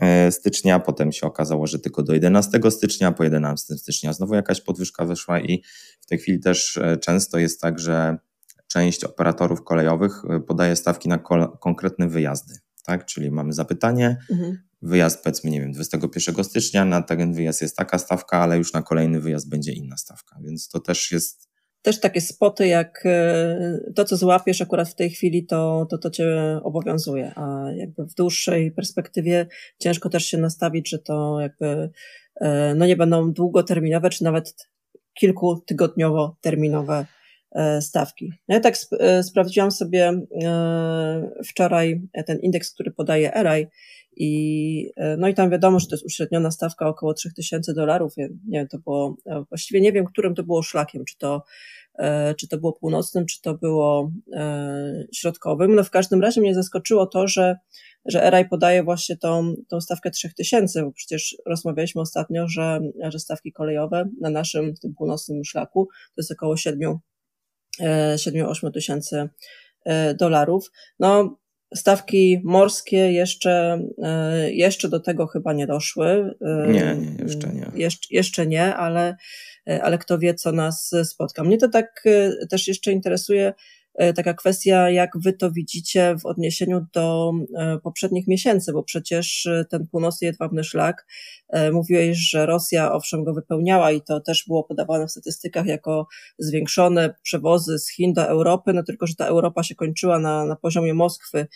e, 0.00 0.32
stycznia, 0.32 0.78
potem 0.78 1.12
się 1.12 1.26
okazało, 1.26 1.66
że 1.66 1.78
tylko 1.78 2.02
do 2.02 2.14
11 2.14 2.60
stycznia, 2.70 3.12
po 3.12 3.24
11 3.24 3.74
stycznia 3.74 4.12
znowu 4.12 4.34
jakaś 4.34 4.60
podwyżka 4.60 5.04
wyszła 5.04 5.40
i 5.40 5.62
w 6.00 6.06
tej 6.06 6.18
chwili 6.18 6.40
też 6.40 6.80
często 7.00 7.38
jest 7.38 7.60
tak, 7.60 7.78
że 7.78 8.18
część 8.66 9.04
operatorów 9.04 9.64
kolejowych 9.64 10.22
podaje 10.46 10.76
stawki 10.76 11.08
na 11.08 11.18
konkretne 11.60 12.08
wyjazdy. 12.08 12.54
Tak? 12.84 13.06
Czyli 13.06 13.30
mamy 13.30 13.52
zapytanie, 13.52 14.16
mhm. 14.30 14.58
wyjazd 14.82 15.24
powiedzmy, 15.24 15.50
nie 15.50 15.60
wiem, 15.60 15.72
21 15.72 16.44
stycznia, 16.44 16.84
na 16.84 17.02
ten 17.02 17.32
wyjazd 17.32 17.62
jest 17.62 17.76
taka 17.76 17.98
stawka, 17.98 18.38
ale 18.38 18.58
już 18.58 18.72
na 18.72 18.82
kolejny 18.82 19.20
wyjazd 19.20 19.48
będzie 19.48 19.72
inna 19.72 19.96
stawka, 19.96 20.36
więc 20.44 20.68
to 20.68 20.80
też 20.80 21.12
jest 21.12 21.49
też 21.82 22.00
takie 22.00 22.20
spoty, 22.20 22.66
jak 22.66 23.02
e, 23.06 23.80
to, 23.94 24.04
co 24.04 24.16
złapiesz 24.16 24.62
akurat 24.62 24.88
w 24.88 24.94
tej 24.94 25.10
chwili, 25.10 25.46
to, 25.46 25.86
to, 25.90 25.98
to 25.98 26.10
cię 26.10 26.60
obowiązuje, 26.62 27.32
a 27.36 27.72
jakby 27.76 28.04
w 28.06 28.14
dłuższej 28.14 28.72
perspektywie 28.72 29.46
ciężko 29.78 30.08
też 30.08 30.24
się 30.26 30.38
nastawić, 30.38 30.90
że 30.90 30.98
to 30.98 31.40
jakby 31.40 31.90
e, 32.40 32.74
no 32.74 32.86
nie 32.86 32.96
będą 32.96 33.32
długoterminowe, 33.32 34.10
czy 34.10 34.24
nawet 34.24 34.70
kilkutygodniowo 35.14 36.36
terminowe 36.40 37.06
stawki. 37.80 38.32
Ja 38.48 38.60
tak 38.60 38.74
sp 38.82 38.90
sprawdziłam 39.22 39.70
sobie 39.70 40.12
wczoraj 41.46 42.02
ten 42.26 42.38
indeks, 42.38 42.74
który 42.74 42.90
podaje 42.90 43.34
ERAI 43.34 43.66
i, 44.16 44.92
no 45.18 45.28
i 45.28 45.34
tam 45.34 45.50
wiadomo, 45.50 45.80
że 45.80 45.86
to 45.86 45.94
jest 45.94 46.06
uśredniona 46.06 46.50
stawka 46.50 46.88
około 46.88 47.14
3000 47.14 47.74
dolarów. 47.74 48.12
Ja 48.16 48.26
nie 48.26 48.58
wiem, 48.58 48.68
to 48.68 48.78
było, 48.78 49.16
właściwie 49.48 49.80
nie 49.80 49.92
wiem, 49.92 50.04
którym 50.04 50.34
to 50.34 50.42
było 50.42 50.62
szlakiem, 50.62 51.04
czy 51.04 51.18
to 51.18 51.42
E, 52.00 52.34
czy 52.34 52.48
to 52.48 52.58
było 52.58 52.72
północnym, 52.72 53.26
czy 53.26 53.42
to 53.42 53.54
było 53.54 54.12
e, 54.32 55.04
środkowym. 55.14 55.74
No 55.74 55.84
w 55.84 55.90
każdym 55.90 56.22
razie 56.22 56.40
mnie 56.40 56.54
zaskoczyło 56.54 57.06
to, 57.06 57.28
że, 57.28 57.56
że 58.06 58.24
ERAI 58.24 58.48
podaje 58.48 58.82
właśnie 58.82 59.16
tą, 59.16 59.54
tą 59.68 59.80
stawkę 59.80 60.10
3000, 60.10 60.82
bo 60.82 60.92
przecież 60.92 61.36
rozmawialiśmy 61.46 62.00
ostatnio, 62.00 62.48
że, 62.48 62.80
że 63.08 63.18
stawki 63.18 63.52
kolejowe 63.52 64.08
na 64.20 64.30
naszym 64.30 64.74
tym 64.74 64.94
północnym 64.94 65.44
szlaku 65.44 65.88
to 66.06 66.14
jest 66.16 66.32
około 66.32 66.56
7-8 68.14 68.68
e, 68.68 68.70
tysięcy 68.70 69.28
dolarów. 70.14 70.70
No, 70.98 71.38
stawki 71.74 72.40
morskie 72.44 73.12
jeszcze, 73.12 73.82
jeszcze 74.50 74.88
do 74.88 75.00
tego 75.00 75.26
chyba 75.26 75.52
nie 75.52 75.66
doszły. 75.66 76.34
Nie, 76.66 76.72
nie, 76.72 77.24
jeszcze 77.24 77.48
nie. 77.48 77.70
Jesz, 77.74 77.98
jeszcze 78.10 78.46
nie, 78.46 78.74
ale 78.74 79.16
E, 79.68 79.82
ale 79.82 79.98
kto 79.98 80.18
wie, 80.18 80.34
co 80.34 80.52
nas 80.52 80.90
spotka. 81.04 81.44
Mnie 81.44 81.58
to 81.58 81.68
tak 81.68 82.02
e, 82.06 82.46
też 82.46 82.68
jeszcze 82.68 82.92
interesuje, 82.92 83.46
e, 83.48 83.54
taka 84.16 84.34
kwestia, 84.34 84.90
jak 84.90 85.10
wy 85.24 85.32
to 85.32 85.52
widzicie 85.52 86.16
w 86.22 86.26
odniesieniu 86.26 86.86
do 86.92 87.32
poprzednich 87.82 88.28
miesięcy, 88.28 88.72
bo 88.72 88.82
przecież 88.82 89.48
ten 89.70 89.86
północny 89.86 90.26
jedwabny 90.26 90.64
szlak, 90.64 91.06
mówiłeś, 91.72 92.18
że 92.18 92.46
Rosja 92.46 92.92
owszem 92.92 93.24
go 93.24 93.34
wypełniała 93.34 93.92
i 93.92 94.02
to 94.02 94.20
też 94.20 94.44
było 94.46 94.64
podawane 94.64 95.06
w 95.06 95.10
statystykach 95.10 95.66
jako 95.66 96.06
zwiększone 96.38 97.14
przewozy 97.22 97.78
z 97.78 97.90
Chin 97.90 98.12
do 98.12 98.22
Europy, 98.22 98.72
no 98.72 98.82
tylko, 98.82 99.06
że 99.06 99.14
ta 99.14 99.26
Europa 99.26 99.62
się 99.62 99.74
kończyła 99.74 100.18
na, 100.18 100.46
na 100.46 100.56
poziomie 100.56 100.94
Moskwy 100.94 101.46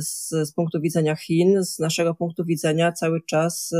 z, 0.00 0.28
z 0.28 0.52
punktu 0.52 0.80
widzenia 0.80 1.16
Chin, 1.16 1.64
z 1.64 1.78
naszego 1.78 2.14
punktu 2.14 2.44
widzenia 2.44 2.92
cały 2.92 3.22
czas 3.22 3.70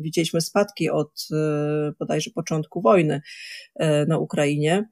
widzieliśmy 0.00 0.40
spadki 0.40 0.90
od 0.90 1.28
bodajże 1.98 2.30
początku 2.30 2.80
wojny 2.80 3.20
na 4.08 4.18
Ukrainie. 4.18 4.88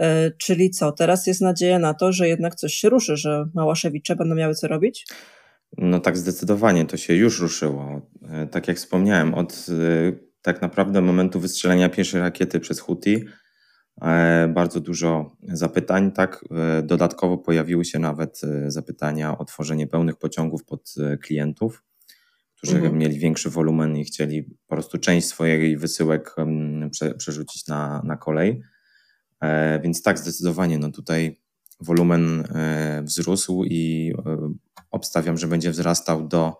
E, 0.00 0.30
czyli 0.30 0.70
co, 0.70 0.92
teraz 0.92 1.26
jest 1.26 1.40
nadzieja 1.40 1.78
na 1.78 1.94
to, 1.94 2.12
że 2.12 2.28
jednak 2.28 2.54
coś 2.54 2.74
się 2.74 2.88
ruszy, 2.88 3.16
że 3.16 3.48
Małaszewicze 3.54 4.16
będą 4.16 4.34
miały 4.34 4.54
co 4.54 4.68
robić? 4.68 5.06
No 5.78 6.00
tak, 6.00 6.18
zdecydowanie 6.18 6.84
to 6.86 6.96
się 6.96 7.14
już 7.14 7.40
ruszyło. 7.40 8.00
E, 8.28 8.46
tak 8.46 8.68
jak 8.68 8.76
wspomniałem, 8.76 9.34
od 9.34 9.52
e, 9.52 10.12
tak 10.42 10.62
naprawdę 10.62 11.00
momentu 11.00 11.40
wystrzelenia 11.40 11.88
pierwszej 11.88 12.20
rakiety 12.20 12.60
przez 12.60 12.80
Houthi 12.80 13.24
bardzo 14.48 14.80
dużo 14.80 15.36
zapytań, 15.48 16.12
tak. 16.12 16.44
Dodatkowo 16.82 17.38
pojawiły 17.38 17.84
się 17.84 17.98
nawet 17.98 18.40
zapytania 18.66 19.38
o 19.38 19.44
tworzenie 19.44 19.86
pełnych 19.86 20.16
pociągów 20.16 20.64
pod 20.64 20.94
klientów, 21.22 21.82
którzy 22.56 22.76
mhm. 22.76 22.98
mieli 22.98 23.18
większy 23.18 23.50
wolumen 23.50 23.96
i 23.96 24.04
chcieli 24.04 24.42
po 24.42 24.74
prostu 24.74 24.98
część 24.98 25.26
swojej 25.26 25.76
wysyłek 25.76 26.34
przerzucić 27.18 27.66
na, 27.66 28.02
na 28.04 28.16
kolej. 28.16 28.62
E, 29.42 29.80
więc 29.80 30.02
tak, 30.02 30.18
zdecydowanie, 30.18 30.78
no 30.78 30.90
tutaj 30.90 31.40
wolumen 31.80 32.40
e, 32.40 33.02
wzrósł 33.04 33.64
i 33.64 34.12
e, 34.26 34.52
obstawiam, 34.90 35.38
że 35.38 35.48
będzie 35.48 35.70
wzrastał 35.70 36.28
do, 36.28 36.56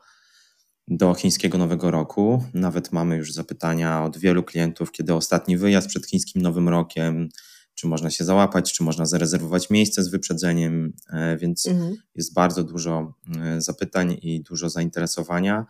do 0.88 1.14
chińskiego 1.14 1.58
Nowego 1.58 1.90
Roku. 1.90 2.44
Nawet 2.54 2.92
mamy 2.92 3.16
już 3.16 3.32
zapytania 3.32 4.04
od 4.04 4.18
wielu 4.18 4.42
klientów, 4.42 4.92
kiedy 4.92 5.14
ostatni 5.14 5.58
wyjazd 5.58 5.88
przed 5.88 6.06
chińskim 6.06 6.42
Nowym 6.42 6.68
Rokiem, 6.68 7.28
czy 7.74 7.86
można 7.86 8.10
się 8.10 8.24
załapać, 8.24 8.72
czy 8.72 8.82
można 8.82 9.06
zarezerwować 9.06 9.70
miejsce 9.70 10.02
z 10.02 10.08
wyprzedzeniem, 10.08 10.92
więc 11.38 11.66
mhm. 11.66 11.96
jest 12.14 12.34
bardzo 12.34 12.64
dużo 12.64 13.14
zapytań 13.58 14.18
i 14.22 14.42
dużo 14.42 14.70
zainteresowania. 14.70 15.66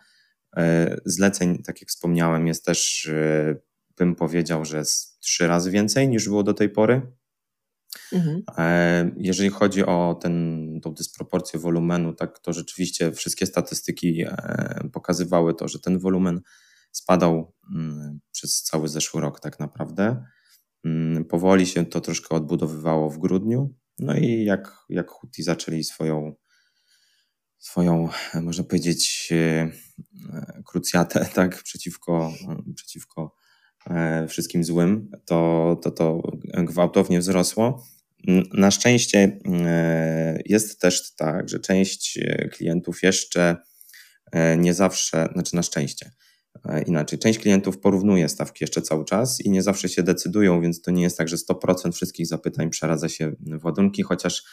Zleceń, 1.05 1.63
tak 1.63 1.81
jak 1.81 1.89
wspomniałem, 1.89 2.47
jest 2.47 2.65
też 2.65 3.09
bym 3.97 4.15
powiedział, 4.15 4.65
że 4.65 4.77
jest 4.77 5.19
trzy 5.19 5.47
razy 5.47 5.71
więcej 5.71 6.09
niż 6.09 6.29
było 6.29 6.43
do 6.43 6.53
tej 6.53 6.69
pory. 6.69 7.01
Mhm. 8.11 8.43
E, 8.57 9.11
jeżeli 9.17 9.49
chodzi 9.49 9.85
o 9.85 10.19
ten, 10.21 10.79
tą 10.83 10.93
dysproporcję 10.93 11.59
wolumenu, 11.59 12.13
tak 12.13 12.39
to 12.39 12.53
rzeczywiście 12.53 13.11
wszystkie 13.11 13.45
statystyki 13.45 14.21
e, 14.21 14.89
pokazywały 14.93 15.53
to, 15.53 15.67
że 15.67 15.79
ten 15.79 15.99
wolumen 15.99 16.41
spadał 16.91 17.53
mm, 17.75 18.19
przez 18.31 18.63
cały 18.63 18.87
zeszły 18.87 19.21
rok 19.21 19.39
tak 19.39 19.59
naprawdę. 19.59 20.25
Mm, 20.85 21.25
powoli 21.25 21.65
się 21.65 21.85
to 21.85 22.01
troszkę 22.01 22.35
odbudowywało 22.35 23.09
w 23.09 23.19
grudniu. 23.19 23.75
No 23.99 24.15
i 24.15 24.43
jak, 24.43 24.77
jak 24.89 25.09
Huti 25.11 25.43
zaczęli 25.43 25.83
swoją, 25.83 26.33
swoją, 27.59 28.09
można 28.41 28.63
powiedzieć, 28.63 29.29
e, 29.31 29.71
krucjatę 30.65 31.25
tak, 31.35 31.63
przeciwko, 31.63 32.33
przeciwko 32.75 33.32
E, 33.32 33.32
wszystkim 34.27 34.63
złym, 34.63 35.11
to, 35.25 35.79
to 35.83 35.91
to 35.91 36.21
gwałtownie 36.57 37.19
wzrosło. 37.19 37.83
Na 38.53 38.71
szczęście 38.71 39.39
e, 39.45 40.39
jest 40.45 40.81
też 40.81 41.15
tak, 41.15 41.49
że 41.49 41.59
część 41.59 42.17
e, 42.17 42.49
klientów 42.49 43.03
jeszcze 43.03 43.55
nie 44.57 44.73
zawsze, 44.73 45.29
znaczy 45.33 45.55
na 45.55 45.63
szczęście, 45.63 46.11
inaczej, 46.85 47.19
część 47.19 47.39
klientów 47.39 47.79
porównuje 47.79 48.29
stawki 48.29 48.63
jeszcze 48.63 48.81
cały 48.81 49.05
czas 49.05 49.41
i 49.41 49.49
nie 49.49 49.63
zawsze 49.63 49.89
się 49.89 50.03
decydują, 50.03 50.61
więc 50.61 50.81
to 50.81 50.91
nie 50.91 51.03
jest 51.03 51.17
tak, 51.17 51.29
że 51.29 51.35
100% 51.35 51.91
wszystkich 51.91 52.27
zapytań 52.27 52.69
przeradza 52.69 53.09
się 53.09 53.31
w 53.39 53.65
ładunki, 53.65 54.03
chociaż 54.03 54.43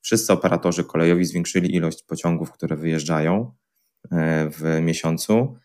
wszyscy 0.00 0.32
operatorzy 0.32 0.84
kolejowi 0.84 1.24
zwiększyli 1.24 1.74
ilość 1.74 2.02
pociągów, 2.02 2.52
które 2.52 2.76
wyjeżdżają 2.76 3.52
w 4.50 4.78
miesiącu. 4.82 5.56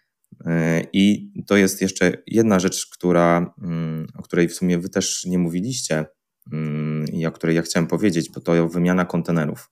I 0.93 1.31
to 1.47 1.57
jest 1.57 1.81
jeszcze 1.81 2.11
jedna 2.27 2.59
rzecz, 2.59 2.87
która, 2.87 3.53
mm, 3.61 4.07
o 4.17 4.21
której 4.21 4.47
w 4.47 4.53
sumie 4.53 4.79
Wy 4.79 4.89
też 4.89 5.25
nie 5.25 5.39
mówiliście 5.39 6.05
mm, 6.51 7.07
i 7.07 7.25
o 7.25 7.31
której 7.31 7.55
ja 7.55 7.61
chciałem 7.61 7.87
powiedzieć, 7.87 8.29
bo 8.29 8.41
to 8.41 8.67
wymiana 8.67 9.05
kontenerów. 9.05 9.69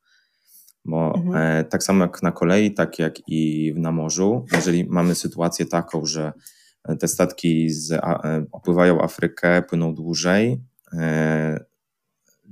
Bo 0.85 1.15
mhm. 1.15 1.35
E, 1.35 1.63
tak 1.63 1.83
samo 1.83 2.03
jak 2.03 2.23
na 2.23 2.31
kolei, 2.31 2.73
tak 2.73 2.99
jak 2.99 3.13
i 3.27 3.73
na 3.77 3.91
morzu, 3.91 4.45
jeżeli 4.53 4.85
mamy 4.89 5.15
sytuację 5.15 5.65
taką, 5.65 6.05
że 6.05 6.33
te 6.99 7.07
statki 7.07 7.69
z, 7.69 7.91
e, 7.91 8.45
opływają 8.51 9.01
Afrykę, 9.01 9.61
płyną 9.61 9.93
dłużej, 9.95 10.61
e, 10.93 11.65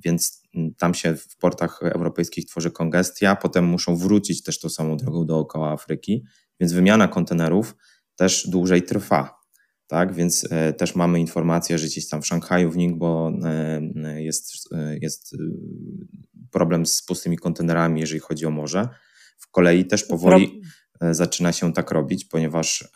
więc 0.05 0.43
tam 0.77 0.93
się 0.93 1.15
w 1.15 1.37
portach 1.37 1.79
europejskich 1.83 2.45
tworzy 2.45 2.71
kongestia, 2.71 3.35
potem 3.35 3.65
muszą 3.65 3.95
wrócić 3.95 4.43
też 4.43 4.59
tą 4.59 4.69
samą 4.69 4.97
drogą 4.97 5.25
dookoła 5.25 5.71
Afryki, 5.71 6.23
więc 6.59 6.73
wymiana 6.73 7.07
kontenerów 7.07 7.75
też 8.19 8.47
dłużej 8.47 8.83
trwa. 8.83 9.39
Tak, 9.87 10.13
więc 10.13 10.47
e, 10.51 10.73
też 10.73 10.95
mamy 10.95 11.19
informację, 11.19 11.77
że 11.77 11.87
gdzieś 11.87 12.09
tam 12.09 12.21
w 12.21 12.27
Szanghaju, 12.27 12.71
w 12.71 12.77
Ningbo 12.77 13.31
e, 13.43 14.23
jest, 14.23 14.73
e, 14.73 14.97
jest 15.01 15.35
problem 16.51 16.85
z 16.85 17.01
pustymi 17.01 17.37
kontenerami, 17.37 18.01
jeżeli 18.01 18.19
chodzi 18.19 18.45
o 18.45 18.49
morze. 18.49 18.89
W 19.37 19.51
kolei 19.51 19.85
też 19.85 20.03
powoli 20.03 20.61
zaczyna 21.11 21.51
się 21.51 21.73
tak 21.73 21.91
robić, 21.91 22.25
ponieważ 22.25 22.87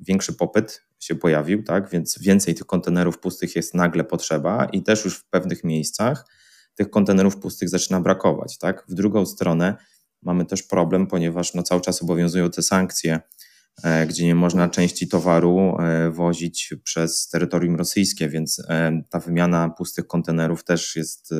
większy 0.00 0.32
popyt 0.32 0.82
się 0.98 1.14
pojawił, 1.14 1.62
tak, 1.62 1.90
więc 1.90 2.18
więcej 2.20 2.54
tych 2.54 2.66
kontenerów 2.66 3.18
pustych 3.18 3.56
jest 3.56 3.74
nagle 3.74 4.04
potrzeba 4.04 4.64
i 4.64 4.82
też 4.82 5.04
już 5.04 5.18
w 5.18 5.28
pewnych 5.28 5.64
miejscach 5.64 6.26
tych 6.74 6.90
kontenerów 6.90 7.36
pustych 7.36 7.68
zaczyna 7.68 8.00
brakować, 8.00 8.58
tak. 8.58 8.84
W 8.88 8.94
drugą 8.94 9.26
stronę 9.26 9.76
mamy 10.22 10.44
też 10.44 10.62
problem, 10.62 11.06
ponieważ 11.06 11.54
no, 11.54 11.62
cały 11.62 11.80
czas 11.80 12.02
obowiązują 12.02 12.50
te 12.50 12.62
sankcje 12.62 13.20
gdzie 14.08 14.26
nie 14.26 14.34
można 14.34 14.68
części 14.68 15.08
towaru 15.08 15.76
e, 15.80 16.10
wozić 16.10 16.74
przez 16.84 17.28
terytorium 17.28 17.76
rosyjskie, 17.76 18.28
więc 18.28 18.62
e, 18.68 19.02
ta 19.10 19.20
wymiana 19.20 19.68
pustych 19.68 20.06
kontenerów 20.06 20.64
też 20.64 20.96
jest 20.96 21.34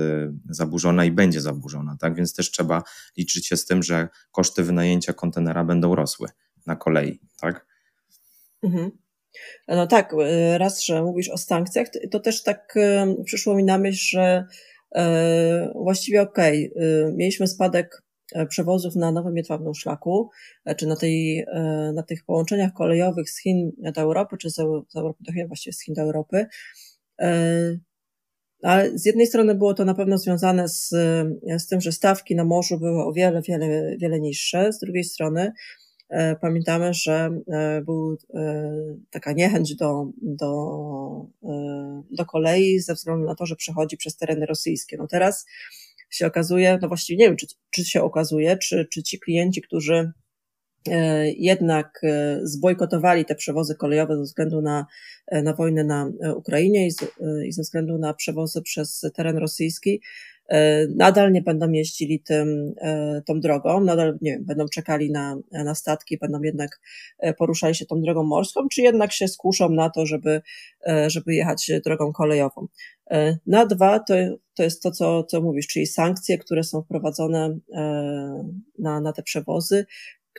zaburzona 0.51 1.05
i 1.05 1.11
będzie 1.11 1.41
zaburzona, 1.41 1.97
tak? 2.01 2.15
Więc 2.15 2.35
też 2.35 2.51
trzeba 2.51 2.83
liczyć 3.17 3.47
się 3.47 3.57
z 3.57 3.67
tym, 3.67 3.83
że 3.83 4.09
koszty 4.33 4.63
wynajęcia 4.63 5.13
kontenera 5.13 5.65
będą 5.65 5.95
rosły 5.95 6.29
na 6.67 6.77
kolei, 6.77 7.21
tak? 7.41 7.67
Mhm. 8.63 8.91
No 9.69 9.87
tak, 9.87 10.15
raz, 10.57 10.83
że 10.83 11.03
mówisz 11.03 11.29
o 11.29 11.39
sankcjach, 11.39 11.87
to 12.11 12.21
też 12.21 12.43
tak 12.43 12.75
przyszło 13.25 13.55
mi 13.55 13.65
na 13.65 13.79
myśl, 13.79 14.05
że 14.11 14.45
właściwie 15.75 16.23
okej, 16.23 16.73
okay, 16.75 17.13
mieliśmy 17.17 17.47
spadek 17.47 18.06
E, 18.06 18.06
przewozów 18.49 18.97
na 18.97 19.13
Nowym 19.13 19.37
Jedwabnym 19.37 19.75
Szlaku, 19.75 20.31
e, 20.65 20.75
czy 20.75 20.87
na, 20.87 20.97
tej, 20.97 21.39
e, 21.39 21.93
na 21.95 22.03
tych 22.03 22.25
połączeniach 22.25 22.73
kolejowych 22.73 23.31
z 23.31 23.41
Chin 23.41 23.73
do 23.79 24.01
Europy, 24.01 24.37
czy 24.37 24.51
z, 24.51 24.59
Europy 24.97 25.25
do 25.25 25.33
Chin, 25.33 25.47
właściwie 25.47 25.75
z 25.75 25.83
Chin 25.83 25.95
do 25.95 26.03
Europy. 26.03 26.47
Ale 28.63 28.99
z 28.99 29.07
jednej 29.07 29.27
strony 29.27 29.55
było 29.55 29.75
to 29.75 29.85
na 29.85 29.95
pewno 29.95 30.19
związane 30.19 30.69
z, 30.69 30.89
z 31.59 31.67
tym, 31.67 31.81
że 31.81 31.93
stawki 31.93 32.37
na 32.37 32.45
morzu 32.45 32.79
były 32.79 33.05
o 33.05 33.13
wiele, 33.13 33.43
wiele, 33.43 33.97
wiele 33.97 34.21
niższe. 34.21 34.73
Z 34.73 34.79
drugiej 34.79 35.05
strony 35.05 35.53
pamiętamy, 36.41 36.95
że 36.95 37.31
był 37.85 38.17
taka 39.11 39.33
niechęć 39.33 39.75
do, 39.77 40.11
do, 40.23 40.53
do 42.11 42.25
kolei 42.27 42.81
ze 42.81 42.95
względu 42.95 43.27
na 43.27 43.35
to, 43.35 43.47
że 43.47 43.57
przechodzi 43.57 43.97
przez 43.97 44.17
tereny 44.17 44.47
rosyjskie. 44.47 44.97
No 44.97 45.07
teraz 45.07 45.47
się 46.11 46.27
okazuje, 46.27 46.79
no 46.83 46.89
właściwie 46.89 47.17
nie 47.17 47.27
wiem, 47.27 47.37
czy, 47.37 47.47
czy 47.71 47.85
się 47.85 48.03
okazuje, 48.03 48.57
czy, 48.57 48.87
czy 48.93 49.03
ci 49.03 49.21
klienci, 49.21 49.63
którzy 49.63 50.13
E, 50.89 51.31
jednak 51.33 52.01
e, 52.03 52.41
zbojkotowali 52.43 53.25
te 53.25 53.35
przewozy 53.35 53.75
kolejowe 53.75 54.17
ze 54.17 54.23
względu 54.23 54.63
na, 54.63 54.87
e, 55.27 55.43
na 55.43 55.55
wojnę 55.55 55.85
na 55.85 56.11
Ukrainie 56.37 56.87
i, 56.87 56.91
z, 56.91 56.97
i 57.47 57.53
ze 57.53 57.63
względu 57.63 57.99
na 57.99 58.15
przewozy 58.15 58.63
przez 58.63 59.07
teren 59.15 59.37
rosyjski, 59.37 60.03
nadal 60.97 61.33
nie 61.33 61.43
będą 61.43 61.71
jeździli 61.71 62.21
tym, 62.21 62.75
tą 63.27 63.41
drogą, 63.41 63.81
nadal 63.81 64.19
nie 64.21 64.31
wiem, 64.33 64.45
będą 64.45 64.67
czekali 64.69 65.11
na, 65.11 65.37
na 65.53 65.75
statki, 65.75 66.19
będą 66.19 66.43
jednak 66.43 66.81
poruszali 67.39 67.75
się 67.75 67.87
tą 67.87 68.01
drogą 68.01 68.23
morską, 68.23 68.69
czy 68.69 68.83
jednak 68.83 69.13
się 69.13 69.29
skuszą 69.29 69.69
na 69.69 69.91
to, 69.91 70.07
żeby, 70.07 70.43
żeby 71.07 71.35
jechać 71.35 71.71
drogą 71.85 72.13
kolejową. 72.13 72.67
Na 73.47 73.67
dwa 73.67 73.99
to, 73.99 74.15
to 74.55 74.63
jest 74.63 74.83
to, 74.83 74.91
co, 74.91 75.25
co 75.25 75.41
mówisz, 75.41 75.67
czyli 75.67 75.87
sankcje, 75.87 76.39
które 76.39 76.65
są 76.65 76.83
wprowadzone 76.83 77.59
na, 78.79 79.01
na 79.01 79.13
te 79.13 79.23
przewozy, 79.23 79.87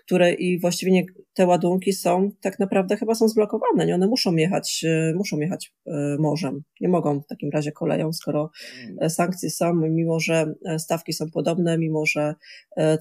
które 0.04 0.34
i 0.34 0.60
właściwie 0.60 0.92
nie, 0.92 1.06
te 1.34 1.46
ładunki 1.46 1.94
są 1.94 2.32
tak 2.42 2.60
naprawdę 2.60 2.98
chyba 2.98 3.16
są 3.16 3.28
zblokowane, 3.28 3.86
nie? 3.86 3.96
One 3.96 4.08
muszą 4.08 4.36
jechać, 4.36 4.86
e, 4.88 5.14
muszą 5.16 5.40
jechać 5.40 5.74
e, 5.86 6.18
morzem. 6.20 6.64
Nie 6.82 6.90
mogą 6.90 7.20
w 7.20 7.28
takim 7.28 7.50
razie 7.50 7.72
koleją, 7.72 8.14
skoro 8.14 8.52
e, 9.02 9.10
sankcje 9.10 9.50
są, 9.50 9.74
mimo 9.74 10.20
że 10.20 10.54
stawki 10.78 11.14
są 11.14 11.26
podobne, 11.32 11.78
mimo 11.78 12.06
że 12.06 12.36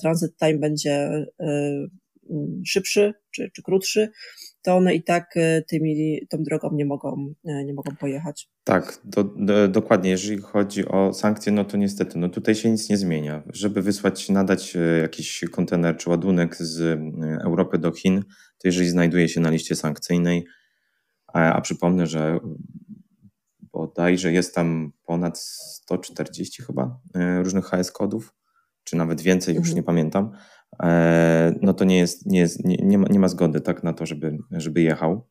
transit 0.01 0.37
time 0.37 0.59
będzie 0.59 1.27
szybszy 2.67 3.15
czy, 3.31 3.51
czy 3.55 3.63
krótszy, 3.63 4.11
to 4.67 4.77
one 4.77 4.95
i 4.95 5.03
tak 5.03 5.37
e, 5.37 5.63
tymi, 5.63 6.21
tą 6.29 6.43
drogą 6.43 6.71
nie 6.73 6.87
mogą, 6.87 7.35
e, 7.45 7.65
nie 7.65 7.75
mogą 7.75 7.97
pojechać. 7.97 8.51
Tak, 8.65 9.01
do, 9.05 9.25
do, 9.25 9.69
dokładnie. 9.69 10.11
Jeżeli 10.11 10.39
chodzi 10.39 10.89
o 10.89 11.13
sankcje, 11.13 11.53
no 11.53 11.65
to 11.65 11.77
niestety, 11.77 12.19
no 12.19 12.29
tutaj 12.29 12.55
się 12.55 12.71
nic 12.71 12.89
nie 12.89 12.97
zmienia. 12.97 13.43
Żeby 13.53 13.83
wysłać, 13.83 14.29
nadać 14.29 14.77
e, 14.77 14.79
jakiś 14.79 15.45
kontener 15.53 15.97
czy 15.97 16.11
ładunek 16.11 16.57
z 16.57 17.01
Europy 17.45 17.79
do 17.79 17.93
Chin, 17.93 18.23
to 18.59 18.69
jeżeli 18.69 18.89
znajduje 18.89 19.29
się 19.29 19.41
na 19.41 19.51
liście 19.51 19.77
sankcyjnej, 19.77 20.47
a, 21.27 21.53
a 21.53 21.61
przypomnę, 21.61 22.07
że 22.07 22.39
bodajże 23.73 24.33
jest 24.33 24.55
tam 24.55 24.93
ponad 25.05 25.39
140 25.39 26.63
chyba 26.63 27.01
różnych 27.43 27.65
HS 27.65 27.93
kodów, 27.93 28.35
czy 28.85 28.97
nawet 28.97 29.21
więcej, 29.21 29.55
już 29.55 29.69
mhm. 29.69 29.77
nie 29.77 29.83
pamiętam 29.83 30.33
no 31.63 31.75
to 31.75 31.85
nie 31.85 31.99
jest, 31.99 32.27
nie, 32.27 32.39
jest, 32.39 32.65
nie, 32.65 32.77
nie, 32.77 32.99
ma, 32.99 33.07
nie 33.11 33.19
ma 33.19 33.29
zgody 33.29 33.61
tak 33.61 33.85
na 33.85 33.93
to, 33.93 34.07
żeby, 34.07 34.39
żeby 34.51 34.83
jechał. 34.83 35.27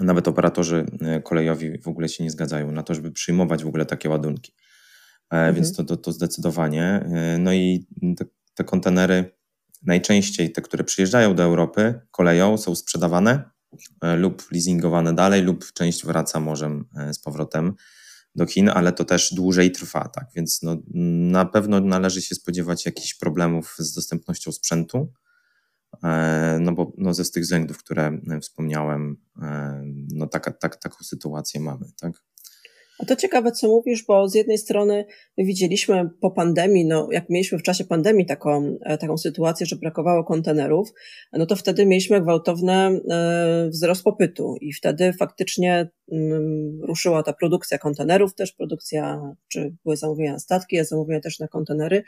Nawet 0.00 0.28
operatorzy 0.28 0.86
e, 1.00 1.20
kolejowi 1.20 1.78
w 1.78 1.88
ogóle 1.88 2.08
się 2.08 2.24
nie 2.24 2.30
zgadzają 2.30 2.72
na 2.72 2.82
to, 2.82 2.94
żeby 2.94 3.12
przyjmować 3.12 3.64
w 3.64 3.66
ogóle 3.66 3.86
takie 3.86 4.10
ładunki. 4.10 4.52
E, 5.30 5.36
mhm. 5.36 5.54
Więc 5.54 5.76
to, 5.76 5.84
to, 5.84 5.96
to 5.96 6.12
zdecydowanie. 6.12 7.04
No 7.38 7.52
i 7.52 7.86
te, 8.16 8.24
te 8.54 8.64
kontenery 8.64 9.30
najczęściej 9.82 10.52
te, 10.52 10.62
które 10.62 10.84
przyjeżdżają 10.84 11.34
do 11.34 11.42
Europy 11.42 12.00
koleją, 12.10 12.58
są 12.58 12.74
sprzedawane 12.74 13.50
lub 14.16 14.52
leasingowane 14.52 15.14
dalej, 15.14 15.42
lub 15.42 15.72
część 15.72 16.06
wraca 16.06 16.40
morzem 16.40 16.84
z 17.12 17.18
powrotem 17.18 17.74
do 18.34 18.46
Chin, 18.46 18.68
ale 18.68 18.92
to 18.92 19.04
też 19.04 19.34
dłużej 19.34 19.72
trwa, 19.72 20.08
tak? 20.08 20.26
Więc 20.36 20.62
no, 20.62 20.76
na 21.30 21.44
pewno 21.44 21.80
należy 21.80 22.22
się 22.22 22.34
spodziewać 22.34 22.86
jakichś 22.86 23.14
problemów 23.14 23.74
z 23.78 23.94
dostępnością 23.94 24.52
sprzętu, 24.52 25.12
e, 26.04 26.58
no 26.60 26.72
bo 26.72 26.92
no 26.98 27.14
ze 27.14 27.24
z 27.24 27.30
tych 27.30 27.42
względów, 27.42 27.78
które 27.78 28.18
wspomniałem, 28.40 29.16
e, 29.42 29.82
no 30.12 30.26
taka, 30.26 30.52
tak, 30.52 30.76
taką 30.76 30.96
sytuację 31.04 31.60
mamy, 31.60 31.86
tak? 32.00 32.12
To 33.06 33.16
ciekawe, 33.16 33.52
co 33.52 33.68
mówisz, 33.68 34.04
bo 34.08 34.28
z 34.28 34.34
jednej 34.34 34.58
strony 34.58 35.04
widzieliśmy 35.38 36.10
po 36.20 36.30
pandemii, 36.30 36.84
no 36.84 37.08
jak 37.10 37.30
mieliśmy 37.30 37.58
w 37.58 37.62
czasie 37.62 37.84
pandemii 37.84 38.26
taką, 38.26 38.76
e, 38.84 38.98
taką 38.98 39.18
sytuację, 39.18 39.66
że 39.66 39.76
brakowało 39.76 40.24
kontenerów, 40.24 40.92
no 41.32 41.46
to 41.46 41.56
wtedy 41.56 41.86
mieliśmy 41.86 42.20
gwałtowny 42.20 42.72
e, 42.72 43.68
wzrost 43.70 44.02
popytu 44.02 44.56
i 44.60 44.72
wtedy 44.72 45.12
faktycznie 45.12 45.88
mm, 46.12 46.80
ruszyła 46.82 47.22
ta 47.22 47.32
produkcja 47.32 47.78
kontenerów, 47.78 48.34
też 48.34 48.52
produkcja, 48.52 49.20
czy 49.48 49.74
były 49.84 49.96
zamówienia 49.96 50.32
na 50.32 50.38
statki, 50.38 50.78
a 50.78 50.84
zamówienia 50.84 51.20
też 51.20 51.38
na 51.38 51.48
kontenery. 51.48 52.02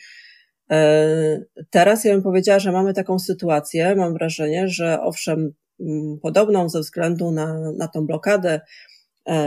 E, 0.70 1.44
teraz 1.70 2.04
ja 2.04 2.12
bym 2.12 2.22
powiedziała, 2.22 2.58
że 2.58 2.72
mamy 2.72 2.94
taką 2.94 3.18
sytuację, 3.18 3.96
mam 3.96 4.12
wrażenie, 4.12 4.68
że 4.68 5.00
owszem, 5.02 5.52
mm, 5.80 6.18
podobną 6.22 6.68
ze 6.68 6.80
względu 6.80 7.30
na, 7.30 7.72
na 7.78 7.88
tą 7.88 8.06
blokadę, 8.06 8.60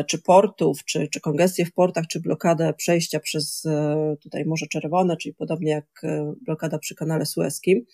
czy 0.07 0.21
portów, 0.21 0.85
czy, 0.85 1.07
czy 1.07 1.21
kongestię 1.21 1.65
w 1.65 1.73
portach, 1.73 2.07
czy 2.07 2.19
blokadę 2.19 2.73
przejścia 2.73 3.19
przez 3.19 3.65
e, 3.65 4.15
tutaj 4.23 4.45
Morze 4.45 4.65
Czerwone, 4.67 5.17
czyli 5.17 5.35
podobnie 5.35 5.71
jak 5.71 5.85
e, 6.03 6.33
blokada 6.45 6.79
przy 6.79 6.95
kanale 6.95 7.25
Suezkim. 7.25 7.85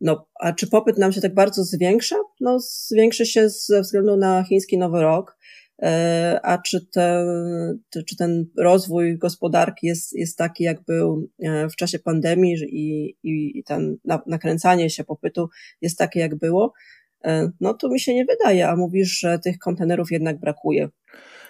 No, 0.00 0.26
a 0.40 0.52
czy 0.52 0.66
popyt 0.66 0.98
nam 0.98 1.12
się 1.12 1.20
tak 1.20 1.34
bardzo 1.34 1.64
zwiększa? 1.64 2.16
No, 2.40 2.58
zwiększy 2.60 3.26
się 3.26 3.48
ze 3.48 3.80
względu 3.80 4.16
na 4.16 4.44
chiński 4.44 4.78
Nowy 4.78 5.00
Rok. 5.00 5.38
A 6.42 6.58
czy 6.58 6.86
ten, 6.86 7.26
czy 8.06 8.16
ten 8.16 8.46
rozwój 8.58 9.18
gospodarki 9.18 9.86
jest, 9.86 10.12
jest 10.12 10.38
taki, 10.38 10.64
jak 10.64 10.84
był 10.84 11.30
w 11.72 11.76
czasie 11.76 11.98
pandemii 11.98 12.54
i, 12.68 13.16
i, 13.22 13.58
i 13.58 13.64
ten 13.64 13.96
nakręcanie 14.26 14.90
się 14.90 15.04
popytu 15.04 15.48
jest 15.80 15.98
takie, 15.98 16.20
jak 16.20 16.34
było? 16.34 16.72
E, 17.24 17.50
no 17.60 17.74
to 17.74 17.88
mi 17.88 18.00
się 18.00 18.14
nie 18.14 18.24
wydaje, 18.24 18.68
a 18.68 18.76
mówisz, 18.76 19.18
że 19.18 19.38
tych 19.38 19.58
kontenerów 19.58 20.10
jednak 20.10 20.40
brakuje. 20.40 20.88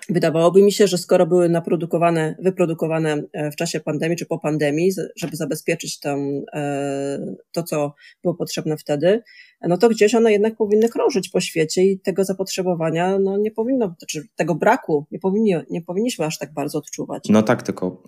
Wydawałoby 0.09 0.63
mi 0.63 0.73
się, 0.73 0.87
że 0.87 0.99
skoro 0.99 1.27
były 1.27 1.49
naprodukowane, 1.49 2.37
wyprodukowane 2.39 3.23
e, 3.33 3.51
w 3.51 3.57
czasie 3.57 3.81
pandemii 3.81 4.17
czy 4.17 4.27
po 4.27 4.39
pandemii, 4.39 4.93
żeby 5.17 5.37
zabezpieczyć 5.37 6.01
tam 6.01 6.19
e, 6.53 7.35
to, 7.53 7.63
co 7.63 7.95
było 8.23 8.35
potrzebne 8.35 8.77
wtedy, 8.77 9.23
no 9.63 9.79
to 9.79 9.89
gdzieś 9.89 10.15
one 10.15 10.33
jednak 10.33 10.57
powinny 10.57 10.89
krążyć 10.89 11.29
po 11.29 11.41
świecie 11.41 11.85
i 11.85 12.01
tego 12.01 12.25
zapotrzebowania 12.25 13.19
no 13.19 13.37
nie 13.37 13.51
powinno, 13.51 13.95
znaczy 13.99 14.23
tego 14.37 14.55
braku 14.55 15.07
nie, 15.11 15.19
powinni, 15.19 15.55
nie 15.71 15.83
powinniśmy 15.83 16.25
aż 16.25 16.39
tak 16.39 16.53
bardzo 16.53 16.79
odczuwać. 16.79 17.25
No 17.29 17.43
tak, 17.43 17.63
tylko 17.63 18.03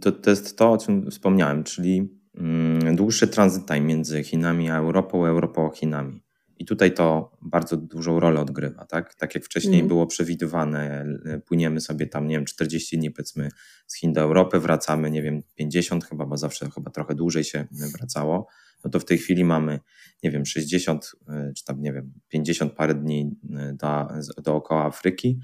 to, 0.00 0.12
to 0.12 0.30
jest 0.30 0.58
to, 0.58 0.72
o 0.72 0.78
czym 0.78 1.10
wspomniałem, 1.10 1.64
czyli 1.64 2.08
mm, 2.38 2.96
dłuższy 2.96 3.28
transit 3.28 3.66
time 3.66 3.80
między 3.80 4.24
Chinami 4.24 4.70
a 4.70 4.76
Europą, 4.76 5.26
Europą 5.26 5.70
a 5.72 5.76
Chinami. 5.76 6.20
I 6.60 6.64
tutaj 6.64 6.94
to 6.94 7.36
bardzo 7.42 7.76
dużą 7.76 8.20
rolę 8.20 8.40
odgrywa, 8.40 8.84
tak? 8.84 9.14
Tak 9.14 9.34
jak 9.34 9.44
wcześniej 9.44 9.74
mm. 9.74 9.88
było 9.88 10.06
przewidywane, 10.06 11.06
płyniemy 11.46 11.80
sobie 11.80 12.06
tam, 12.06 12.26
nie 12.26 12.36
wiem, 12.36 12.44
40 12.44 12.98
dni 12.98 13.10
powiedzmy 13.10 13.48
z 13.86 13.96
Chin 13.96 14.12
do 14.12 14.20
Europy, 14.20 14.60
wracamy, 14.60 15.10
nie 15.10 15.22
wiem, 15.22 15.42
50 15.54 16.04
chyba, 16.04 16.26
bo 16.26 16.36
zawsze 16.36 16.70
chyba 16.70 16.90
trochę 16.90 17.14
dłużej 17.14 17.44
się 17.44 17.66
wracało, 17.98 18.48
no 18.84 18.90
to 18.90 19.00
w 19.00 19.04
tej 19.04 19.18
chwili 19.18 19.44
mamy, 19.44 19.80
nie 20.22 20.30
wiem, 20.30 20.46
60 20.46 21.12
y, 21.28 21.54
czy 21.54 21.64
tam, 21.64 21.82
nie 21.82 21.92
wiem, 21.92 22.12
50 22.28 22.72
parę 22.72 22.94
dni 22.94 23.30
do, 23.74 24.08
dookoła 24.42 24.84
Afryki, 24.84 25.40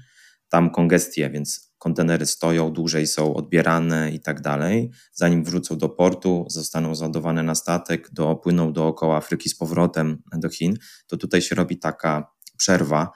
tam 0.49 0.69
kongestie, 0.69 1.29
więc 1.29 1.66
kontenery 1.77 2.25
stoją, 2.25 2.73
dłużej 2.73 3.07
są 3.07 3.33
odbierane 3.33 4.11
i 4.11 4.19
tak 4.19 4.41
dalej. 4.41 4.91
Zanim 5.13 5.43
wrócą 5.43 5.77
do 5.77 5.89
portu, 5.89 6.45
zostaną 6.49 6.95
załadowane 6.95 7.43
na 7.43 7.55
statek, 7.55 8.09
dopłyną 8.13 8.73
dookoła 8.73 9.17
Afryki 9.17 9.49
z 9.49 9.55
powrotem 9.55 10.21
do 10.37 10.49
Chin, 10.49 10.77
to 11.07 11.17
tutaj 11.17 11.41
się 11.41 11.55
robi 11.55 11.79
taka 11.79 12.31
przerwa, 12.57 13.11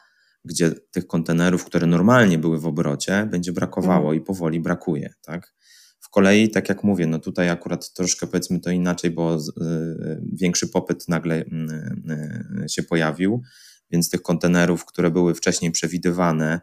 gdzie 0.45 0.71
tych 0.91 1.07
kontenerów, 1.07 1.65
które 1.65 1.87
normalnie 1.87 2.37
były 2.37 2.59
w 2.59 2.65
obrocie, 2.65 3.27
będzie 3.31 3.51
brakowało 3.51 4.05
mhm. 4.05 4.17
i 4.17 4.21
powoli 4.21 4.59
brakuje, 4.59 5.13
tak? 5.21 5.53
W 5.99 6.09
kolei, 6.09 6.49
tak 6.49 6.69
jak 6.69 6.83
mówię, 6.83 7.07
no 7.07 7.19
tutaj 7.19 7.49
akurat 7.49 7.93
troszkę 7.93 8.27
powiedzmy 8.27 8.59
to 8.59 8.71
inaczej, 8.71 9.11
bo 9.11 9.35
y, 9.35 9.41
większy 10.33 10.67
popyt 10.67 11.07
nagle 11.07 11.35
y, 11.41 11.45
y, 12.65 12.69
się 12.69 12.83
pojawił, 12.83 13.41
więc 13.91 14.09
tych 14.09 14.21
kontenerów, 14.21 14.85
które 14.85 15.11
były 15.11 15.35
wcześniej 15.35 15.71
przewidywane, 15.71 16.61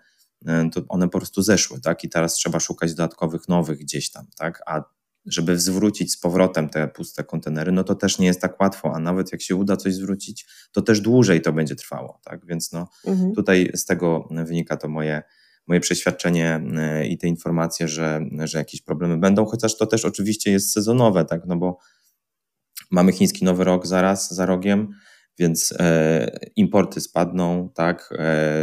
to 0.72 0.82
one 0.88 1.08
po 1.08 1.18
prostu 1.18 1.42
zeszły, 1.42 1.80
tak? 1.80 2.04
I 2.04 2.08
teraz 2.08 2.34
trzeba 2.34 2.60
szukać 2.60 2.94
dodatkowych 2.94 3.48
nowych 3.48 3.78
gdzieś 3.78 4.10
tam, 4.10 4.26
tak? 4.36 4.62
A 4.66 4.82
żeby 5.26 5.58
zwrócić 5.58 6.12
z 6.12 6.20
powrotem 6.20 6.68
te 6.68 6.88
puste 6.88 7.24
kontenery, 7.24 7.72
no 7.72 7.84
to 7.84 7.94
też 7.94 8.18
nie 8.18 8.26
jest 8.26 8.40
tak 8.40 8.60
łatwo, 8.60 8.92
a 8.94 8.98
nawet 8.98 9.32
jak 9.32 9.42
się 9.42 9.56
uda 9.56 9.76
coś 9.76 9.94
zwrócić, 9.94 10.46
to 10.72 10.82
też 10.82 11.00
dłużej 11.00 11.40
to 11.40 11.52
będzie 11.52 11.76
trwało, 11.76 12.20
tak? 12.24 12.46
Więc 12.46 12.72
no 12.72 12.88
mhm. 13.06 13.34
tutaj 13.34 13.70
z 13.74 13.84
tego 13.84 14.28
wynika 14.30 14.76
to 14.76 14.88
moje, 14.88 15.22
moje 15.66 15.80
przeświadczenie 15.80 16.60
e, 16.76 17.06
i 17.06 17.18
te 17.18 17.28
informacje, 17.28 17.88
że, 17.88 18.20
że 18.44 18.58
jakieś 18.58 18.82
problemy 18.82 19.18
będą, 19.18 19.46
chociaż 19.46 19.76
to 19.76 19.86
też 19.86 20.04
oczywiście 20.04 20.52
jest 20.52 20.72
sezonowe, 20.72 21.24
tak? 21.24 21.42
No 21.46 21.56
bo 21.56 21.78
mamy 22.90 23.12
chiński 23.12 23.44
nowy 23.44 23.64
rok 23.64 23.86
zaraz, 23.86 24.34
za 24.34 24.46
rogiem, 24.46 24.94
więc 25.38 25.74
e, 25.78 26.38
importy 26.56 27.00
spadną, 27.00 27.70
tak, 27.74 28.14
e, 28.18 28.56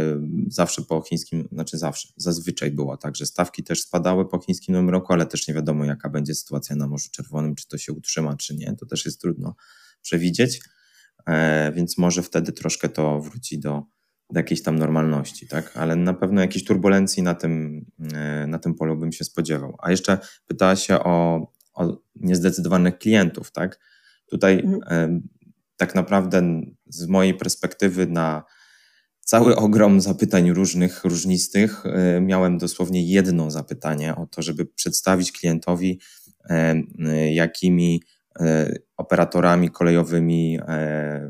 zawsze 0.48 0.82
po 0.82 1.02
chińskim, 1.02 1.48
znaczy 1.52 1.78
zawsze, 1.78 2.08
zazwyczaj 2.16 2.70
było 2.70 2.96
tak, 2.96 3.16
że 3.16 3.26
stawki 3.26 3.64
też 3.64 3.82
spadały 3.82 4.28
po 4.28 4.40
chińskim 4.40 4.72
nowym 4.72 4.90
roku, 4.90 5.12
ale 5.12 5.26
też 5.26 5.48
nie 5.48 5.54
wiadomo 5.54 5.84
jaka 5.84 6.08
będzie 6.08 6.34
sytuacja 6.34 6.76
na 6.76 6.86
Morzu 6.86 7.10
Czerwonym, 7.10 7.54
czy 7.54 7.68
to 7.68 7.78
się 7.78 7.92
utrzyma, 7.92 8.36
czy 8.36 8.56
nie, 8.56 8.76
to 8.76 8.86
też 8.86 9.04
jest 9.04 9.20
trudno 9.20 9.54
przewidzieć. 10.02 10.60
więc 11.74 11.98
może 11.98 12.22
wtedy 12.22 12.52
troszkę 12.52 12.88
to 12.88 13.20
wróci 13.20 13.58
do, 13.58 13.82
do 14.30 14.40
jakiejś 14.40 14.62
tam 14.62 14.78
normalności, 14.78 15.48
tak? 15.48 15.76
Ale 15.76 15.96
na 15.96 16.14
pewno 16.14 16.40
jakiejś 16.40 16.64
turbulencji 16.64 17.22
na 17.22 17.34
tym, 17.34 17.84
na 18.46 18.58
tym 18.58 18.74
polu 18.74 18.96
bym 18.96 19.12
się 19.12 19.24
spodziewał. 19.24 19.76
A 19.78 19.90
jeszcze 19.90 20.18
pytała 20.46 20.76
się 20.76 20.98
o, 20.98 21.46
o 21.74 22.02
niezdecydowanych 22.16 22.98
klientów, 22.98 23.52
tak? 23.52 23.80
Tutaj 24.26 24.60
mhm. 24.60 25.28
Tak 25.76 25.94
naprawdę 25.94 26.60
z 26.86 27.06
mojej 27.06 27.34
perspektywy 27.34 28.06
na 28.06 28.42
cały 29.26 29.56
ogrom 29.56 30.00
zapytań 30.00 30.52
różnych, 30.52 31.04
różnistych. 31.04 31.86
E, 31.86 32.20
miałem 32.20 32.58
dosłownie 32.58 33.02
jedno 33.02 33.50
zapytanie 33.50 34.16
o 34.16 34.26
to, 34.26 34.42
żeby 34.42 34.66
przedstawić 34.66 35.32
klientowi, 35.32 36.00
e, 36.50 36.74
jakimi 37.32 38.02
e, 38.40 38.72
operatorami 38.96 39.70
kolejowymi 39.70 40.58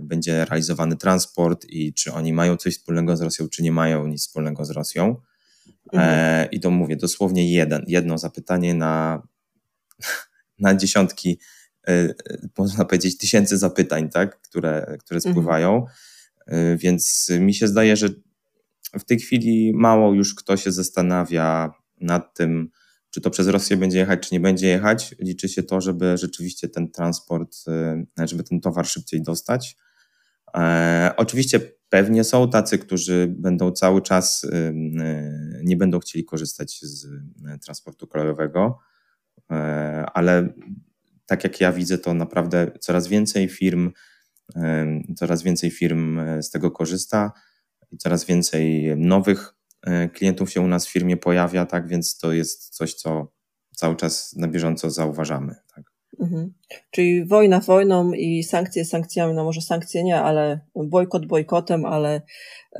będzie 0.00 0.44
realizowany 0.44 0.96
transport 0.96 1.64
i 1.68 1.94
czy 1.94 2.12
oni 2.12 2.32
mają 2.32 2.56
coś 2.56 2.74
wspólnego 2.74 3.16
z 3.16 3.20
Rosją, 3.20 3.48
czy 3.48 3.62
nie 3.62 3.72
mają 3.72 4.06
nic 4.06 4.20
wspólnego 4.20 4.64
z 4.64 4.70
Rosją. 4.70 5.16
Mhm. 5.92 6.50
I 6.50 6.60
to 6.60 6.70
mówię, 6.70 6.96
dosłownie 6.96 7.52
jeden, 7.52 7.84
jedno 7.88 8.18
zapytanie 8.18 8.74
na, 8.74 9.22
na 10.58 10.74
dziesiątki, 10.74 11.38
można 12.58 12.84
powiedzieć, 12.84 13.18
tysięcy 13.18 13.58
zapytań, 13.58 14.08
tak, 14.10 14.40
które, 14.40 14.96
które 15.00 15.18
mhm. 15.18 15.34
spływają. 15.34 15.86
Mhm. 16.46 16.78
Więc 16.78 17.30
mi 17.40 17.54
się 17.54 17.68
zdaje, 17.68 17.96
że 17.96 18.08
w 18.98 19.04
tej 19.04 19.18
chwili 19.18 19.72
mało 19.74 20.14
już 20.14 20.34
kto 20.34 20.56
się 20.56 20.72
zastanawia 20.72 21.72
nad 22.00 22.34
tym, 22.34 22.70
czy 23.10 23.20
to 23.20 23.30
przez 23.30 23.48
Rosję 23.48 23.76
będzie 23.76 23.98
jechać, 23.98 24.28
czy 24.28 24.34
nie 24.34 24.40
będzie 24.40 24.68
jechać. 24.68 25.14
Liczy 25.18 25.48
się 25.48 25.62
to, 25.62 25.80
żeby 25.80 26.16
rzeczywiście 26.16 26.68
ten 26.68 26.90
transport, 26.90 27.56
y, 28.20 28.28
żeby 28.28 28.42
ten 28.42 28.60
towar 28.60 28.86
szybciej 28.86 29.22
dostać. 29.22 29.76
E, 30.56 31.14
oczywiście 31.16 31.60
pewnie 31.88 32.24
są 32.24 32.50
tacy, 32.50 32.78
którzy 32.78 33.34
będą 33.38 33.72
cały 33.72 34.02
czas, 34.02 34.46
nie 35.62 35.76
będą 35.76 35.98
chcieli 35.98 36.24
korzystać 36.24 36.78
z 36.82 37.06
transportu 37.64 38.06
kolejowego, 38.06 38.78
e, 39.50 39.54
ale 40.14 40.48
tak 41.26 41.44
jak 41.44 41.60
ja 41.60 41.72
widzę, 41.72 41.98
to 41.98 42.14
naprawdę 42.14 42.70
coraz 42.80 43.08
więcej 43.08 43.48
firm 43.48 43.92
Coraz 45.16 45.42
więcej 45.42 45.70
firm 45.70 46.18
e, 46.18 46.42
z 46.42 46.50
tego 46.50 46.70
korzysta 46.70 47.32
i 47.92 47.96
coraz 47.96 48.24
więcej 48.24 48.96
nowych 48.96 49.54
e, 49.86 50.08
klientów 50.08 50.50
się 50.50 50.60
u 50.60 50.66
nas 50.66 50.86
w 50.86 50.92
firmie 50.92 51.16
pojawia, 51.16 51.66
tak 51.66 51.88
więc 51.88 52.18
to 52.18 52.32
jest 52.32 52.68
coś, 52.68 52.94
co 52.94 53.32
cały 53.76 53.96
czas 53.96 54.36
na 54.36 54.48
bieżąco 54.48 54.90
zauważamy. 54.90 55.54
Tak. 55.74 55.84
Mhm. 56.20 56.54
Czyli 56.90 57.24
wojna 57.24 57.60
wojną 57.60 58.12
i 58.12 58.42
sankcje 58.42 58.84
sankcjami, 58.84 59.34
no 59.34 59.44
może 59.44 59.60
sankcje 59.60 60.04
nie, 60.04 60.20
ale 60.20 60.60
bojkot 60.74 61.26
bojkotem, 61.26 61.84
ale 61.84 62.22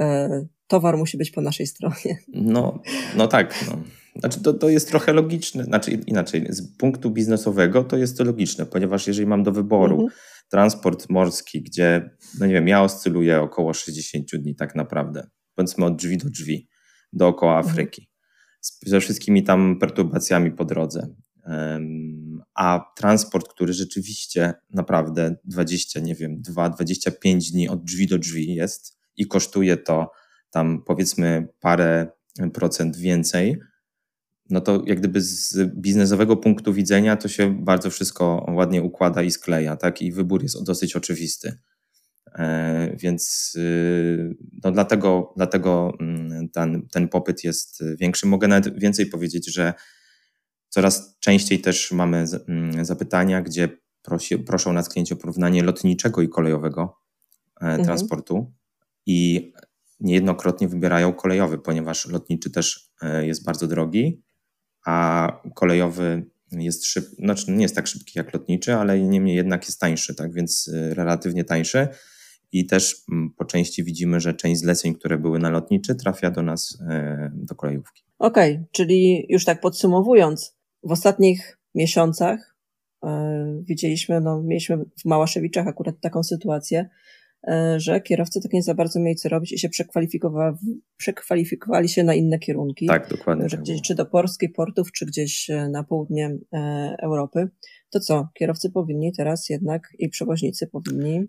e, 0.01 0.47
towar 0.66 0.97
musi 0.97 1.18
być 1.18 1.30
po 1.30 1.40
naszej 1.40 1.66
stronie. 1.66 2.18
No, 2.28 2.82
no 3.16 3.28
tak. 3.28 3.64
No. 3.70 3.78
Znaczy 4.20 4.42
to, 4.42 4.52
to 4.52 4.68
jest 4.68 4.88
trochę 4.88 5.12
logiczne, 5.12 5.64
znaczy 5.64 5.90
inaczej, 5.90 6.46
z 6.48 6.76
punktu 6.76 7.10
biznesowego 7.10 7.84
to 7.84 7.96
jest 7.96 8.18
to 8.18 8.24
logiczne, 8.24 8.66
ponieważ 8.66 9.06
jeżeli 9.06 9.26
mam 9.26 9.42
do 9.42 9.52
wyboru 9.52 9.94
mhm 9.94 10.10
transport 10.48 11.10
morski, 11.10 11.62
gdzie, 11.62 12.10
no 12.40 12.46
nie 12.46 12.52
wiem, 12.52 12.68
ja 12.68 12.82
oscyluję 12.82 13.40
około 13.40 13.74
60 13.74 14.30
dni 14.36 14.54
tak 14.56 14.74
naprawdę, 14.74 15.26
powiedzmy 15.54 15.84
od 15.84 15.96
drzwi 15.96 16.18
do 16.18 16.30
drzwi, 16.30 16.68
dookoła 17.12 17.56
mhm. 17.56 17.72
Afryki, 17.72 18.08
ze 18.86 19.00
wszystkimi 19.00 19.44
tam 19.44 19.78
perturbacjami 19.78 20.50
po 20.50 20.64
drodze. 20.64 21.14
A 22.54 22.92
transport, 22.96 23.48
który 23.48 23.72
rzeczywiście 23.72 24.54
naprawdę 24.70 25.36
20, 25.44 26.00
nie 26.00 26.14
wiem, 26.14 26.42
2, 26.42 26.70
25 26.70 27.52
dni 27.52 27.68
od 27.68 27.84
drzwi 27.84 28.06
do 28.06 28.18
drzwi 28.18 28.54
jest 28.54 28.98
i 29.16 29.26
kosztuje 29.26 29.76
to 29.76 30.10
tam 30.50 30.82
powiedzmy 30.86 31.48
parę 31.60 32.06
procent 32.54 32.96
więcej, 32.96 33.60
no 34.51 34.61
to 34.61 34.82
jak 34.86 34.99
gdyby 34.99 35.20
z 35.20 35.57
biznesowego 35.74 36.36
punktu 36.36 36.72
widzenia 36.72 37.16
to 37.16 37.28
się 37.28 37.64
bardzo 37.64 37.90
wszystko 37.90 38.47
ładnie 38.55 38.82
układa 38.82 39.22
i 39.22 39.30
skleja, 39.30 39.76
tak? 39.76 40.03
I 40.03 40.12
wybór 40.12 40.42
jest 40.42 40.62
dosyć 40.64 40.97
oczywisty. 40.97 41.59
E, 42.34 42.97
więc 42.97 43.53
y, 43.57 44.36
no 44.64 44.72
dlatego, 44.72 45.32
dlatego 45.36 45.92
mm, 46.01 46.49
ten, 46.49 46.88
ten 46.92 47.09
popyt 47.09 47.44
jest 47.44 47.84
większy. 48.01 48.26
Mogę 48.26 48.49
nawet 48.49 48.78
więcej 48.78 49.07
powiedzieć, 49.07 49.55
że 49.55 49.74
coraz 50.68 51.18
częściej 51.20 51.61
też 51.61 51.92
mamy 51.92 52.24
mm, 52.49 52.84
zapytania, 52.84 53.42
gdzie 53.42 53.68
prosi, 54.03 54.38
proszą 54.38 54.72
nas 54.72 54.88
klienci 54.88 55.14
o 55.14 55.16
porównanie 55.16 55.62
lotniczego 55.62 56.22
i 56.22 56.28
kolejowego 56.28 57.01
e, 57.61 57.64
mhm. 57.64 57.84
transportu 57.84 58.53
i 59.07 59.53
niejednokrotnie 60.01 60.68
wybierają 60.68 61.12
kolejowy, 61.12 61.59
ponieważ 61.59 62.07
lotniczy 62.07 62.51
też 62.51 62.90
e, 63.03 63.26
jest 63.26 63.44
bardzo 63.44 63.66
drogi, 63.66 64.22
a 64.87 65.28
kolejowy 65.55 66.24
jest 66.53 66.87
szyb, 66.87 67.05
znaczy 67.05 67.51
nie 67.51 67.62
jest 67.62 67.74
tak 67.74 67.87
szybki 67.87 68.12
jak 68.18 68.32
lotniczy, 68.32 68.74
ale 68.74 69.01
niemniej 69.01 69.37
jednak 69.37 69.64
jest 69.64 69.80
tańszy, 69.80 70.14
tak 70.14 70.32
więc 70.32 70.68
y, 70.68 70.95
relatywnie 70.95 71.45
tańszy. 71.45 71.89
I 72.53 72.66
też 72.66 73.05
mm, 73.12 73.30
po 73.30 73.45
części 73.45 73.84
widzimy, 73.84 74.20
że 74.20 74.34
część 74.34 74.61
zleceń, 74.61 74.95
które 74.95 75.18
były 75.18 75.39
na 75.39 75.51
lotniczy, 75.51 75.95
trafia 75.95 76.30
do 76.30 76.43
nas 76.43 76.78
e, 76.89 77.30
do 77.34 77.55
kolejówki. 77.55 78.03
Okej, 78.18 78.53
okay, 78.53 78.66
czyli 78.72 79.26
już 79.28 79.45
tak 79.45 79.61
podsumowując, 79.61 80.57
w 80.82 80.93
ostatnich 80.93 81.59
miesiącach 81.74 82.57
e, 83.05 83.62
widzieliśmy, 83.62 84.20
no, 84.20 84.43
mieliśmy 84.43 84.76
w 84.76 85.05
Małaszewiczach 85.05 85.66
akurat 85.66 86.01
taką 86.01 86.22
sytuację, 86.22 86.89
że 87.76 88.01
kierowcy 88.01 88.40
tak 88.40 88.53
nie 88.53 88.62
za 88.62 88.74
bardzo 88.74 89.01
mieli 89.01 89.16
co 89.16 89.28
robić 89.28 89.53
i 89.53 89.59
się 89.59 89.68
przekwalifikowali, 89.68 90.57
przekwalifikowali 90.97 91.88
się 91.88 92.05
na 92.05 92.14
inne 92.14 92.38
kierunki. 92.38 92.86
Tak, 92.86 93.09
dokładnie. 93.09 93.49
Że 93.49 93.57
tak 93.57 93.64
gdzieś, 93.64 93.82
czy 93.82 93.94
do 93.94 94.07
polskich 94.07 94.53
portów, 94.53 94.92
czy 94.92 95.07
gdzieś 95.07 95.51
e, 95.51 95.68
na 95.68 95.84
południe 95.84 96.38
e, 96.53 96.97
Europy. 97.03 97.49
To 97.90 98.01
co? 98.01 98.28
Kierowcy 98.34 98.70
powinni 98.70 99.12
teraz 99.16 99.49
jednak 99.49 99.88
i 99.99 100.09
przewoźnicy 100.09 100.66
powinni 100.66 101.26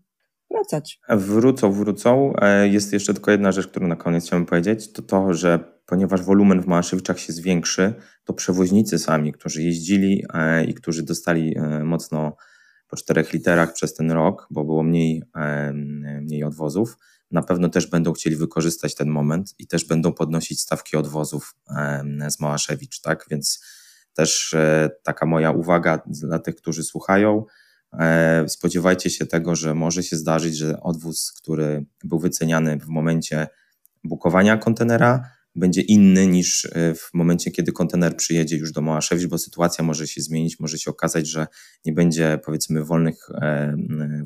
wracać. 0.51 0.99
Wrócą, 1.09 1.71
wrócą. 1.71 2.33
Jest 2.63 2.93
jeszcze 2.93 3.13
tylko 3.13 3.31
jedna 3.31 3.51
rzecz, 3.51 3.67
którą 3.67 3.87
na 3.87 3.95
koniec 3.95 4.25
chciałem 4.25 4.45
powiedzieć, 4.45 4.91
to 4.91 5.01
to, 5.01 5.33
że 5.33 5.59
ponieważ 5.85 6.21
wolumen 6.21 6.61
w 6.61 6.67
Małaszewiczach 6.67 7.19
się 7.19 7.33
zwiększy, 7.33 7.93
to 8.23 8.33
przewoźnicy 8.33 8.99
sami, 8.99 9.31
którzy 9.31 9.63
jeździli 9.63 10.23
i 10.67 10.73
którzy 10.73 11.03
dostali 11.03 11.55
mocno 11.83 12.35
po 12.87 12.97
czterech 12.97 13.33
literach 13.33 13.73
przez 13.73 13.93
ten 13.93 14.11
rok, 14.11 14.47
bo 14.51 14.63
było 14.63 14.83
mniej, 14.83 15.23
mniej 16.21 16.43
odwozów, 16.43 16.97
na 17.31 17.41
pewno 17.41 17.69
też 17.69 17.87
będą 17.87 18.13
chcieli 18.13 18.35
wykorzystać 18.35 18.95
ten 18.95 19.09
moment 19.09 19.53
i 19.59 19.67
też 19.67 19.85
będą 19.85 20.13
podnosić 20.13 20.61
stawki 20.61 20.97
odwozów 20.97 21.55
z 22.29 22.39
Małaszewicz, 22.39 23.01
tak? 23.01 23.25
Więc 23.29 23.61
też 24.13 24.53
e, 24.53 24.89
taka 25.03 25.25
moja 25.25 25.51
uwaga 25.51 26.01
dla 26.05 26.39
tych, 26.39 26.55
którzy 26.55 26.83
słuchają. 26.83 27.45
E, 27.93 28.45
spodziewajcie 28.49 29.09
się 29.09 29.25
tego, 29.25 29.55
że 29.55 29.75
może 29.75 30.03
się 30.03 30.15
zdarzyć, 30.15 30.57
że 30.57 30.81
odwóz, 30.81 31.31
który 31.31 31.85
był 32.03 32.19
wyceniany 32.19 32.79
w 32.79 32.87
momencie 32.87 33.47
bukowania 34.03 34.57
kontenera, 34.57 35.29
będzie 35.57 35.81
inny 35.81 36.27
niż 36.27 36.65
e, 36.65 36.93
w 36.95 37.09
momencie, 37.13 37.51
kiedy 37.51 37.71
kontener 37.71 38.15
przyjedzie 38.15 38.57
już 38.57 38.71
do 38.71 38.81
Małaszewicz, 38.81 39.27
bo 39.27 39.37
sytuacja 39.37 39.83
może 39.83 40.07
się 40.07 40.21
zmienić, 40.21 40.59
może 40.59 40.77
się 40.77 40.91
okazać, 40.91 41.27
że 41.27 41.47
nie 41.85 41.93
będzie 41.93 42.39
powiedzmy 42.45 42.83
wolnych, 42.83 43.29
e, 43.41 43.75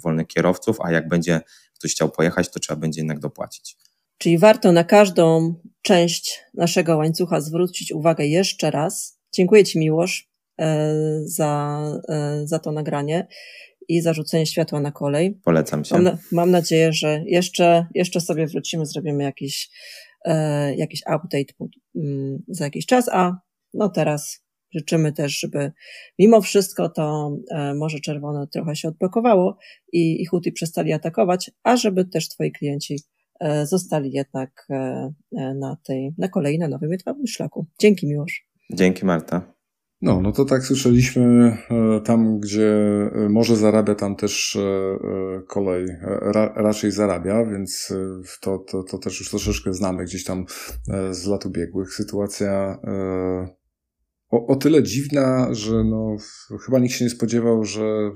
wolnych 0.03 0.27
kierowców, 0.27 0.77
a 0.81 0.91
jak 0.91 1.07
będzie 1.07 1.41
ktoś 1.73 1.91
chciał 1.91 2.09
pojechać, 2.09 2.51
to 2.51 2.59
trzeba 2.59 2.79
będzie 2.79 3.01
jednak 3.01 3.19
dopłacić. 3.19 3.77
Czyli 4.17 4.37
warto 4.37 4.71
na 4.71 4.83
każdą 4.83 5.55
część 5.81 6.41
naszego 6.53 6.97
łańcucha 6.97 7.41
zwrócić 7.41 7.91
uwagę 7.91 8.25
jeszcze 8.25 8.71
raz. 8.71 9.19
Dziękuję 9.33 9.63
Ci, 9.63 9.79
Miłosz, 9.79 10.29
e, 10.59 10.95
za, 11.25 11.81
za 12.43 12.59
to 12.59 12.71
nagranie 12.71 13.27
i 13.87 14.01
zarzucenie 14.01 14.45
światła 14.45 14.79
na 14.79 14.91
kolej. 14.91 15.39
Polecam 15.43 15.85
się. 15.85 15.99
Mam, 15.99 16.17
mam 16.31 16.51
nadzieję, 16.51 16.93
że 16.93 17.23
jeszcze, 17.25 17.87
jeszcze 17.95 18.21
sobie 18.21 18.47
wrócimy, 18.47 18.85
zrobimy 18.85 19.23
jakiś 19.23 19.69
jakiś 20.75 21.01
update 21.01 21.53
mm, 21.95 22.43
za 22.47 22.63
jakiś 22.63 22.85
czas, 22.85 23.09
a 23.09 23.37
no 23.73 23.89
teraz 23.89 24.45
życzymy 24.75 25.13
też, 25.13 25.39
żeby 25.39 25.71
mimo 26.19 26.41
wszystko 26.41 26.89
to 26.89 27.37
e, 27.51 27.73
Morze 27.73 27.99
Czerwone 27.99 28.47
trochę 28.47 28.75
się 28.75 28.87
odblokowało 28.87 29.57
i, 29.93 30.21
i 30.21 30.25
Huty 30.25 30.51
przestali 30.51 30.93
atakować, 30.93 31.51
a 31.63 31.77
żeby 31.77 32.05
też 32.05 32.29
twoi 32.29 32.51
klienci 32.51 32.99
e, 33.39 33.65
zostali 33.65 34.11
jednak 34.11 34.67
na 35.55 35.77
tej, 35.83 36.13
na 36.17 36.27
kolei 36.27 36.59
na 36.59 36.67
nowym 36.67 36.91
jedwabnym 36.91 37.27
szlaku. 37.27 37.65
Dzięki 37.79 38.07
Miłosz. 38.07 38.47
Dzięki 38.73 39.05
Marta. 39.05 39.60
No, 40.01 40.21
no 40.21 40.31
to 40.31 40.45
tak 40.45 40.63
słyszeliśmy, 40.63 41.57
e, 41.69 42.01
tam 42.01 42.39
gdzie 42.39 42.73
e, 43.13 43.29
może 43.29 43.55
zarabia, 43.55 43.95
tam 43.95 44.15
też 44.15 44.55
e, 44.55 45.41
kolej 45.47 45.87
ra, 46.21 46.53
raczej 46.55 46.91
zarabia, 46.91 47.45
więc 47.45 47.93
to, 48.41 48.57
to, 48.57 48.83
to 48.83 48.97
też 48.97 49.19
już 49.19 49.29
troszeczkę 49.29 49.73
znamy 49.73 50.03
gdzieś 50.03 50.23
tam 50.23 50.45
z 51.11 51.27
lat 51.27 51.45
ubiegłych. 51.45 51.93
Sytuacja 51.93 52.79
o, 54.29 54.47
o 54.47 54.55
tyle 54.55 54.83
dziwna, 54.83 55.53
że 55.53 55.83
no, 55.83 56.15
chyba 56.65 56.79
nikt 56.79 56.95
się 56.95 57.05
nie 57.05 57.09
spodziewał, 57.09 57.65
że 57.65 58.11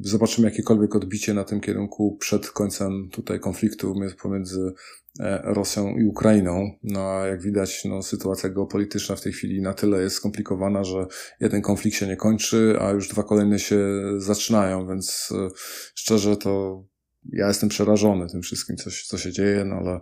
zobaczymy 0.00 0.48
jakiekolwiek 0.48 0.96
odbicie 0.96 1.34
na 1.34 1.44
tym 1.44 1.60
kierunku 1.60 2.16
przed 2.20 2.50
końcem 2.50 3.08
tutaj 3.12 3.40
konfliktu 3.40 3.94
pomiędzy 4.22 4.72
e, 5.20 5.42
Rosją 5.44 5.96
i 5.96 6.04
Ukrainą. 6.04 6.70
No 6.82 7.00
a 7.00 7.26
jak 7.26 7.42
widać, 7.42 7.84
no, 7.84 8.02
sytuacja 8.02 8.48
geopolityczna 8.48 9.16
w 9.16 9.20
tej 9.20 9.32
chwili 9.32 9.62
na 9.62 9.74
tyle 9.74 10.02
jest 10.02 10.16
skomplikowana, 10.16 10.84
że 10.84 11.06
jeden 11.40 11.62
konflikt 11.62 11.96
się 11.96 12.06
nie 12.06 12.16
kończy, 12.16 12.76
a 12.80 12.90
już 12.90 13.08
dwa 13.08 13.22
kolejne 13.22 13.58
się 13.58 13.86
zaczynają, 14.16 14.88
więc 14.88 15.32
e, 15.32 15.48
szczerze 15.94 16.36
to 16.36 16.84
ja 17.32 17.48
jestem 17.48 17.68
przerażony 17.68 18.26
tym 18.28 18.42
wszystkim, 18.42 18.76
co, 18.76 18.90
co 19.06 19.18
się 19.18 19.32
dzieje, 19.32 19.64
no 19.64 19.74
ale 19.76 20.00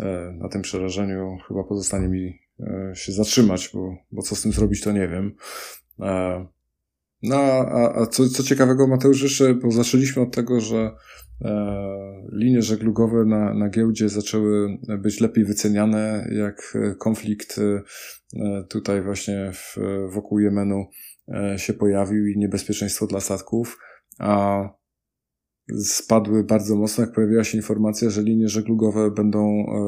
e, 0.00 0.32
na 0.32 0.48
tym 0.48 0.62
przerażeniu 0.62 1.36
chyba 1.48 1.64
pozostanie 1.64 2.08
mi 2.08 2.42
się 2.94 3.12
zatrzymać, 3.12 3.70
bo, 3.74 3.96
bo 4.12 4.22
co 4.22 4.36
z 4.36 4.42
tym 4.42 4.52
zrobić, 4.52 4.80
to 4.80 4.92
nie 4.92 5.08
wiem. 5.08 5.34
No, 7.22 7.36
a, 7.36 8.02
a 8.02 8.06
co, 8.06 8.28
co 8.28 8.42
ciekawego, 8.42 8.86
Mateusz, 8.86 9.22
jeszcze, 9.22 9.54
bo 9.54 9.70
zaczęliśmy 9.70 10.22
od 10.22 10.34
tego, 10.34 10.60
że 10.60 10.90
e, 11.44 12.28
linie 12.32 12.62
żeglugowe 12.62 13.24
na, 13.24 13.54
na 13.54 13.68
giełdzie 13.68 14.08
zaczęły 14.08 14.78
być 14.98 15.20
lepiej 15.20 15.44
wyceniane, 15.44 16.28
jak 16.32 16.78
konflikt 16.98 17.58
e, 17.58 17.82
tutaj 18.68 19.02
właśnie 19.02 19.52
w, 19.52 19.76
wokół 20.12 20.38
Jemenu 20.38 20.86
e, 21.34 21.58
się 21.58 21.72
pojawił 21.72 22.26
i 22.26 22.38
niebezpieczeństwo 22.38 23.06
dla 23.06 23.20
statków, 23.20 23.78
a 24.18 24.62
spadły 25.80 26.44
bardzo 26.44 26.76
mocno, 26.76 27.04
jak 27.04 27.14
pojawiła 27.14 27.44
się 27.44 27.58
informacja, 27.58 28.10
że 28.10 28.22
linie 28.22 28.48
żeglugowe 28.48 29.10
będą, 29.10 29.38
e, 29.38 29.82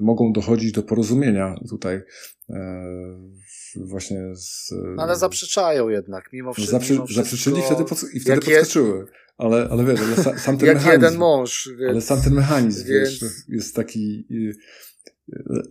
mogą 0.00 0.32
dochodzić 0.32 0.72
do 0.72 0.82
porozumienia 0.82 1.54
tutaj 1.68 2.02
e, 2.50 2.84
właśnie 3.76 4.36
z... 4.36 4.70
No 4.96 5.02
ale 5.02 5.16
zaprzeczają 5.16 5.88
jednak, 5.88 6.32
mimo, 6.32 6.54
wszy- 6.54 6.66
Zaprzy, 6.66 6.92
mimo 6.92 7.06
wszystko. 7.06 7.24
Zaprzeczyli 7.24 7.62
wtedy 7.62 7.84
pod, 7.84 8.14
i 8.14 8.20
wtedy 8.20 8.40
podskoczyły. 8.40 9.06
Ale, 9.38 9.68
ale 9.70 9.84
wiesz, 9.84 10.00
ale 10.00 10.38
sam 10.38 10.58
ten 10.58 10.68
jak 10.68 10.76
mechanizm... 10.76 11.02
jeden 11.02 11.18
mąż. 11.18 11.68
Więc, 11.78 11.90
ale 11.90 12.00
sam 12.00 12.22
ten 12.22 12.34
mechanizm, 12.34 12.86
więc... 12.86 13.10
wiesz, 13.10 13.30
jest 13.48 13.74
taki... 13.74 14.26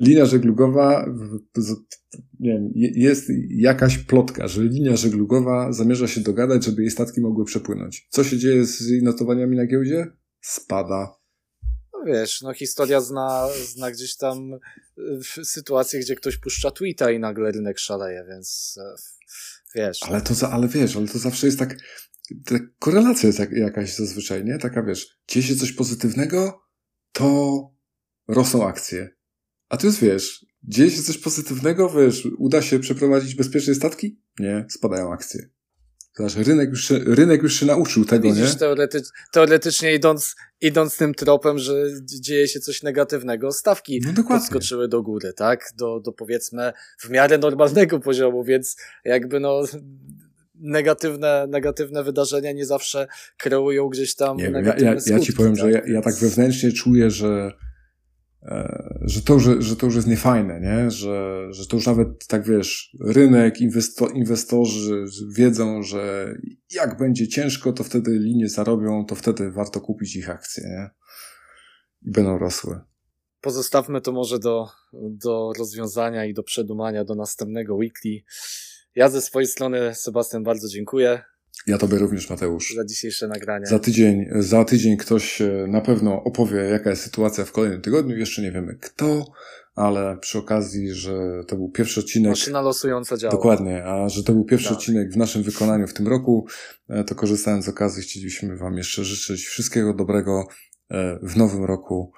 Linia 0.01 0.25
żeglugowa, 0.25 1.05
nie 2.39 2.51
wiem, 2.51 2.71
jest 2.75 3.27
jakaś 3.49 3.97
plotka, 3.97 4.47
że 4.47 4.63
linia 4.63 4.95
żeglugowa 4.95 5.73
zamierza 5.73 6.07
się 6.07 6.21
dogadać, 6.21 6.65
żeby 6.65 6.81
jej 6.81 6.91
statki 6.91 7.21
mogły 7.21 7.45
przepłynąć. 7.45 8.07
Co 8.09 8.23
się 8.23 8.37
dzieje 8.37 8.65
z 8.65 8.89
jej 8.89 9.03
notowaniami 9.03 9.57
na 9.57 9.65
giełdzie? 9.65 10.07
Spada 10.41 11.22
wiesz, 12.05 12.41
no 12.41 12.53
historia 12.53 13.01
zna, 13.01 13.47
zna 13.65 13.91
gdzieś 13.91 14.15
tam 14.15 14.53
e, 14.53 15.43
sytuację, 15.45 15.99
gdzie 15.99 16.15
ktoś 16.15 16.37
puszcza 16.37 16.71
tweeta 16.71 17.11
i 17.11 17.19
nagle 17.19 17.51
rynek 17.51 17.79
szaleje, 17.79 18.25
więc 18.29 18.79
e, 18.81 18.95
wiesz. 19.75 19.99
Ale 20.03 20.21
to, 20.21 20.33
za, 20.33 20.51
ale 20.51 20.67
wiesz, 20.67 20.95
ale 20.95 21.07
to 21.07 21.19
zawsze 21.19 21.47
jest 21.47 21.59
tak, 21.59 21.77
ta 22.45 22.55
korelacja 22.79 23.27
jest 23.27 23.39
jakaś 23.51 23.95
zazwyczaj, 23.95 24.45
nie? 24.45 24.57
Taka 24.57 24.83
wiesz, 24.83 25.19
dzieje 25.27 25.45
się 25.45 25.55
coś 25.55 25.71
pozytywnego, 25.71 26.63
to 27.11 27.59
rosną 28.27 28.67
akcje. 28.67 29.09
A 29.69 29.77
tu 29.77 29.87
jest, 29.87 29.99
wiesz, 29.99 30.45
dzieje 30.63 30.91
się 30.91 31.03
coś 31.03 31.17
pozytywnego, 31.17 31.89
wiesz, 31.89 32.27
uda 32.37 32.61
się 32.61 32.79
przeprowadzić 32.79 33.35
bezpieczne 33.35 33.75
statki? 33.75 34.21
Nie, 34.39 34.65
spadają 34.69 35.13
akcje. 35.13 35.49
Znaczy, 36.15 36.43
rynek 36.43 36.69
już, 36.69 36.87
się, 36.87 36.99
rynek 36.99 37.43
już 37.43 37.59
się 37.59 37.65
nauczył 37.65 38.05
tego, 38.05 38.27
Widzisz, 38.27 38.53
nie? 38.53 38.59
Teoretycz, 38.59 39.07
teoretycznie 39.31 39.93
idąc, 39.93 40.35
idąc 40.61 40.97
tym 40.97 41.13
tropem, 41.13 41.59
że 41.59 41.73
dzieje 42.03 42.47
się 42.47 42.59
coś 42.59 42.83
negatywnego, 42.83 43.51
stawki 43.51 44.01
no 44.15 44.23
podskoczyły 44.23 44.87
do 44.87 45.03
góry, 45.03 45.33
tak? 45.33 45.69
Do, 45.77 45.99
do 45.99 46.11
powiedzmy 46.11 46.73
w 46.99 47.09
miarę 47.09 47.37
normalnego 47.37 47.99
poziomu, 48.09 48.43
więc 48.43 48.77
jakby 49.05 49.39
no 49.39 49.63
negatywne, 50.55 51.47
negatywne 51.49 52.03
wydarzenia 52.03 52.51
nie 52.51 52.65
zawsze 52.65 53.07
kreują 53.37 53.89
gdzieś 53.89 54.15
tam 54.15 54.37
nie, 54.37 54.49
negatywne 54.49 54.87
ja, 54.87 54.97
ja, 55.05 55.17
ja 55.17 55.19
ci 55.19 55.33
powiem, 55.33 55.55
tak? 55.55 55.61
że 55.61 55.71
ja, 55.71 55.81
ja 55.87 56.01
tak 56.01 56.15
wewnętrznie 56.15 56.71
czuję, 56.71 57.09
że 57.09 57.51
że 59.01 59.21
to, 59.21 59.39
że, 59.39 59.61
że 59.61 59.75
to 59.75 59.85
już 59.85 59.95
jest 59.95 60.07
niefajne, 60.07 60.59
nie? 60.61 60.91
Że, 60.91 61.47
że 61.49 61.67
to 61.67 61.75
już 61.75 61.87
nawet, 61.87 62.27
tak 62.27 62.47
wiesz, 62.47 62.95
rynek, 62.99 63.61
inwesto, 63.61 64.07
inwestorzy 64.07 65.05
wiedzą, 65.35 65.83
że 65.83 66.33
jak 66.71 66.97
będzie 66.97 67.27
ciężko, 67.27 67.73
to 67.73 67.83
wtedy 67.83 68.19
linie 68.19 68.49
zarobią, 68.49 69.05
to 69.05 69.15
wtedy 69.15 69.51
warto 69.51 69.81
kupić 69.81 70.15
ich 70.15 70.29
akcje, 70.29 70.63
nie? 70.63 70.89
I 72.01 72.11
będą 72.11 72.37
rosły. 72.37 72.79
Pozostawmy 73.41 74.01
to 74.01 74.11
może 74.11 74.39
do, 74.39 74.67
do 74.93 75.53
rozwiązania 75.57 76.25
i 76.25 76.33
do 76.33 76.43
przedumania 76.43 77.05
do 77.05 77.15
następnego 77.15 77.75
weekly. 77.75 78.23
Ja 78.95 79.09
ze 79.09 79.21
swojej 79.21 79.47
strony, 79.47 79.95
Sebastian, 79.95 80.43
bardzo 80.43 80.67
dziękuję. 80.67 81.21
Ja 81.67 81.77
tobie 81.77 81.97
również, 81.97 82.29
Mateusz. 82.29 82.75
Za 82.75 82.85
dzisiejsze 82.85 83.27
nagranie. 83.27 83.65
Za 83.65 83.79
tydzień, 83.79 84.25
za 84.35 84.65
tydzień 84.65 84.97
ktoś 84.97 85.41
e, 85.41 85.65
na 85.67 85.81
pewno 85.81 86.23
opowie, 86.23 86.57
jaka 86.57 86.89
jest 86.89 87.01
sytuacja 87.01 87.45
w 87.45 87.51
kolejnym 87.51 87.81
tygodniu. 87.81 88.17
Jeszcze 88.17 88.41
nie 88.41 88.51
wiemy 88.51 88.77
kto, 88.81 89.25
ale 89.75 90.17
przy 90.17 90.37
okazji, 90.37 90.93
że 90.93 91.43
to 91.47 91.55
był 91.55 91.71
pierwszy 91.71 91.99
odcinek. 91.99 92.29
Maszyna 92.29 92.61
losująca 92.61 93.17
działa. 93.17 93.31
Dokładnie, 93.31 93.83
a 93.85 94.09
że 94.09 94.23
to 94.23 94.33
był 94.33 94.45
pierwszy 94.45 94.69
tak. 94.69 94.77
odcinek 94.77 95.11
w 95.11 95.17
naszym 95.17 95.43
wykonaniu 95.43 95.87
w 95.87 95.93
tym 95.93 96.07
roku, 96.07 96.47
e, 96.89 97.03
to 97.03 97.15
korzystając 97.15 97.65
z 97.65 97.69
okazji 97.69 98.03
chcieliśmy 98.03 98.57
Wam 98.57 98.77
jeszcze 98.77 99.03
życzyć 99.03 99.45
wszystkiego 99.45 99.93
dobrego 99.93 100.47
e, 100.91 101.19
w 101.23 101.37
nowym 101.37 101.65
roku. 101.65 102.11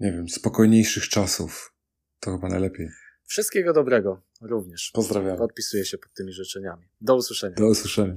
Nie 0.00 0.12
wiem, 0.12 0.28
spokojniejszych 0.28 1.08
czasów. 1.08 1.74
To 2.20 2.32
chyba 2.32 2.48
najlepiej. 2.48 2.88
Wszystkiego 3.28 3.72
dobrego 3.72 4.22
również. 4.40 4.90
Pozdrawiam. 4.94 5.38
Podpisuję 5.38 5.84
się 5.84 5.98
pod 5.98 6.12
tymi 6.12 6.32
życzeniami. 6.32 6.88
Do 7.00 7.16
usłyszenia. 7.16 7.56
Do 7.56 7.66
usłyszenia. 7.66 8.14